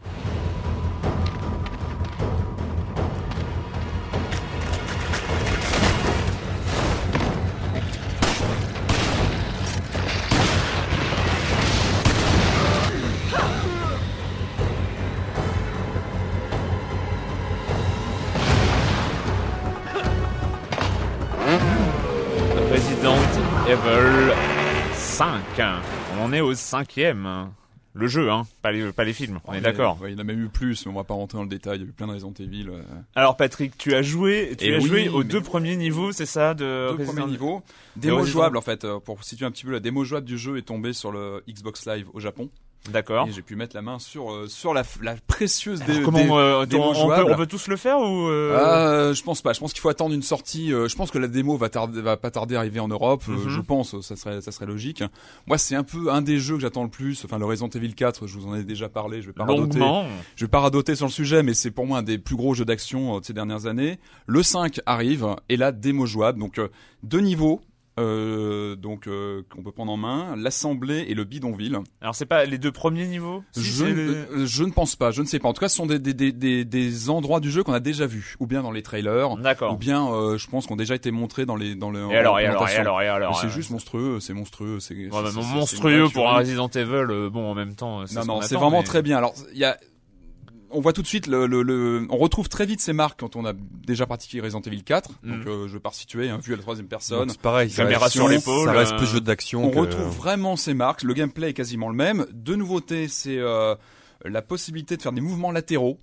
On 26.31 26.33
est 26.33 26.41
au 26.41 26.55
cinquième. 26.55 27.51
Le 27.93 28.07
jeu, 28.07 28.31
hein, 28.31 28.47
pas 28.63 28.71
les, 28.71 28.93
pas 28.93 29.03
les 29.03 29.13
films, 29.13 29.41
on 29.47 29.53
est 29.53 29.61
d'accord. 29.61 30.01
Ouais, 30.01 30.13
il 30.13 30.15
y 30.15 30.17
en 30.17 30.21
a 30.21 30.23
même 30.25 30.45
eu 30.45 30.49
plus, 30.49 30.87
mais 30.87 30.93
on 30.93 30.95
va 30.95 31.03
pas 31.03 31.15
rentrer 31.15 31.39
dans 31.39 31.43
le 31.43 31.49
détail. 31.49 31.79
Il 31.79 31.83
y 31.83 31.85
a 31.87 31.89
eu 31.89 31.93
plein 31.93 32.07
de 32.07 32.13
Resident 32.13 32.33
Evil. 32.39 32.69
euh, 32.69 32.83
Alors 33.17 33.37
Patrick, 33.37 33.77
tu 33.77 33.95
as 33.95 34.03
joué, 34.03 34.55
tu 34.57 34.65
Et 34.67 34.77
as 34.77 34.79
oui, 34.79 34.87
joué 34.87 35.09
aux 35.09 35.25
deux 35.25 35.41
premiers 35.41 35.75
niveaux, 35.75 36.13
c'est 36.13 36.25
ça, 36.25 36.55
de 36.55 36.91
deux 36.91 36.91
Resident 36.99 37.13
premiers 37.15 37.33
niveaux. 37.33 37.63
Démo 37.97 38.25
jouable 38.25 38.59
en 38.59 38.61
fait, 38.61 38.85
euh, 38.85 39.01
pour 39.01 39.25
situer 39.25 39.45
un 39.45 39.51
petit 39.51 39.65
peu 39.65 39.73
la 39.73 39.81
démo 39.81 40.05
jouable 40.05 40.25
du 40.25 40.39
jeu 40.39 40.57
est 40.57 40.63
tombée 40.63 40.93
sur 40.93 41.11
le 41.11 41.43
Xbox 41.49 41.85
Live 41.89 42.07
au 42.15 42.21
Japon. 42.21 42.49
D'accord. 42.91 43.29
Et 43.29 43.33
j'ai 43.33 43.43
pu 43.43 43.57
mettre 43.57 43.77
la 43.77 43.83
main 43.83 43.99
sur 43.99 44.33
euh, 44.33 44.47
sur 44.49 44.73
la, 44.73 44.83
la 45.03 45.15
précieuse 45.27 45.83
Alors, 45.83 46.03
comment 46.03 46.39
euh, 46.39 46.65
démo 46.65 46.93
on, 46.97 47.09
peut, 47.09 47.25
on 47.31 47.37
peut 47.37 47.47
tous 47.47 47.69
le 47.69 47.77
faire 47.77 47.99
ou 47.99 48.29
euh, 48.29 48.57
Euh, 48.59 49.15
je 49.15 49.23
pense 49.23 49.43
pas. 49.43 49.53
Je 49.53 49.61
pense 49.61 49.73
qu'il 49.75 49.83
faut 49.83 49.91
attendre 49.91 50.15
une 50.15 50.23
sortie. 50.23 50.73
euh, 50.73 50.89
je 50.89 50.97
pense 50.97 51.11
que 51.11 51.19
la 51.19 51.29
démo 51.29 51.59
va 51.59 51.69
tarder, 51.69 52.01
va 52.01 52.17
pas 52.17 52.31
tarder 52.31 52.57
à 52.57 52.61
arriver 52.61 52.81
en 52.81 52.89
Europe. 52.89 53.23
euh, 53.29 53.33
Mhm. 53.33 53.49
je 53.51 53.61
pense, 53.61 54.01
ça 54.01 54.17
serait, 54.17 54.41
ça 54.41 54.51
serait 54.51 54.65
logique. 54.67 55.05
Moi, 55.47 55.59
c'est 55.59 55.75
un 55.77 55.83
peu 55.85 56.11
un 56.11 56.23
des 56.23 56.39
jeux 56.39 56.55
que 56.55 56.63
j'attends 56.63 56.85
le 56.85 56.89
plus. 56.91 57.23
Enfin, 57.25 57.39
le 57.39 57.45
Resident 57.45 57.69
Evil 57.69 57.95
4, 57.95 58.27
je 58.27 58.39
vous 58.39 58.47
en 58.49 58.55
ai 58.55 58.65
déjà 58.65 58.89
parlé. 58.89 59.21
Je 59.21 59.27
vais 59.27 59.33
pas 59.35 59.45
radoter. 59.45 59.79
Je 60.37 60.45
vais 60.47 60.51
pas 60.51 60.61
radoter 60.61 60.95
sur 60.97 61.07
le 61.07 61.13
sujet, 61.13 61.43
mais 61.43 61.53
c'est 61.53 61.71
pour 61.71 61.87
moi 61.87 61.99
un 61.99 62.03
des 62.03 62.17
plus 62.17 62.37
gros 62.37 62.55
jeux 62.55 62.65
d'action 62.65 63.21
de 63.21 63.25
ces 63.27 63.35
dernières 63.35 63.67
années. 63.67 63.99
Le 64.27 64.43
5 64.43 64.81
arrive 64.87 65.27
et 65.51 65.59
la 65.59 65.71
démo 65.73 66.07
jouable. 66.07 66.39
Donc 66.39 66.59
euh, 66.59 66.69
deux 67.03 67.21
niveaux. 67.21 67.61
Euh, 67.99 68.77
donc 68.77 69.07
euh, 69.09 69.43
qu'on 69.51 69.63
peut 69.63 69.73
prendre 69.73 69.93
en 69.93 69.97
main, 69.97 70.35
l'assemblée 70.37 71.05
et 71.09 71.15
le 71.15 71.25
bidonville. 71.25 71.79
Alors 72.01 72.15
c'est 72.15 72.25
pas 72.25 72.45
les 72.45 72.57
deux 72.57 72.71
premiers 72.73 73.07
niveaux? 73.07 73.43
Si, 73.53 73.63
je, 73.65 73.85
ne- 73.85 73.93
les- 73.93 74.15
euh, 74.43 74.47
je 74.47 74.65
ne 74.65 74.71
pense 74.71 74.97
pas, 74.97 75.11
je 75.11 75.21
ne 75.21 75.27
sais 75.27 75.39
pas. 75.39 75.49
En 75.49 75.53
tout 75.53 75.61
cas, 75.61 75.69
ce 75.69 75.77
sont 75.77 75.87
des, 75.87 75.99
des, 75.99 76.15
des, 76.15 76.33
des, 76.33 76.65
des 76.65 77.11
endroits 77.11 77.41
du 77.41 77.51
jeu 77.51 77.63
qu'on 77.65 77.73
a 77.73 77.81
déjà 77.81 78.07
vus, 78.07 78.37
ou 78.39 78.47
bien 78.47 78.63
dans 78.63 78.71
les 78.71 78.83
trailers, 78.83 79.37
D'accord. 79.39 79.75
ou 79.75 79.77
bien, 79.77 80.07
euh, 80.09 80.39
je 80.39 80.47
pense, 80.49 80.67
qu'on 80.67 80.75
a 80.75 80.79
déjà 80.79 80.95
été 80.95 81.11
montrés 81.11 81.47
dans 81.47 81.57
les 81.57 81.75
dans 81.75 81.91
le. 81.91 82.09
Et 82.11 82.17
alors, 82.17 82.39
et 82.41 82.47
alors, 82.47 82.69
et 82.69 82.77
alors, 82.77 83.03
et 83.03 83.09
alors. 83.09 83.39
C'est 83.41 83.51
juste 83.51 83.71
monstrueux, 83.71 84.21
c'est 84.21 84.35
monstrueux, 84.35 84.79
c'est. 84.81 84.95
ouais, 84.95 85.11
c'est- 85.11 85.37
monstrueux 85.55 86.09
pour 86.13 86.31
un 86.31 86.39
Resident 86.39 86.69
Evil. 86.69 86.91
euh, 87.11 87.29
bon, 87.29 87.51
en 87.51 87.55
même 87.55 87.75
temps, 87.75 88.01
Non, 88.01 88.07
ce 88.07 88.27
non, 88.27 88.41
c'est 88.43 88.55
vraiment 88.55 88.79
mais- 88.79 88.85
très 88.85 89.03
bien. 89.03 89.19
Alors, 89.19 89.35
il 89.53 89.59
y 89.59 89.65
a, 89.65 89.77
on 90.73 90.81
voit 90.81 90.93
tout 90.93 91.03
de 91.03 91.07
suite 91.07 91.27
le, 91.27 91.47
le, 91.47 91.63
le- 91.63 92.07
on 92.11 92.17
retrouve 92.17 92.49
très 92.49 92.67
vite 92.67 92.81
ces 92.81 92.93
marques 92.93 93.21
quand 93.21 93.37
on 93.37 93.45
a 93.45 93.53
déjà 93.55 94.07
pratiqué 94.07 94.41
Resident 94.41 94.61
Evil 94.63 94.83
4. 94.83 95.11
Mm. 95.23 95.31
Donc, 95.39 95.47
euh, 95.47 95.69
je 95.69 95.73
vais 95.75 95.81
pas 95.81 95.89
resituer, 95.91 96.29
hein, 96.31 96.39
vu 96.43 96.53
à 96.53 96.57
la 96.57 96.63
troisième 96.63 96.87
personne. 96.89 97.29
C'est 97.31 97.41
pareil, 97.41 97.71
Caméra 97.71 98.09
sur 98.11 98.29
l'épaule, 98.29 98.67
Ça 98.67 98.73
reste 98.73 98.93
euh, 98.93 98.99
plus 98.99 99.07
jeu 99.07 99.21
d'action. 99.21 99.65
On 99.65 99.71
que- 99.71 99.79
retrouve 99.79 100.09
vraiment 100.17 100.57
ces 100.57 100.75
marques. 100.75 101.03
Le 101.03 101.15
gameplay 101.15 101.51
est 101.51 101.55
quasiment 101.55 101.89
le 101.89 101.97
même. 101.97 102.27
Deux 102.33 102.57
nouveautés, 102.57 103.09
c'est 103.09 103.39
euh, 103.39 103.75
la 104.25 104.43
possibilité 104.43 104.97
de 104.97 105.03
faire 105.03 105.13
des 105.13 105.21
mouvements 105.21 105.53
latéraux. 105.53 105.99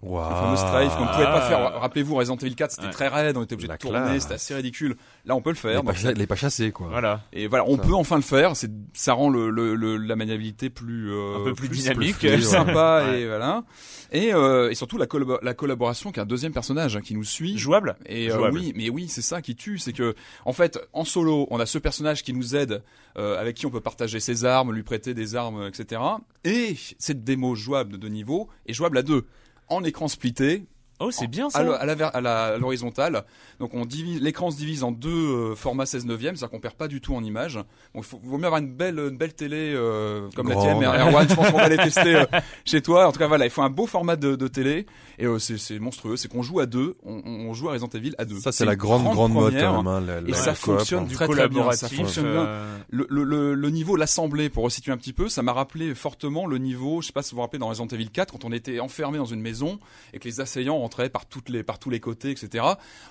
Waouh. 0.00 0.28
Le 0.30 0.36
fameux 0.36 0.56
strafe 0.56 0.96
qu'on 0.96 1.06
ne 1.06 1.10
pouvait 1.12 1.24
pas 1.24 1.40
faire. 1.48 1.80
Rappelez-vous, 1.80 2.14
Resident 2.14 2.36
Evil 2.36 2.54
4, 2.54 2.70
c'était 2.70 2.86
Ouais. 2.86 2.92
très 2.92 3.08
raide, 3.08 3.36
on 3.36 3.42
était 3.42 3.54
obligé 3.54 3.66
de 3.68 3.76
tourner, 3.76 4.20
c'était 4.20 4.34
assez 4.34 4.54
ridicule. 4.54 4.96
Là, 5.26 5.34
on 5.34 5.42
peut 5.42 5.50
le 5.50 5.56
faire. 5.56 5.82
pas, 5.82 5.90
donc- 5.92 6.00
cha- 6.00 6.12
les 6.12 6.26
pas 6.28 6.36
chassés, 6.36 6.70
quoi. 6.70 6.86
Voilà. 6.88 7.22
et 7.32 7.48
voilà, 7.48 7.64
on 7.66 7.76
Ça. 7.76 7.82
peut 7.82 7.94
enfin 7.94 8.14
le 8.16 8.22
faire. 8.22 8.54
C'est, 8.54 8.70
ça 8.92 9.12
rend 9.14 9.28
le, 9.28 9.50
le, 9.50 9.74
le- 9.74 9.96
la 9.96 10.14
maniabilité 10.14 10.70
plus, 10.70 11.10
euh, 11.12 11.38
Un 11.40 11.44
peu 11.44 11.54
plus 11.54 11.68
dynamique. 11.68 12.16
plus, 12.18 12.28
Ouais. 12.28 12.40
sympa 12.40 13.06
Ouais. 13.08 13.22
et 13.22 13.26
voilà. 13.26 13.64
Et, 14.12 14.32
euh, 14.32 14.70
et 14.70 14.74
surtout 14.76 14.98
la, 14.98 15.06
collabo- 15.06 15.40
la 15.42 15.52
collaboration 15.54 16.12
qu'un 16.12 16.24
deuxième 16.26 16.52
personnage 16.52 16.96
hein, 16.96 17.00
qui 17.00 17.14
nous 17.14 17.24
suit. 17.24 17.58
Jouable. 17.58 17.96
Et 18.06 18.30
euh, 18.30 18.36
Jouable. 18.36 18.56
oui, 18.56 18.72
mais 18.76 18.90
oui, 18.90 19.08
c'est 19.08 19.20
ça 19.20 19.42
qui 19.42 19.56
tue, 19.56 19.78
c'est 19.78 19.92
que 19.92 20.14
en 20.44 20.52
fait, 20.52 20.78
en 20.92 21.04
solo, 21.04 21.48
on 21.50 21.58
a 21.58 21.66
ce 21.66 21.76
personnage 21.78 22.22
qui 22.22 22.32
nous 22.32 22.54
aide, 22.54 22.84
euh, 23.18 23.38
avec 23.38 23.56
qui 23.56 23.66
on 23.66 23.70
peut 23.70 23.80
partager 23.80 24.20
ses 24.20 24.44
armes, 24.44 24.72
lui 24.72 24.84
prêter 24.84 25.12
des 25.12 25.34
armes, 25.34 25.66
etc. 25.66 26.00
Et 26.44 26.76
cette 27.00 27.24
démo 27.24 27.56
jouable 27.56 27.92
de 27.92 27.96
deux 27.96 28.08
niveaux 28.08 28.48
est 28.66 28.72
jouable 28.72 28.96
à 28.98 29.02
deux, 29.02 29.26
en 29.68 29.84
écran 29.84 30.08
splitté, 30.08 30.64
Oh, 31.00 31.10
c'est 31.12 31.28
bien 31.28 31.48
ça. 31.48 31.60
à, 31.60 31.62
la 31.62 31.74
à 32.08 32.20
la- 32.20 32.44
à 32.46 32.56
l'horizontale. 32.58 33.24
Donc 33.60 33.74
on 33.74 33.84
divise, 33.84 34.20
l'écran 34.20 34.50
se 34.50 34.56
divise 34.56 34.82
en 34.82 34.90
deux 34.90 35.08
euh, 35.10 35.54
formats 35.54 35.86
16 35.86 36.06
neuvième, 36.06 36.34
c'est-à-dire 36.36 36.50
qu'on 36.50 36.60
perd 36.60 36.74
pas 36.74 36.88
du 36.88 37.00
tout 37.00 37.14
en 37.14 37.22
image. 37.22 37.54
Donc 37.54 37.64
il 37.98 38.02
faut, 38.04 38.20
vaut 38.24 38.36
mieux 38.38 38.46
avoir 38.46 38.60
une 38.60 38.72
belle, 38.72 38.98
une 38.98 39.16
belle 39.16 39.32
télé 39.34 39.72
euh, 39.76 40.28
comme 40.34 40.48
Grande. 40.48 40.66
la 40.66 40.90
tienne, 40.90 41.00
Erwan. 41.08 41.28
Je 41.28 41.34
pense 41.34 41.50
qu'on 41.50 41.58
va 41.58 41.68
les 41.68 41.76
tester 41.78 42.16
euh, 42.16 42.24
chez 42.64 42.82
toi. 42.82 43.06
En 43.06 43.12
tout 43.12 43.18
cas 43.18 43.28
voilà, 43.28 43.44
il 43.44 43.50
faut 43.50 43.62
un 43.62 43.70
beau 43.70 43.86
format 43.86 44.16
de, 44.16 44.34
de 44.36 44.48
télé 44.48 44.86
et 45.18 45.26
euh, 45.26 45.38
c'est, 45.38 45.56
c'est 45.58 45.78
monstrueux. 45.78 46.16
C'est 46.16 46.28
qu'on 46.28 46.42
joue 46.42 46.60
à 46.60 46.66
deux, 46.66 46.96
on, 47.04 47.22
on 47.24 47.54
joue 47.54 47.68
à 47.68 47.72
Resident 47.72 47.90
Evil 47.94 48.14
à 48.18 48.24
deux. 48.24 48.40
Ça, 48.40 48.50
c'est 48.52 48.64
la 48.64 48.74
grande, 48.76 49.04
grande 49.04 49.32
mode, 49.32 49.52
première. 49.52 49.70
quand 49.70 49.82
même. 49.84 49.86
hein, 49.92 50.00
la- 50.00 50.18
Et 50.28 50.32
la 50.32 50.36
ça 50.36 50.50
coop, 50.52 50.76
fonctionne 50.78 51.04
hein. 51.04 51.06
du 51.06 51.14
très, 51.14 51.26
très 51.28 51.48
bien, 51.48 51.70
ça 51.72 51.88
collaboratif. 51.88 51.96
fonctionne 51.98 52.32
bien. 52.32 52.48
Le, 52.90 53.06
le, 53.08 53.22
le, 53.24 53.54
le 53.54 53.70
niveau, 53.70 53.96
l'assemblée, 53.96 54.48
pour 54.48 54.64
resituer 54.64 54.90
un 54.92 54.96
petit 54.96 55.12
peu, 55.12 55.28
ça 55.28 55.42
m'a 55.42 55.52
rappelé 55.52 55.94
fortement 55.94 56.46
le 56.46 56.58
niveau, 56.58 57.00
je 57.02 57.06
sais 57.08 57.12
pas 57.12 57.22
si 57.22 57.30
vous 57.32 57.36
vous 57.36 57.42
rappelez 57.42 57.58
dans 57.60 57.68
Resident 57.68 57.86
Evil 57.86 58.10
4, 58.10 58.32
quand 58.32 58.44
on 58.44 58.52
était 58.52 58.80
enfermé 58.80 59.18
dans 59.18 59.24
une 59.26 59.40
maison 59.40 59.78
et 60.12 60.18
que 60.18 60.24
les 60.24 60.40
assaillants 60.40 60.87
par 60.88 61.26
toutes 61.26 61.48
les, 61.48 61.62
par 61.62 61.78
tous 61.78 61.90
les 61.90 62.00
côtés, 62.00 62.30
etc. 62.30 62.64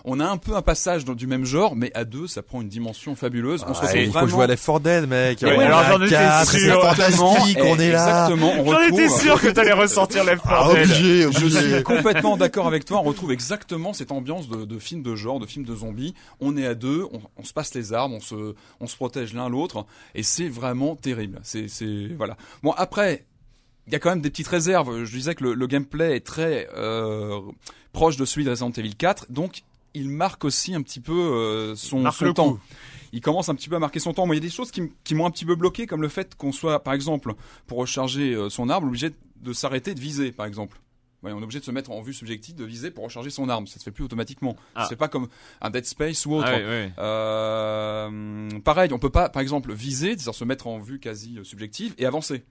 On 0.03 0.19
a 0.19 0.25
un 0.25 0.37
peu 0.37 0.55
un 0.55 0.61
passage 0.61 1.05
dans, 1.05 1.13
du 1.13 1.27
même 1.27 1.45
genre, 1.45 1.75
mais 1.75 1.91
à 1.93 2.03
deux, 2.05 2.27
ça 2.27 2.41
prend 2.41 2.61
une 2.61 2.69
dimension 2.69 3.15
fabuleuse. 3.15 3.63
On 3.67 3.73
se 3.73 3.79
Ah, 3.81 3.87
retrouve 3.87 4.01
il 4.01 4.11
faut 4.11 4.27
jouer 4.27 4.43
à 4.43 4.47
Left 4.47 4.65
4 4.65 4.79
Dead, 4.79 5.07
mec. 5.07 5.41
Ouais, 5.41 5.63
alors 5.63 5.83
j'en 5.83 6.01
étais 6.03 6.15
sûr. 6.15 6.45
C'est 6.45 6.69
fantastique, 6.71 7.57
on 7.63 7.79
est 7.79 7.91
là. 7.91 8.27
Exactement, 8.27 8.65
J'en 8.65 8.81
étais 8.81 9.09
sûr 9.09 9.41
que 9.41 9.47
t'allais 9.47 9.71
ressortir 9.73 10.23
Left 10.23 10.43
4 10.43 10.53
Ah, 10.53 10.73
Dead. 10.73 10.83
obligé, 10.83 11.31
Je 11.31 11.47
suis 11.47 11.83
complètement 11.83 12.37
d'accord 12.37 12.67
avec 12.67 12.85
toi. 12.85 12.99
On 12.99 13.03
retrouve 13.03 13.31
exactement 13.31 13.93
cette 13.93 14.11
ambiance 14.11 14.47
de, 14.49 14.65
de 14.65 14.79
film 14.79 15.01
de 15.03 15.15
genre, 15.15 15.39
de 15.39 15.45
film 15.45 15.65
de 15.65 15.75
zombies. 15.75 16.13
On 16.39 16.57
est 16.57 16.65
à 16.65 16.75
deux, 16.75 17.05
on, 17.11 17.21
on 17.37 17.43
se 17.43 17.53
passe 17.53 17.73
les 17.73 17.93
armes, 17.93 18.13
on 18.13 18.19
se, 18.19 18.55
on 18.79 18.87
se 18.87 18.95
protège 18.95 19.33
l'un 19.33 19.49
l'autre, 19.49 19.85
et 20.15 20.23
c'est 20.23 20.49
vraiment 20.49 20.95
terrible. 20.95 21.39
C'est, 21.43 21.67
c'est 21.67 22.07
voilà. 22.17 22.37
Bon 22.63 22.71
après, 22.77 23.25
il 23.87 23.93
y 23.93 23.95
a 23.95 23.99
quand 23.99 24.09
même 24.09 24.21
des 24.21 24.29
petites 24.29 24.47
réserves. 24.47 25.03
Je 25.03 25.15
disais 25.15 25.33
que 25.33 25.43
le, 25.43 25.53
le 25.53 25.67
gameplay 25.67 26.15
est 26.15 26.25
très 26.25 26.67
euh, 26.75 27.39
proche 27.93 28.17
de 28.17 28.25
celui 28.25 28.45
de 28.45 28.49
Resident 28.49 28.71
Evil 28.71 28.95
4, 28.95 29.31
donc 29.31 29.63
il 29.93 30.09
marque 30.09 30.45
aussi 30.45 30.75
un 30.75 30.81
petit 30.81 30.99
peu 30.99 31.13
euh, 31.13 31.75
son, 31.75 32.03
temps. 32.33 32.53
coup. 32.53 32.59
Il 33.13 33.21
commence 33.21 33.49
un 33.49 33.55
petit 33.55 33.69
peu 33.69 33.75
à 33.75 33.79
marquer 33.79 33.99
son 33.99 34.13
temps. 34.13 34.25
Moi, 34.25 34.35
il 34.35 34.39
y 34.39 34.41
a 34.41 34.47
des 34.47 34.53
choses 34.53 34.71
qui, 34.71 35.15
m'ont 35.15 35.25
un 35.25 35.31
petit 35.31 35.45
peu 35.45 35.55
bloqué, 35.55 35.87
comme 35.87 36.01
le 36.01 36.09
fait 36.09 36.35
qu'on 36.35 36.51
soit, 36.51 36.83
par 36.83 36.93
exemple, 36.93 37.33
pour 37.65 37.79
recharger 37.79 38.33
euh, 38.33 38.49
son 38.49 38.69
arme, 38.69 38.87
obligé 38.87 39.11
de 39.41 39.53
s'arrêter 39.53 39.93
de 39.93 39.99
viser, 39.99 40.31
par 40.31 40.45
exemple. 40.45 40.79
Ouais, 41.23 41.31
on 41.31 41.39
est 41.39 41.43
obligé 41.43 41.59
de 41.59 41.65
se 41.65 41.71
mettre 41.71 41.89
en 41.89 42.01
vue 42.01 42.13
subjective, 42.13 42.55
de 42.55 42.63
viser 42.63 42.91
pour 42.91 43.03
recharger 43.05 43.31
son 43.31 43.49
arme. 43.49 43.65
Ça 43.65 43.79
se 43.79 43.83
fait 43.83 43.91
plus 43.91 44.03
automatiquement. 44.03 44.55
Ah. 44.75 44.85
Fait 44.87 44.95
pas 44.95 45.07
comme 45.07 45.29
un 45.61 45.71
Dead 45.71 45.85
Space 45.85 46.25
ou 46.27 46.35
autre. 46.35 46.47
Ah. 46.47 47.01
Euh, 47.01 48.49
pareil, 48.63 48.93
on 48.93 48.99
peut 48.99 49.09
pas, 49.09 49.29
par 49.29 49.41
exemple, 49.41 49.73
viser, 49.73 50.09
c'est-à-dire 50.09 50.35
se 50.35 50.45
mettre 50.45 50.67
en 50.67 50.77
vue 50.77 50.99
quasi 50.99 51.39
subjective 51.43 51.95
et 51.97 52.05
avancer. 52.05 52.43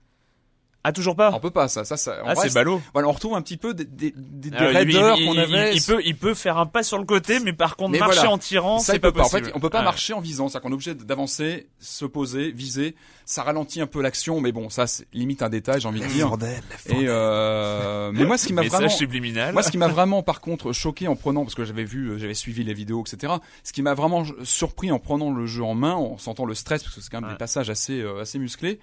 Ah, 0.87 0.91
toujours 0.93 1.15
pas 1.17 1.31
On 1.33 1.39
peut 1.41 1.51
pas, 1.51 1.67
ça, 1.67 1.83
ça, 1.83 1.97
ça. 1.97 2.17
on 2.23 2.29
Ah, 2.29 2.35
c'est 2.35 2.53
ballot. 2.53 2.81
Voilà, 2.93 3.09
on 3.09 3.11
retrouve 3.11 3.35
un 3.35 3.41
petit 3.41 3.57
peu 3.57 3.73
des, 3.73 3.83
des, 3.83 4.13
des, 4.15 4.49
raideurs 4.55 5.17
qu'on 5.17 5.37
avait. 5.37 5.75
Il, 5.75 5.83
peut, 5.83 6.01
il 6.05 6.15
peut 6.15 6.33
faire 6.33 6.57
un 6.57 6.65
pas 6.65 6.81
sur 6.83 6.97
le 6.97 7.03
côté, 7.03 7.39
mais 7.41 7.51
par 7.51 7.75
contre, 7.75 7.91
Mais 7.91 7.99
marcher 7.99 8.19
voilà. 8.19 8.31
en 8.31 8.37
tirant, 8.37 8.79
Ça, 8.79 8.93
c'est 8.93 8.97
il 8.97 9.01
peut 9.01 9.11
pas 9.11 9.23
En 9.23 9.29
fait, 9.29 9.51
on 9.53 9.59
peut 9.59 9.69
pas 9.69 9.79
Ah. 9.79 9.83
marcher 9.83 10.13
en 10.13 10.21
visant. 10.21 10.47
C'est-à-dire 10.47 10.61
qu'on 10.63 10.71
est 10.71 10.75
obligé 10.75 10.95
d'avancer, 10.95 11.67
se 11.79 12.05
poser, 12.05 12.51
viser. 12.51 12.95
Ça 13.25 13.43
ralentit 13.43 13.81
un 13.81 13.87
peu 13.87 14.01
l'action, 14.01 14.39
mais 14.39 14.53
bon, 14.53 14.69
ça, 14.69 14.87
c'est 14.87 15.05
limite 15.11 15.41
un 15.43 15.49
détail, 15.49 15.81
j'ai 15.81 15.87
envie 15.89 15.99
de 15.99 16.05
dire. 16.07 16.29
4 16.29 16.37
Dead, 16.37 16.49
Left 16.71 16.87
4 16.87 16.97
Et 17.01 17.05
euh, 17.07 18.11
mais 18.13 18.23
moi, 18.25 18.37
ce 18.37 18.47
qui 18.47 18.53
m'a 18.53 18.61
vraiment, 18.67 18.87
subliminal. 18.87 19.51
moi, 19.53 19.63
ce 19.63 19.71
qui 19.71 19.77
m'a 19.77 19.89
vraiment, 19.89 20.23
par 20.23 20.39
contre, 20.39 20.71
choqué 20.71 21.07
en 21.09 21.15
prenant, 21.17 21.43
parce 21.43 21.55
que 21.55 21.65
j'avais 21.65 21.83
vu, 21.83 22.11
euh, 22.11 22.17
j'avais 22.17 22.33
suivi 22.33 22.63
les 22.63 22.73
vidéos, 22.73 23.03
etc. 23.05 23.33
Ce 23.63 23.73
qui 23.73 23.81
m'a 23.81 23.93
vraiment 23.93 24.23
surpris 24.43 24.91
en 24.91 24.99
prenant 24.99 25.31
le 25.33 25.45
jeu 25.45 25.63
en 25.63 25.75
main, 25.75 25.93
en 25.95 26.17
sentant 26.17 26.45
le 26.45 26.55
stress, 26.55 26.83
parce 26.83 26.95
que 26.95 27.01
c'est 27.01 27.09
quand 27.09 27.17
même 27.19 27.27
Ouais. 27.27 27.33
des 27.33 27.37
passages 27.37 27.69
assez, 27.69 27.99
euh, 27.99 28.21
assez 28.21 28.39
musclés, 28.39 28.79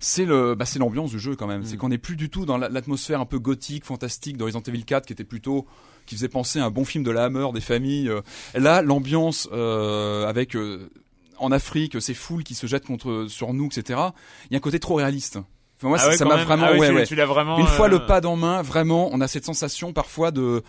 c'est 0.00 0.24
le, 0.24 0.54
bah, 0.56 0.64
c'est 0.64 0.78
l'ambiance 0.80 1.10
du 1.10 1.18
jeu 1.20 1.36
quand 1.36 1.43
même. 1.46 1.60
Mm. 1.60 1.64
C'est 1.66 1.76
qu'on 1.76 1.88
n'est 1.88 1.98
plus 1.98 2.16
du 2.16 2.30
tout 2.30 2.44
dans 2.46 2.56
la- 2.58 2.68
l'atmosphère 2.68 3.20
un 3.20 3.26
peu 3.26 3.38
gothique, 3.38 3.84
fantastique 3.84 4.36
Resident 4.40 4.62
Evil 4.66 4.84
4, 4.84 5.06
qui 5.06 5.12
était 5.12 5.24
plutôt, 5.24 5.66
qui 6.06 6.14
faisait 6.14 6.28
penser 6.28 6.58
à 6.60 6.64
un 6.66 6.70
bon 6.70 6.84
film 6.84 7.04
de 7.04 7.10
la 7.10 7.24
Hammer, 7.24 7.46
des 7.54 7.60
familles. 7.60 8.08
euh. 8.08 8.20
Là, 8.54 8.82
l'ambiance 8.82 9.48
euh, 9.52 10.26
avec 10.26 10.56
euh, 10.56 10.88
en 11.38 11.50
Afrique, 11.52 12.00
ces 12.00 12.14
foules 12.14 12.44
qui 12.44 12.54
se 12.54 12.66
jettent 12.66 12.86
contre 12.86 13.26
sur 13.28 13.52
nous, 13.54 13.66
etc. 13.66 14.00
Il 14.50 14.52
y 14.52 14.56
a 14.56 14.58
un 14.58 14.60
côté 14.60 14.78
trop 14.78 14.94
réaliste. 14.94 15.38
Enfin, 15.76 15.88
moi, 15.88 15.98
Ah 16.00 16.12
ça- 16.12 16.24
ouais, 16.24 16.36
m'a 16.36 16.44
vraiment, 16.44 16.66
Ah 16.68 16.72
ouais, 16.76 16.88
tu, 16.88 16.94
ouais. 16.94 17.06
tu 17.06 17.14
vraiment. 17.16 17.58
Une 17.58 17.66
fois 17.66 17.88
le 17.88 18.06
pad 18.06 18.24
en 18.26 18.36
main, 18.36 18.62
vraiment, 18.62 19.08
on 19.12 19.20
a 19.20 19.26
cette 19.28 19.44
sensation 19.44 19.92
parfois 19.92 20.30
de, 20.30 20.62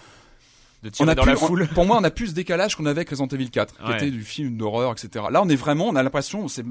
de 0.89 0.95
on 0.99 1.07
a 1.07 1.15
dans 1.15 1.23
plus, 1.23 1.31
la 1.31 1.37
foule. 1.37 1.67
on- 1.69 1.73
pour 1.73 1.85
moi, 1.85 1.97
on 1.99 2.03
a 2.03 2.11
plus 2.11 2.27
ce 2.27 2.31
décalage 2.33 2.75
qu'on 2.75 2.85
avait 2.85 2.99
avec 2.99 3.09
Resident 3.09 3.27
Evil 3.27 3.49
4, 3.49 3.75
qui 3.77 3.83
Ouais. 3.83 3.95
était 3.97 4.11
du 4.11 4.23
film 4.23 4.57
d'horreur, 4.57 4.91
etc. 4.91 5.25
Là, 5.31 5.41
on 5.43 5.49
est 5.49 5.55
vraiment, 5.55 5.87
on 5.87 5.95
a 5.95 6.03
l'impression, 6.03 6.47
c'est, 6.47 6.63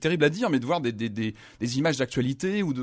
terrible 0.00 0.24
à 0.24 0.28
dire, 0.30 0.50
mais 0.50 0.58
de 0.58 0.66
voir 0.66 0.80
des, 0.80 0.92
des, 0.92 1.08
des, 1.08 1.34
des 1.60 1.78
images 1.78 1.96
d'actualité 1.98 2.62
ou 2.62 2.72
de, 2.72 2.80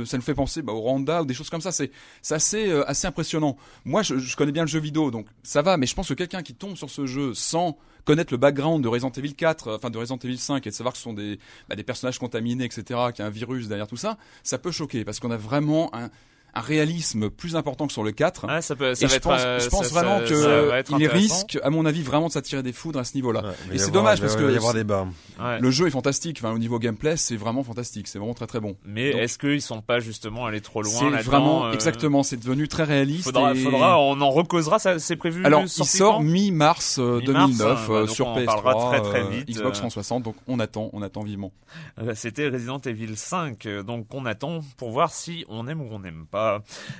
de- 0.00 0.04
ça 0.04 0.16
nous 0.16 0.22
fait 0.22 0.34
penser 0.34 0.62
bah, 0.62 0.72
au 0.72 0.80
Rwanda 0.80 1.22
ou 1.22 1.24
des 1.26 1.34
choses 1.34 1.50
comme 1.50 1.60
ça. 1.60 1.72
C'est, 1.72 1.90
assez, 2.30 2.68
euh, 2.68 2.88
assez 2.88 3.06
impressionnant. 3.06 3.56
Moi, 3.84 4.02
je, 4.02 4.18
je 4.18 4.36
connais 4.36 4.52
bien 4.52 4.62
le 4.62 4.68
jeu 4.68 4.80
vidéo, 4.80 5.10
donc 5.10 5.26
ça 5.42 5.62
va, 5.62 5.76
mais 5.76 5.86
je 5.86 5.94
pense 5.94 6.08
que 6.08 6.14
quelqu'un 6.14 6.42
qui 6.42 6.54
tombe 6.54 6.76
sur 6.76 6.90
ce 6.90 7.06
jeu 7.06 7.34
sans 7.34 7.78
connaître 8.04 8.32
le 8.32 8.38
background 8.38 8.82
de 8.82 8.88
Resident 8.88 9.12
Evil 9.12 9.34
4, 9.34 9.68
euh, 9.68 9.76
enfin 9.76 9.90
de 9.90 9.98
Resident 9.98 10.18
Evil 10.24 10.38
5, 10.38 10.66
et 10.66 10.70
de 10.70 10.74
savoir 10.74 10.92
que 10.92 10.98
ce 10.98 11.04
sont 11.04 11.12
des, 11.12 11.38
bah, 11.68 11.76
des 11.76 11.82
personnages 11.82 12.18
contaminés, 12.18 12.64
etc., 12.64 12.82
qu'il 13.14 13.22
y 13.22 13.22
a 13.22 13.26
un 13.26 13.30
virus 13.30 13.68
derrière 13.68 13.86
tout 13.86 13.96
ça, 13.98 14.16
ça 14.42 14.56
peut 14.58 14.70
choquer 14.70 15.04
parce 15.04 15.20
qu'on 15.20 15.30
a 15.30 15.36
vraiment 15.36 15.94
un 15.94 16.08
un 16.54 16.60
réalisme 16.60 17.30
plus 17.30 17.56
important 17.56 17.86
que 17.86 17.92
sur 17.92 18.02
le 18.02 18.10
4. 18.12 18.46
Ah, 18.48 18.60
ça 18.62 18.74
peut, 18.74 18.94
ça 18.94 19.02
et 19.02 19.06
va 19.06 19.10
je 19.12 19.16
être, 19.16 19.22
pense, 19.28 19.40
euh, 19.44 19.58
je 19.60 19.68
pense 19.68 19.86
ça- 19.86 19.94
vraiment 20.00 20.18
ça- 20.18 20.24
que 20.24 20.34
ça 20.42 20.62
va 20.62 20.78
être 20.78 20.90
il 20.92 20.94
intéressant. 20.96 21.34
risque, 21.34 21.58
à 21.62 21.70
mon 21.70 21.86
avis, 21.86 22.02
vraiment 22.02 22.26
de 22.28 22.32
s'attirer 22.32 22.62
des 22.62 22.72
foudres 22.72 22.98
à 22.98 23.04
ce 23.04 23.14
niveau-là. 23.14 23.42
Ouais, 23.42 23.48
Et 23.74 23.78
c'est 23.78 23.88
y 23.88 23.92
dommage 23.92 24.18
il 24.18 24.22
va 24.22 24.28
parce 24.28 24.40
y 24.40 24.44
que 24.44 24.56
avoir 24.56 24.74
des 24.74 24.84
bas. 24.84 25.06
Ouais. 25.38 25.60
le 25.60 25.70
jeu 25.70 25.86
est 25.86 25.90
fantastique. 25.90 26.38
Enfin, 26.42 26.52
au 26.52 26.58
niveau 26.58 26.78
gameplay, 26.78 27.16
c'est 27.16 27.36
vraiment 27.36 27.62
fantastique. 27.62 28.08
C'est 28.08 28.18
vraiment 28.18 28.34
très 28.34 28.46
très 28.46 28.60
bon. 28.60 28.76
Mais 28.84 29.10
est-ce 29.10 29.38
qu'ils 29.38 29.62
sont 29.62 29.82
pas 29.82 30.00
justement 30.00 30.46
allés 30.46 30.60
trop 30.60 30.82
loin 30.82 30.92
C'est 30.98 31.10
là-dedans 31.10 31.30
vraiment 31.30 31.66
euh, 31.66 31.72
exactement. 31.72 32.22
C'est 32.22 32.38
devenu 32.38 32.66
très 32.66 32.84
réaliste. 32.84 33.24
Faudra, 33.24 33.52
et- 33.54 33.58
faudra, 33.62 34.00
on 34.00 34.20
en 34.20 34.30
recausera. 34.30 34.78
Ça, 34.78 34.98
c'est 34.98 35.16
prévu. 35.16 35.44
Alors, 35.44 35.62
il 35.62 35.68
sort 35.68 36.22
mi-mars 36.22 36.98
euh, 36.98 37.20
Mi-mars, 37.20 37.56
2009 37.58 37.78
hein, 37.90 37.92
euh, 37.92 38.06
sur 38.06 38.26
on 38.26 38.30
en 38.32 38.36
PS3, 38.38 38.44
parlera 38.46 38.90
très, 38.90 39.00
très 39.02 39.20
euh, 39.20 39.28
vite, 39.28 39.48
Xbox 39.48 39.78
euh. 39.78 39.80
360. 39.82 40.22
Donc, 40.24 40.36
on 40.46 40.58
attend, 40.60 40.90
on 40.92 41.02
attend 41.02 41.22
vivement. 41.22 41.52
Euh, 42.00 42.12
C'était 42.14 42.48
Resident 42.48 42.78
Evil 42.78 43.16
5, 43.16 43.66
euh, 43.66 43.82
donc 43.82 44.06
on 44.14 44.24
attend 44.26 44.60
pour 44.76 44.90
voir 44.90 45.12
si 45.12 45.44
on 45.48 45.68
aime 45.68 45.80
ou 45.82 45.88
on 45.90 45.98
n'aime 46.00 46.24
pas. 46.30 46.37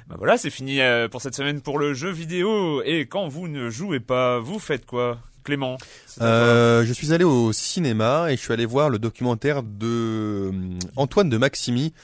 Bah 0.08 0.16
voilà, 0.18 0.36
c'est 0.36 0.50
fini 0.50 0.80
euh, 0.80 1.08
pour 1.08 1.22
cette 1.22 1.34
semaine 1.34 1.60
pour 1.60 1.78
le 1.78 1.94
jeu 1.94 2.10
vidéo. 2.10 2.82
Et 2.84 3.06
quand 3.06 3.28
vous 3.28 3.48
ne 3.48 3.70
jouez 3.70 4.00
pas, 4.00 4.38
vous 4.38 4.58
faites 4.58 4.86
quoi 4.86 5.18
Clément? 5.44 5.78
Euh, 6.20 6.84
je 6.84 6.92
suis 6.92 7.12
allé 7.12 7.24
au 7.24 7.52
cinéma 7.52 8.30
et 8.30 8.36
je 8.36 8.40
suis 8.40 8.52
allé 8.52 8.66
voir 8.66 8.90
le 8.90 8.98
documentaire 8.98 9.62
de 9.62 10.50
euh, 10.52 10.52
Antoine 10.96 11.30
de 11.30 11.38
Maximi. 11.38 11.94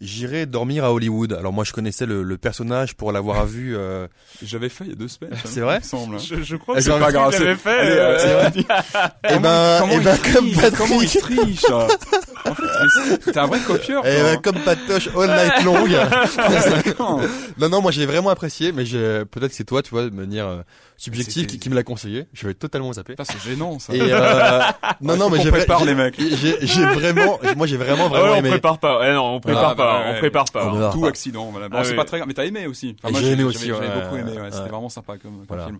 J'irai 0.00 0.46
dormir 0.46 0.84
à 0.84 0.92
Hollywood. 0.92 1.32
Alors 1.32 1.52
moi 1.52 1.64
je 1.64 1.72
connaissais 1.72 2.04
le, 2.06 2.22
le 2.22 2.36
personnage 2.36 2.94
pour 2.94 3.12
l'avoir 3.12 3.46
vu. 3.46 3.76
euh, 3.76 4.06
J'avais 4.42 4.68
fait 4.68 4.84
il 4.84 4.90
y 4.90 4.92
a 4.92 4.96
deux 4.96 5.08
semaines. 5.08 5.32
C'est 5.44 5.60
vrai 5.60 5.78
me 5.78 5.82
semble. 5.84 6.18
je, 6.20 6.42
je 6.42 6.56
crois 6.56 6.74
Eh 6.78 6.82
que 6.82 6.88
ben, 6.88 6.94
c'est 6.94 7.00
pas 7.04 7.12
grave, 7.12 7.32
l'avait 7.32 7.54
fait. 7.56 7.70
Allez, 7.78 7.90
euh, 7.92 8.18
euh, 8.20 8.50
Eh 9.30 9.38
ben, 9.38 9.78
comment 9.80 9.92
eh 9.92 9.96
il 9.96 10.02
ben, 10.02 10.16
triche 10.16 10.34
comme 10.34 10.50
Patrick. 10.52 10.76
Comment 10.76 11.02
il 11.02 11.08
triche 11.08 11.64
En 11.70 12.54
fait, 12.54 13.18
t'es 13.32 13.38
un 13.38 13.46
vrai 13.46 13.60
copieur. 13.60 14.02
Eh 14.04 14.14
toi. 14.18 14.22
ben, 14.24 14.40
comme 14.42 14.58
Patoche 14.60 15.08
all 15.16 15.28
night 15.30 15.64
long. 15.64 15.86
Non 17.58 17.68
non 17.68 17.80
moi 17.80 17.90
j'ai 17.92 18.06
vraiment 18.06 18.30
apprécié, 18.30 18.72
mais 18.72 18.84
j'ai- 18.84 19.24
peut-être 19.30 19.48
que 19.50 19.54
c'est 19.54 19.64
toi 19.64 19.82
tu 19.82 19.90
vois 19.90 20.04
de 20.04 20.10
manière 20.10 20.46
euh, 20.46 20.62
subjective 20.96 21.42
C'était- 21.42 21.46
qui, 21.46 21.58
qui 21.58 21.70
me 21.70 21.74
l'a 21.74 21.82
conseillé. 21.82 22.26
Je 22.32 22.46
vais 22.46 22.54
totalement 22.54 22.92
zappé. 22.92 23.14
Putain, 23.14 23.24
c'est 23.24 23.40
gênant 23.50 23.78
ça. 23.78 23.92
Et 23.94 24.00
euh, 24.00 24.60
non 25.00 25.16
non 25.16 25.28
mais 25.30 25.40
j'ai 25.42 25.50
prépare 25.50 25.80
j'ai- 25.80 25.86
les 25.86 25.94
mecs. 25.94 26.14
J'ai 26.18 26.56
j'ai 26.66 26.84
vraiment 26.84 27.38
moi 27.56 27.66
j'ai 27.66 27.76
vraiment 27.76 28.06
Ah 28.06 28.08
vraiment 28.08 28.24
ouais, 28.26 28.30
on 28.32 28.36
aimé. 28.38 28.50
prépare 28.50 28.78
pas. 28.78 29.00
Eh 29.08 29.12
non, 29.12 29.34
on 29.36 29.40
prépare 29.40 29.70
Ah, 29.70 29.74
pas. 29.74 29.84
bah, 30.00 30.04
on 30.14 30.18
prépare 30.18 30.44
pas. 30.52 30.66
On 30.66 30.74
hein. 30.74 30.78
verra. 30.78 30.92
Tout 30.92 31.00
pas. 31.02 31.08
accident, 31.08 31.50
voilà. 31.50 31.68
Bon, 31.68 31.76
Ah 31.80 31.84
c'est 31.84 31.90
oui. 31.90 31.96
pas 31.96 32.04
très 32.04 32.18
grave, 32.18 32.28
mais 32.28 32.34
t'as 32.34 32.44
aimé 32.44 32.66
aussi. 32.66 32.96
J'ai 33.04 33.10
moi, 33.10 33.20
aimé 33.22 33.44
aussi, 33.44 33.70
ouais, 33.72 33.78
beaucoup 33.78 34.16
aimé, 34.16 34.32
ouais. 34.32 34.40
ouais. 34.42 34.50
C'était 34.50 34.68
vraiment 34.68 34.88
sympa 34.88 35.14
comme, 35.18 35.32
comme 35.38 35.44
Voilà. 35.48 35.66
film. 35.66 35.78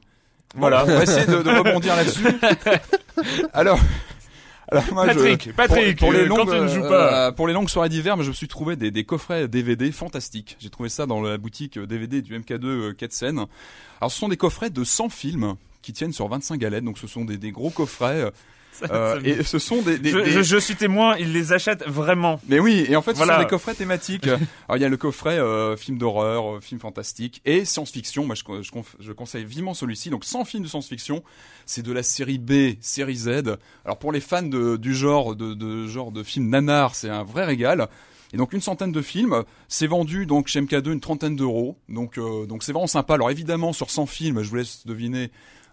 Voilà. 0.57 0.83
On 0.85 0.87
va 0.87 1.03
essayer 1.03 1.27
de, 1.27 1.43
de 1.43 1.51
rebondir 1.51 1.97
là-dessus. 1.97 2.27
Alors, 3.53 3.79
alors 4.79 4.93
moi, 4.95 5.09
je- 5.09 5.15
Patrick, 5.15 5.53
Patrick, 5.57 5.99
pour, 5.99 6.09
pour 6.09 6.13
les 6.13 6.21
euh, 6.25 6.29
quand 6.29 6.37
longues, 6.45 6.51
tu 6.55 6.61
ne 6.61 6.69
joues 6.69 6.85
euh, 6.85 6.89
pas. 6.89 7.27
euh, 7.29 7.33
pour 7.33 7.47
les 7.49 7.53
longues 7.55 7.69
soirées 7.69 7.89
d'hiver, 7.89 8.21
je 8.23 8.29
me 8.29 8.35
suis 8.35 8.49
trouvé 8.49 8.77
des, 8.77 8.91
des 8.91 9.05
coffrets 9.05 9.49
DVD 9.49 9.91
fantastiques. 9.93 10.57
J'ai 10.61 10.71
trouvé 10.71 10.89
ça 10.89 11.07
dans 11.07 11.21
la 11.23 11.39
boutique 11.39 11.79
DVD 11.79 12.23
du 12.23 12.39
MK2 12.39 12.65
euh, 12.67 12.93
Quai 12.93 13.09
de 13.09 13.13
Seine. 13.13 13.45
Alors, 14.01 14.11
ce 14.13 14.19
sont 14.19 14.29
des 14.29 14.37
coffrets 14.37 14.71
de 14.71 14.85
100 14.85 15.09
films 15.09 15.55
qui 15.83 15.93
tiennent 15.93 16.13
sur 16.13 16.29
25 16.29 16.59
galettes, 16.59 16.85
donc 16.85 16.99
ce 16.99 17.07
sont 17.07 17.25
des, 17.25 17.37
des 17.37 17.51
gros 17.51 17.71
coffrets. 17.71 18.31
euh, 18.91 19.21
et 19.25 19.43
ce 19.43 19.59
sont 19.59 19.83
des, 19.83 19.99
des, 19.99 20.11
je, 20.11 20.19
des- 20.19 20.31
je- 20.31 20.43
je 20.43 20.57
suis 20.57 20.75
témoin, 20.77 21.17
ils 21.17 21.33
les 21.33 21.53
achètent 21.53 21.85
vraiment. 21.87 22.41
mais 22.49 22.59
oui, 22.59 22.85
et 22.89 22.97
en 22.97 23.03
fait, 23.03 23.13
Voilà. 23.15 23.35
ce 23.35 23.39
sont 23.39 23.45
des 23.45 23.51
coffrets 23.51 23.75
thématiques. 23.75 24.27
Alors, 24.69 24.77
il 24.77 24.81
y 24.81 24.85
a 24.85 24.89
le 24.89 24.97
coffret 24.97 25.39
euh, 25.39 25.77
film 25.77 25.99
d'horreur, 25.99 26.57
euh, 26.57 26.61
film 26.61 26.81
fantastique 26.81 27.41
et 27.45 27.65
science-fiction. 27.65 28.25
Moi, 28.27 28.35
je, 28.35 28.43
je, 29.01 29.13
conseille 29.13 29.45
vivement 29.45 29.75
celui-ci. 29.75 30.11
Donc, 30.11 30.25
100 30.25 30.45
films 30.45 30.63
de 30.65 30.69
science-fiction. 30.69 31.23
C'est 31.67 31.83
de 31.83 31.93
la 31.93 32.03
série 32.03 32.39
B, 32.39 32.75
série 32.81 33.17
Z. 33.17 33.29
Alors, 33.85 33.99
pour 33.99 34.13
les 34.13 34.21
fans 34.21 34.43
de, 34.43 34.77
du 34.77 34.95
genre 34.95 35.35
de, 35.35 35.55
de 35.55 35.87
genre 35.87 36.13
de 36.13 36.23
film 36.23 36.49
nanar, 36.51 36.95
c'est 36.95 37.09
un 37.11 37.25
vrai 37.25 37.45
régal. 37.45 37.89
Et 38.33 38.37
donc 38.37 38.53
une 38.53 38.61
centaine 38.61 38.91
de 38.91 39.01
films, 39.01 39.45
c'est 39.69 39.87
vendu 39.87 40.27
donc 40.27 40.49
chez 40.49 40.61
MK2 40.61 40.93
une 40.93 40.99
trentaine 41.01 41.37
d'euros. 41.37 41.79
Donc 41.89 42.19
euh, 42.19 42.47
donc 42.47 42.65
c'est 42.65 42.73
vraiment 42.73 42.89
sympa. 42.89 43.15
Alors 43.15 43.31
évidemment 43.31 43.73
sur 43.73 43.91
100 43.91 44.07
films, 44.07 44.43
je 44.43 44.51
vous 44.51 44.57
laisse 44.57 44.85
deviner, 44.87 45.31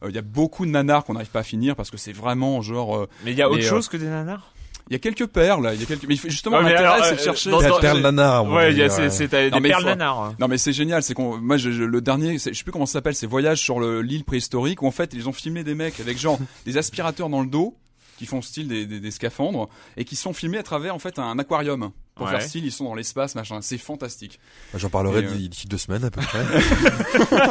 il 0.09 0.15
y 0.15 0.17
a 0.17 0.21
beaucoup 0.23 0.65
de 0.65 0.71
nanars 0.71 1.03
qu'on 1.03 1.13
n'arrive 1.13 1.29
pas 1.29 1.39
à 1.39 1.43
finir 1.43 1.75
parce 1.75 1.89
que 1.91 1.97
c'est 1.97 2.13
vraiment 2.13 2.61
genre 2.61 2.97
euh, 2.97 3.09
Mais 3.25 3.31
il 3.31 3.37
y 3.37 3.41
a 3.41 3.49
autre 3.49 3.63
euh, 3.63 3.69
chose 3.69 3.87
que 3.87 3.97
des 3.97 4.07
nanars? 4.07 4.53
il 4.89 4.93
y 4.93 4.95
a 4.95 4.99
quelques 4.99 5.27
perles, 5.27 5.69
il 5.73 5.79
y 5.79 5.83
a 5.83 5.85
quelques 5.85 6.03
mais 6.05 6.15
il 6.15 6.17
faut- 6.17 6.27
justement 6.27 6.57
Ouais, 6.57 6.63
mais 6.63 6.73
l'intérêt 6.73 6.99
c'est 7.03 7.15
de 7.15 7.19
euh, 7.19 7.23
chercher 7.23 7.49
dans- 7.51 7.61
La 7.61 7.69
dans- 7.69 7.79
perle 7.79 7.97
j'ai- 7.97 8.03
nana. 8.03 8.39
à 8.39 8.43
mon 8.43 8.55
Ouais, 8.55 8.63
avis, 8.65 8.75
il 8.75 8.79
y 8.79 8.81
a- 8.81 8.85
ouais. 8.87 8.89
c'est 8.89 9.09
c'est, 9.09 9.33
euh, 9.33 9.49
Non, 9.49 9.59
des 9.59 9.67
il 9.67 9.71
perles 9.71 9.83
faut- 9.83 9.87
nanars. 9.89 10.33
Non 10.39 10.47
mais 10.49 10.57
c'est 10.57 10.73
génial, 10.73 11.01
c'est 11.01 11.13
qu'on 11.13 11.37
moi 11.37 11.55
je, 11.57 11.71
je- 11.71 11.83
le 11.83 12.01
dernier, 12.01 12.37
c'est- 12.39 12.51
je 12.51 12.57
sais 12.57 12.63
plus 12.63 12.73
comment 12.73 12.85
ça 12.85 12.93
s'appelle, 12.93 13.15
c'est 13.15 13.27
Voyage 13.27 13.59
sur 13.61 13.79
le- 13.79 14.01
l'île 14.01 14.25
préhistorique 14.25 14.81
où 14.81 14.87
en 14.87 14.91
fait 14.91 15.13
ils 15.13 15.29
ont 15.29 15.33
filmé 15.33 15.63
des 15.63 15.75
mecs 15.75 15.99
avec 16.01 16.17
genre 16.17 16.37
des 16.65 16.77
aspirateurs 16.77 17.29
dans 17.29 17.41
le 17.41 17.47
dos 17.47 17.75
qui 18.17 18.25
font 18.25 18.41
style 18.41 18.67
des, 18.67 18.85
des, 18.85 18.99
des 18.99 19.11
scaphandres 19.11 19.69
et 19.97 20.03
qui 20.03 20.15
sont 20.15 20.33
filmés 20.33 20.57
à 20.57 20.63
travers 20.63 20.93
en 20.93 20.99
fait 20.99 21.19
un 21.19 21.39
aquarium 21.39 21.91
pour 22.21 22.31
Ouais. 22.31 22.39
faire 22.39 22.47
style 22.47 22.65
ils 22.65 22.71
sont 22.71 22.85
dans 22.85 22.93
l'espace 22.95 23.33
machin, 23.35 23.59
c'est 23.61 23.77
fantastique. 23.79 24.39
J'en 24.75 24.89
parlerai 24.89 25.23
euh, 25.25 25.47
d'ici 25.47 25.67
deux 25.67 25.77
semaines 25.79 26.03
à 26.05 26.11
peu 26.11 26.21
près. 26.21 26.39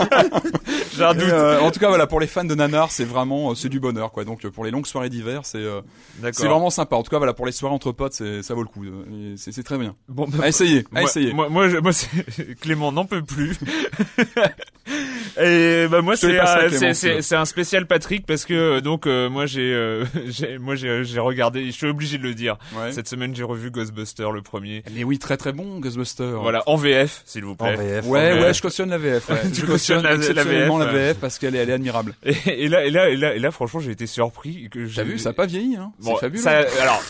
J'ai 0.97 1.05
un 1.05 1.15
doute. 1.15 1.23
euh, 1.25 1.61
en 1.61 1.71
tout 1.71 1.81
cas 1.81 1.89
voilà 1.89 2.07
pour 2.07 2.21
les 2.21 2.27
fans 2.27 2.45
de 2.45 2.55
nanar 2.55 2.91
c'est 2.91 3.05
vraiment 3.05 3.51
euh, 3.51 3.55
c'est 3.55 3.69
du 3.69 3.81
bonheur 3.81 4.13
quoi 4.13 4.25
donc 4.25 4.47
pour 4.49 4.65
les 4.65 4.71
longues 4.71 4.87
soirées 4.87 5.09
d'hiver 5.09 5.41
c'est 5.45 5.59
euh, 5.59 5.81
c'est 6.33 6.47
vraiment 6.47 6.71
sympa 6.71 6.97
en 6.97 7.03
tout 7.03 7.11
cas 7.11 7.19
voilà 7.19 7.33
pour 7.33 7.47
les 7.47 7.53
soirées 7.53 7.75
entre 7.75 7.93
potes 7.93 8.13
ça 8.43 8.55
vaut 8.55 8.63
le 8.63 8.69
coup 8.69 8.85
c'est 9.37 9.63
très 9.63 9.79
bien. 9.79 9.95
Bon, 10.09 10.27
bah, 10.29 10.45
À 10.45 10.49
essayer, 10.49 10.81
à 10.81 11.01
moi, 11.01 11.03
essayer. 11.03 11.33
Moi, 11.33 11.49
moi, 11.49 11.69
je- 11.69 11.77
moi, 11.79 11.93
c'est- 11.93 12.55
Clément 12.61 12.93
n'en 12.93 13.05
peut 13.05 13.23
plus. 13.23 13.57
Et 15.41 15.87
bah 15.89 16.03
moi 16.03 16.17
c'est 16.17 16.37
c'est 17.23 17.37
un 17.37 17.45
spécial 17.45 17.87
Patrick 17.87 18.27
parce 18.27 18.45
que 18.45 18.81
donc 18.81 19.07
euh, 19.07 19.31
moi 19.31 19.47
j'ai 19.47 19.73
euh, 19.73 20.05
moi 20.59 20.75
j'ai 20.75 21.05
j'ai 21.05 21.21
regardé 21.21 21.67
je 21.67 21.71
suis 21.71 21.87
obligé 21.87 22.19
de 22.19 22.25
le 22.25 22.35
dire 22.35 22.59
Ouais. 22.77 22.91
cette 22.93 23.07
semaine 23.09 23.35
j'ai 23.35 23.45
revu 23.45 23.71
Ghostbuster 23.71 24.29
le 24.33 24.43
premier 24.43 24.60
Mais 24.61 25.05
oui 25.05 25.19
très 25.19 25.37
très 25.37 25.53
bon 25.53 25.79
Ghostbusters. 25.81 26.41
voilà 26.41 26.63
en 26.67 26.77
VF 26.77 27.23
s'il 27.27 27.45
vous 27.45 27.53
En 27.53 27.57
plaît 27.57 27.77
VF. 27.77 28.07
Ouais, 28.07 28.33
Ouais. 28.33 28.41
ouais, 28.43 28.55
je 28.55 28.63
cautionne 28.63 28.91
la 28.91 28.99
VF. 28.99 29.29
Ouais. 29.29 29.37
Tu 29.53 29.61
je 29.63 29.67
cautionnes 29.67 29.67
cautionne 29.67 30.03
la- 30.03 30.11
la 30.11 30.17
exceptionnellement 30.17 30.79
VF, 30.79 30.87
la. 30.87 30.93
VF 30.93 31.17
parce 31.19 31.39
qu'elle 31.39 31.55
est, 31.55 31.59
elle 31.59 31.71
est 31.71 31.75
admirable. 31.75 32.15
et, 32.25 32.35
et 32.65 32.69
là 32.69 32.85
et 32.85 32.91
là 32.91 33.09
et 33.09 33.17
là 33.17 33.35
et 33.35 33.39
là 33.39 33.51
franchement 33.51 33.81
j'ai 33.81 33.91
été 33.93 34.07
surpris 34.07 34.69
que 34.71 34.81
T'as 34.81 34.87
j'ai 34.87 35.05
vu, 35.05 35.19
ça 35.19 35.31
a 35.31 35.33
pas 35.33 35.47
vieilli, 35.47 35.77
hein. 35.77 35.93
Bon, 36.01 36.15
c'est 36.15 36.21
fabuleux. 36.27 36.43
ça, 36.43 36.59
alors 36.83 37.03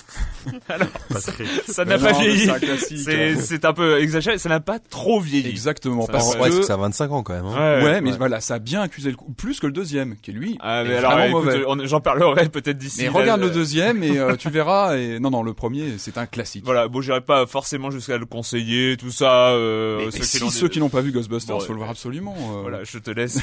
alors 0.69 0.89
ça 1.69 1.85
n'a 1.85 1.99
pas 1.99 2.13
vieilli 2.13 2.41
c'est 2.47 2.51
un 2.51 2.59
classique, 2.59 2.99
c'est 3.05 3.37
c'est 3.37 3.65
un 3.65 3.73
peu 3.73 4.01
exagéré 4.01 4.39
ça 4.39 4.49
n'a 4.49 4.61
pas 4.61 4.79
trop 4.79 5.21
vieilli 5.21 5.49
Exactement, 5.49 6.07
Ça 6.07 6.13
parce 6.13 6.37
Ouais, 6.37 6.49
que 6.51 6.63
ça 6.63 6.75
a 6.75 6.77
25 6.77 7.13
ans 7.13 7.23
quand 7.23 7.35
même. 7.35 7.45
hein. 7.47 7.79
ouais, 7.79 7.85
ouais, 7.85 8.01
mais 8.01 8.13
ouais. 8.13 8.17
voilà, 8.19 8.41
ça 8.41 8.55
a 8.55 8.59
bien 8.59 8.81
accusé 8.83 9.11
le 9.11 9.17
coup, 9.17 9.31
plus 9.37 9.61
que 9.61 9.67
le 9.67 9.73
deuxième, 9.73 10.17
qui 10.23 10.33
lui 10.33 10.57
Ah, 10.61 10.83
mais 10.85 10.91
est 10.95 10.97
alors, 10.97 11.13
vraiment 11.13 11.41
écoute, 11.41 11.67
mauvais. 11.67 11.87
j'en 11.87 12.01
parlerai 12.01 12.49
peut-être 12.49 12.79
d'ici. 12.79 13.03
Mais 13.03 13.09
regarde 13.09 13.41
euh, 13.43 13.47
le 13.47 13.51
deuxième 13.51 14.03
et 14.03 14.19
euh, 14.19 14.37
tu 14.37 14.49
verras. 14.51 14.97
Et 14.97 15.19
non, 15.19 15.31
non, 15.31 15.43
le 15.43 15.53
premier, 15.55 15.95
c'est 15.99 16.17
un 16.19 16.27
classique. 16.27 16.63
Voilà, 16.65 16.89
bon, 16.89 17.01
j'irai 17.01 17.21
pas 17.21 17.30
forcément 17.47 17.91
jusqu'à 17.91 18.19
le 18.19 18.27
conseiller, 18.27 18.97
tout 18.97 19.11
ça. 19.11 19.51
Euh, 19.51 19.99
Mais, 19.99 20.05
mais 20.07 20.11
ceux 20.13 20.19
qui 20.21 20.51
si 20.51 20.59
ceux 20.59 20.69
qui 20.69 20.79
n'ont 20.81 20.89
pas 20.89 21.01
vu 21.01 21.13
Ghostbusters, 21.13 21.57
Bon, 21.57 21.61
faut 21.65 21.73
le 21.73 21.79
voir 21.79 21.91
absolument. 21.91 22.35
euh. 22.37 22.61
Voilà, 22.63 22.85
je 22.85 22.99
te 22.99 23.11
laisse, 23.11 23.39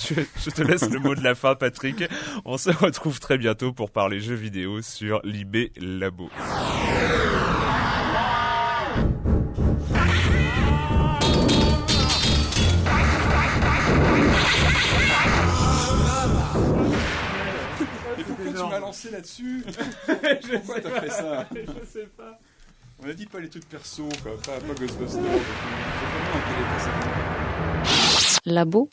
je 0.44 0.50
te 0.50 0.62
laisse 0.62 0.88
le 0.88 0.98
mot 0.98 1.14
de 1.14 1.22
la 1.22 1.34
fin, 1.34 1.54
Patrick. 1.54 2.04
On 2.44 2.56
se 2.58 2.70
retrouve 2.70 3.20
très 3.20 3.38
bientôt 3.38 3.72
pour 3.72 3.90
parler 3.90 4.20
jeux 4.20 4.34
vidéo 4.34 4.82
sur 4.82 5.20
l'IB 5.24 5.70
Labo. 5.80 6.30
Tu 18.16 18.68
m'as 18.70 18.78
lancé 18.78 19.10
là-dessus? 19.10 19.64
Pourquoi 20.06 20.80
t'as 20.80 21.00
fait 21.00 21.10
ça? 21.10 21.48
Je 21.54 21.86
sais 21.86 22.08
pas. 22.16 22.38
On 23.04 23.08
a 23.08 23.14
dit 23.14 23.26
pas 23.26 23.40
les 23.40 23.48
trucs 23.48 23.68
perso, 23.68 24.08
quoi, 24.22 24.32
pas, 24.46 24.60
pas 24.60 24.74
Ghostbusters. 24.74 25.22
Labo 28.46 28.90